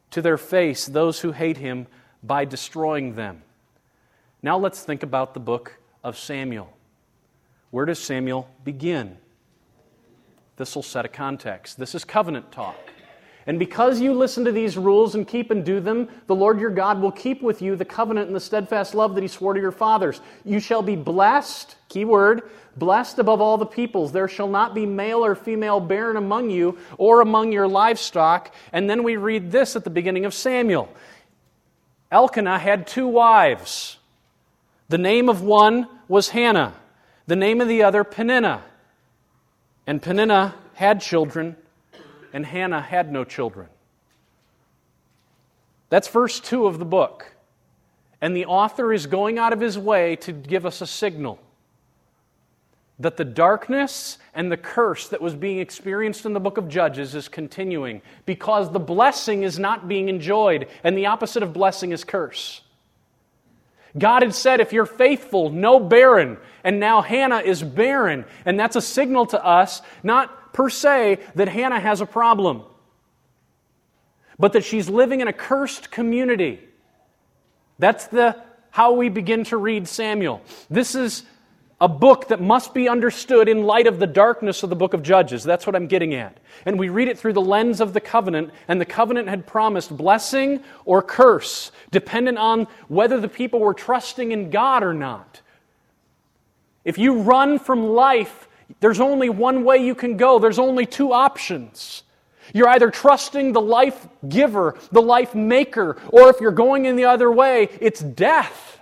to 0.09 0.23
their 0.23 0.39
face 0.39 0.88
those 0.88 1.19
who 1.19 1.32
hate 1.32 1.57
him 1.57 1.86
by 2.23 2.45
destroying 2.45 3.13
them. 3.13 3.43
Now 4.41 4.57
let's 4.57 4.84
think 4.84 5.03
about 5.03 5.36
the 5.36 5.39
book 5.39 5.78
of 6.03 6.17
Samuel. 6.17 6.73
Where 7.69 7.86
does 7.86 7.99
Samuel 7.99 8.49
begin? 8.63 9.19
This 10.55 10.73
will 10.73 10.82
set 10.82 11.05
a 11.05 11.09
context. 11.09 11.78
This 11.78 11.93
is 11.93 12.03
covenant 12.03 12.51
talk. 12.51 12.75
And 13.47 13.57
because 13.57 14.01
you 14.01 14.13
listen 14.13 14.43
to 14.43 14.51
these 14.51 14.77
rules 14.77 15.15
and 15.15 15.25
keep 15.25 15.51
and 15.51 15.63
do 15.63 15.79
them, 15.79 16.09
the 16.27 16.35
Lord 16.35 16.59
your 16.59 16.69
God 16.69 17.01
will 17.01 17.13
keep 17.13 17.41
with 17.41 17.61
you 17.61 17.77
the 17.77 17.85
covenant 17.85 18.27
and 18.27 18.35
the 18.35 18.41
steadfast 18.41 18.93
love 18.93 19.15
that 19.15 19.21
he 19.21 19.29
swore 19.29 19.53
to 19.53 19.59
your 19.59 19.71
fathers. 19.71 20.19
You 20.43 20.59
shall 20.59 20.81
be 20.81 20.97
blessed, 20.97 21.77
key 21.87 22.03
word, 22.03 22.49
blessed 22.75 23.19
above 23.19 23.39
all 23.39 23.57
the 23.57 23.65
peoples. 23.65 24.11
There 24.11 24.27
shall 24.27 24.49
not 24.49 24.75
be 24.75 24.85
male 24.85 25.23
or 25.23 25.33
female 25.33 25.79
barren 25.79 26.17
among 26.17 26.49
you 26.49 26.77
or 26.97 27.21
among 27.21 27.53
your 27.53 27.69
livestock. 27.69 28.53
And 28.73 28.89
then 28.89 29.01
we 29.03 29.15
read 29.15 29.49
this 29.49 29.77
at 29.77 29.85
the 29.85 29.89
beginning 29.89 30.25
of 30.25 30.33
Samuel 30.33 30.89
Elkanah 32.11 32.59
had 32.59 32.85
two 32.85 33.07
wives. 33.07 33.97
The 34.89 34.97
name 34.97 35.29
of 35.29 35.41
one 35.41 35.87
was 36.07 36.29
Hannah, 36.29 36.73
the 37.27 37.35
name 37.35 37.59
of 37.61 37.67
the 37.67 37.83
other, 37.83 38.03
Peninnah. 38.03 38.63
And 39.85 40.01
Peninnah 40.01 40.55
had 40.73 41.01
children 41.01 41.55
and 42.34 42.45
Hannah 42.45 42.82
had 42.82 43.11
no 43.11 43.23
children. 43.23 43.67
That's 45.89 46.07
verse 46.07 46.39
2 46.39 46.67
of 46.67 46.80
the 46.80 46.86
book. 46.86 47.34
And 48.19 48.36
the 48.36 48.45
author 48.45 48.91
is 48.91 49.05
going 49.05 49.38
out 49.38 49.53
of 49.53 49.59
his 49.59 49.78
way 49.78 50.15
to 50.17 50.32
give 50.32 50.65
us 50.65 50.82
a 50.82 50.88
signal 50.88 51.39
that 52.99 53.17
the 53.17 53.25
darkness 53.25 54.17
and 54.34 54.51
the 54.51 54.57
curse 54.57 55.07
that 55.09 55.21
was 55.21 55.36
being 55.36 55.59
experienced 55.59 56.25
in 56.25 56.34
the 56.34 56.39
book 56.39 56.57
of 56.57 56.67
Judges 56.67 57.13
is 57.13 57.30
continuing 57.30 58.01
because 58.25 58.71
the 58.71 58.80
blessing 58.80 59.43
is 59.43 59.59
not 59.59 59.88
being 59.88 60.09
enjoyed, 60.09 60.67
and 60.84 60.97
the 60.97 61.05
opposite 61.05 61.43
of 61.43 61.53
blessing 61.53 61.91
is 61.91 62.03
curse. 62.03 62.61
God 63.97 64.21
had 64.21 64.34
said, 64.34 64.59
if 64.59 64.73
you're 64.73 64.86
faithful, 64.86 65.49
no 65.49 65.80
barren. 65.80 66.38
And 66.63 66.80
now 66.80 67.01
Hannah 67.01 67.39
is 67.39 67.63
barren. 67.63 68.25
And 68.45 68.59
that's 68.59 68.75
a 68.75 68.82
signal 68.82 69.25
to 69.28 69.43
us, 69.43 69.82
not 70.03 70.46
per 70.57 70.71
se 70.71 71.19
that 71.35 71.47
Hannah 71.47 71.79
has 71.79 72.01
a 72.01 72.05
problem, 72.07 72.63
but 74.39 74.53
that 74.53 74.63
she's 74.63 74.89
living 74.89 75.21
in 75.21 75.27
a 75.27 75.33
cursed 75.33 75.91
community. 75.91 76.59
That's 77.77 78.07
the 78.07 78.41
how 78.71 78.93
we 78.93 79.09
begin 79.09 79.43
to 79.45 79.57
read 79.57 79.87
Samuel. 79.87 80.41
This 80.67 80.95
is 80.95 81.23
a 81.79 81.87
book 81.87 82.29
that 82.29 82.41
must 82.41 82.73
be 82.73 82.89
understood 82.89 83.47
in 83.47 83.65
light 83.65 83.85
of 83.85 83.99
the 83.99 84.07
darkness 84.07 84.63
of 84.63 84.71
the 84.71 84.75
book 84.75 84.95
of 84.95 85.03
Judges. 85.03 85.43
That's 85.43 85.67
what 85.67 85.75
I'm 85.75 85.85
getting 85.85 86.15
at. 86.15 86.39
And 86.65 86.79
we 86.79 86.89
read 86.89 87.07
it 87.07 87.19
through 87.19 87.33
the 87.33 87.41
lens 87.41 87.79
of 87.79 87.93
the 87.93 88.01
covenant, 88.01 88.49
and 88.67 88.81
the 88.81 88.85
covenant 88.85 89.29
had 89.29 89.45
promised 89.45 89.95
blessing 89.95 90.63
or 90.85 91.03
curse, 91.03 91.71
dependent 91.91 92.39
on 92.39 92.65
whether 92.87 93.19
the 93.19 93.29
people 93.29 93.59
were 93.59 93.75
trusting 93.75 94.31
in 94.31 94.49
God 94.49 94.81
or 94.81 94.95
not. 94.95 95.39
If 96.83 96.97
you 96.97 97.21
run 97.21 97.59
from 97.59 97.89
life, 97.89 98.46
there's 98.80 98.99
only 98.99 99.30
one 99.30 99.63
way 99.63 99.78
you 99.78 99.95
can 99.95 100.18
go, 100.18 100.39
there's 100.39 100.59
only 100.59 100.86
two 100.86 101.13
options. 101.13 102.03
You're 102.53 102.70
either 102.70 102.89
trusting 102.89 103.53
the 103.53 103.61
life 103.61 104.07
giver, 104.28 104.76
the 104.91 105.01
life 105.01 105.36
maker, 105.36 105.97
or 106.09 106.30
if 106.30 106.39
you're 106.39 106.51
going 106.51 106.86
in 106.86 106.95
the 106.95 107.05
other 107.05 107.32
way, 107.32 107.70
it's 107.82 107.99
death. 107.99 108.80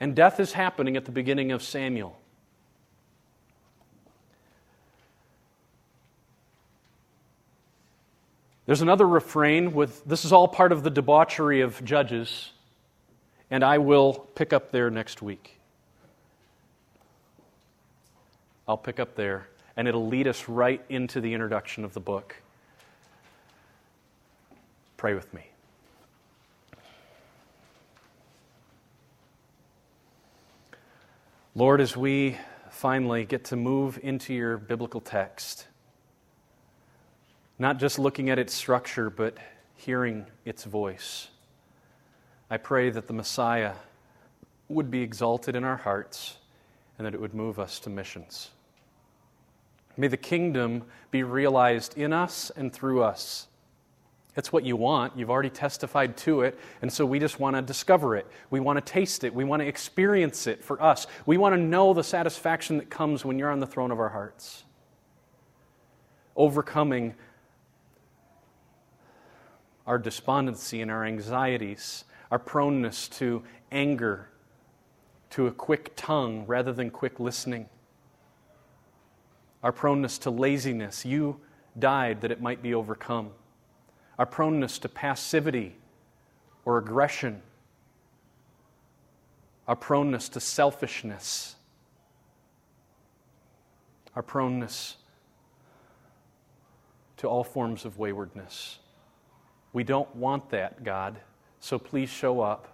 And 0.00 0.16
death 0.16 0.40
is 0.40 0.52
happening 0.52 0.96
at 0.96 1.04
the 1.04 1.12
beginning 1.12 1.52
of 1.52 1.62
Samuel. 1.62 2.18
There's 8.66 8.82
another 8.82 9.06
refrain 9.06 9.72
with 9.72 10.04
this 10.04 10.24
is 10.24 10.32
all 10.32 10.48
part 10.48 10.72
of 10.72 10.82
the 10.82 10.90
debauchery 10.90 11.60
of 11.60 11.84
Judges, 11.84 12.50
and 13.50 13.62
I 13.62 13.78
will 13.78 14.14
pick 14.34 14.52
up 14.52 14.72
there 14.72 14.90
next 14.90 15.20
week. 15.20 15.61
I'll 18.68 18.76
pick 18.76 19.00
up 19.00 19.16
there, 19.16 19.48
and 19.76 19.88
it'll 19.88 20.06
lead 20.06 20.28
us 20.28 20.48
right 20.48 20.82
into 20.88 21.20
the 21.20 21.34
introduction 21.34 21.84
of 21.84 21.94
the 21.94 22.00
book. 22.00 22.36
Pray 24.96 25.14
with 25.14 25.32
me. 25.34 25.48
Lord, 31.54 31.80
as 31.80 31.96
we 31.96 32.38
finally 32.70 33.24
get 33.24 33.44
to 33.46 33.56
move 33.56 33.98
into 34.02 34.32
your 34.32 34.56
biblical 34.56 35.00
text, 35.00 35.66
not 37.58 37.78
just 37.78 37.98
looking 37.98 38.30
at 38.30 38.38
its 38.38 38.54
structure, 38.54 39.10
but 39.10 39.36
hearing 39.74 40.26
its 40.44 40.64
voice, 40.64 41.28
I 42.48 42.56
pray 42.56 42.90
that 42.90 43.06
the 43.06 43.12
Messiah 43.12 43.74
would 44.68 44.90
be 44.90 45.02
exalted 45.02 45.56
in 45.56 45.64
our 45.64 45.76
hearts 45.76 46.36
and 47.02 47.06
that 47.08 47.14
it 47.14 47.20
would 47.20 47.34
move 47.34 47.58
us 47.58 47.80
to 47.80 47.90
missions. 47.90 48.50
May 49.96 50.06
the 50.06 50.16
kingdom 50.16 50.84
be 51.10 51.24
realized 51.24 51.98
in 51.98 52.12
us 52.12 52.52
and 52.54 52.72
through 52.72 53.02
us. 53.02 53.48
It's 54.36 54.52
what 54.52 54.62
you 54.64 54.76
want. 54.76 55.18
You've 55.18 55.28
already 55.28 55.50
testified 55.50 56.16
to 56.18 56.42
it. 56.42 56.56
And 56.80 56.92
so 56.92 57.04
we 57.04 57.18
just 57.18 57.40
want 57.40 57.56
to 57.56 57.62
discover 57.62 58.14
it. 58.14 58.28
We 58.50 58.60
want 58.60 58.76
to 58.76 58.92
taste 58.92 59.24
it. 59.24 59.34
We 59.34 59.42
want 59.42 59.62
to 59.62 59.66
experience 59.66 60.46
it 60.46 60.62
for 60.62 60.80
us. 60.80 61.08
We 61.26 61.38
want 61.38 61.56
to 61.56 61.60
know 61.60 61.92
the 61.92 62.04
satisfaction 62.04 62.78
that 62.78 62.88
comes 62.88 63.24
when 63.24 63.36
you're 63.36 63.50
on 63.50 63.58
the 63.58 63.66
throne 63.66 63.90
of 63.90 63.98
our 63.98 64.10
hearts. 64.10 64.62
Overcoming 66.36 67.16
our 69.88 69.98
despondency 69.98 70.80
and 70.82 70.88
our 70.88 71.04
anxieties, 71.04 72.04
our 72.30 72.38
proneness 72.38 73.08
to 73.18 73.42
anger, 73.72 74.28
to 75.32 75.46
a 75.46 75.50
quick 75.50 75.92
tongue 75.96 76.44
rather 76.46 76.72
than 76.72 76.90
quick 76.90 77.18
listening, 77.18 77.66
our 79.62 79.72
proneness 79.72 80.18
to 80.18 80.30
laziness. 80.30 81.04
You 81.04 81.40
died 81.78 82.20
that 82.20 82.30
it 82.30 82.40
might 82.40 82.62
be 82.62 82.74
overcome 82.74 83.30
our 84.18 84.26
proneness 84.26 84.78
to 84.78 84.88
passivity 84.88 85.74
or 86.64 86.78
aggression, 86.78 87.42
our 89.66 89.74
proneness 89.74 90.28
to 90.28 90.38
selfishness, 90.38 91.56
our 94.14 94.22
proneness 94.22 94.96
to 97.16 97.26
all 97.26 97.42
forms 97.42 97.84
of 97.84 97.98
waywardness. 97.98 98.78
We 99.72 99.82
don't 99.82 100.14
want 100.14 100.50
that, 100.50 100.84
God, 100.84 101.18
so 101.58 101.78
please 101.78 102.10
show 102.10 102.42
up. 102.42 102.71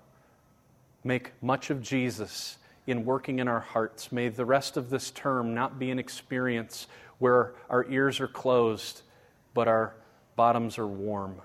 Make 1.08 1.32
much 1.42 1.70
of 1.70 1.80
Jesus 1.80 2.58
in 2.86 3.06
working 3.06 3.38
in 3.38 3.48
our 3.48 3.60
hearts. 3.60 4.12
May 4.12 4.28
the 4.28 4.44
rest 4.44 4.76
of 4.76 4.90
this 4.90 5.10
term 5.10 5.54
not 5.54 5.78
be 5.78 5.90
an 5.90 5.98
experience 5.98 6.86
where 7.18 7.54
our 7.70 7.86
ears 7.88 8.20
are 8.20 8.28
closed, 8.28 9.00
but 9.54 9.68
our 9.68 9.94
bottoms 10.36 10.76
are 10.76 10.86
warm. 10.86 11.40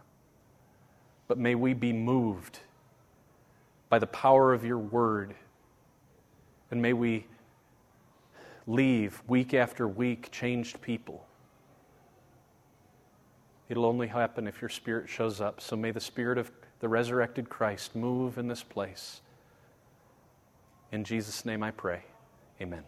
But 1.30 1.38
may 1.38 1.56
we 1.56 1.74
be 1.74 1.94
moved 1.94 2.60
by 3.88 4.00
the 4.00 4.08
power 4.08 4.54
of 4.54 4.66
your 4.66 4.80
word. 4.80 5.34
And 6.70 6.82
may 6.82 6.92
we 6.92 7.26
leave 8.68 9.24
week 9.30 9.54
after 9.54 9.88
week 9.88 10.30
changed 10.30 10.82
people. 10.82 11.26
It'll 13.70 13.86
only 13.86 14.08
happen 14.08 14.46
if 14.46 14.62
your 14.62 14.68
spirit 14.68 15.08
shows 15.08 15.40
up. 15.40 15.62
So 15.62 15.78
may 15.78 15.92
the 15.92 16.02
spirit 16.02 16.38
of 16.38 16.52
the 16.82 16.90
resurrected 16.90 17.50
Christ 17.50 17.96
move 17.96 18.38
in 18.38 18.50
this 18.50 18.62
place. 18.62 19.22
In 20.94 21.04
Jesus' 21.04 21.44
name 21.44 21.64
I 21.64 21.72
pray. 21.72 22.04
Amen. 22.62 22.84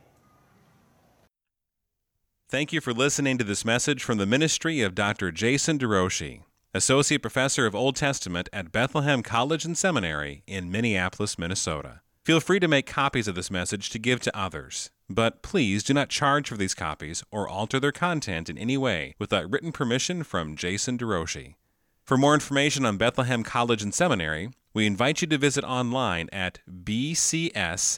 Thank 2.48 2.72
you 2.72 2.80
for 2.80 2.94
listening 2.94 3.40
to 3.40 3.44
this 3.44 3.66
message 3.66 4.04
from 4.04 4.20
the 4.20 4.28
ministry 4.28 4.82
of 4.82 4.94
Dr. 4.94 5.32
Jason 5.32 5.80
DeRouchie, 5.80 6.44
Associate 6.76 7.20
Professor 7.20 7.66
of 7.66 7.74
Old 7.74 7.96
Testament 7.96 8.48
at 8.54 8.72
Bethlehem 8.72 9.24
College 9.24 9.66
and 9.66 9.76
Seminary 9.76 10.44
in 10.46 10.70
Minneapolis, 10.70 11.40
Minnesota. 11.40 12.02
Feel 12.24 12.40
free 12.40 12.60
to 12.60 12.68
make 12.68 12.86
copies 12.86 13.28
of 13.28 13.34
this 13.34 13.50
message 13.50 13.90
to 13.90 13.98
give 13.98 14.20
to 14.20 14.38
others, 14.38 14.92
but 15.10 15.42
please 15.42 15.84
do 15.84 15.96
not 15.96 16.10
charge 16.10 16.48
for 16.48 16.58
these 16.58 16.76
copies 16.76 17.24
or 17.32 17.50
alter 17.50 17.80
their 17.80 17.92
content 17.92 18.52
in 18.52 18.58
any 18.60 18.78
way 18.78 19.16
without 19.18 19.50
written 19.50 19.72
permission 19.72 20.22
from 20.22 20.56
Jason 20.56 20.96
DeRouchie. 20.96 21.56
For 22.04 22.18
more 22.18 22.36
information 22.36 22.86
on 22.86 22.98
Bethlehem 22.98 23.42
College 23.42 23.82
and 23.82 23.96
Seminary, 23.96 24.52
we 24.76 24.86
invite 24.86 25.22
you 25.22 25.28
to 25.30 25.38
visit 25.38 25.64
online 25.64 26.28
at 26.34 26.60
bcsmn.org. 26.70 27.96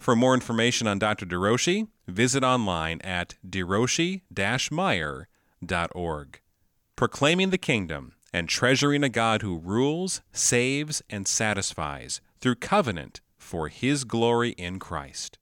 For 0.00 0.16
more 0.16 0.34
information 0.34 0.88
on 0.88 0.98
Dr. 0.98 1.24
DeRouchie, 1.24 1.86
visit 2.08 2.42
online 2.42 3.00
at 3.02 3.36
deroshi-meyer.org. 3.48 6.40
Proclaiming 6.96 7.50
the 7.50 7.58
kingdom 7.58 8.14
and 8.32 8.48
treasuring 8.48 9.04
a 9.04 9.08
God 9.08 9.42
who 9.42 9.58
rules, 9.58 10.20
saves, 10.32 11.00
and 11.08 11.28
satisfies 11.28 12.20
through 12.40 12.56
covenant 12.56 13.20
for 13.36 13.68
his 13.68 14.02
glory 14.02 14.50
in 14.50 14.80
Christ. 14.80 15.38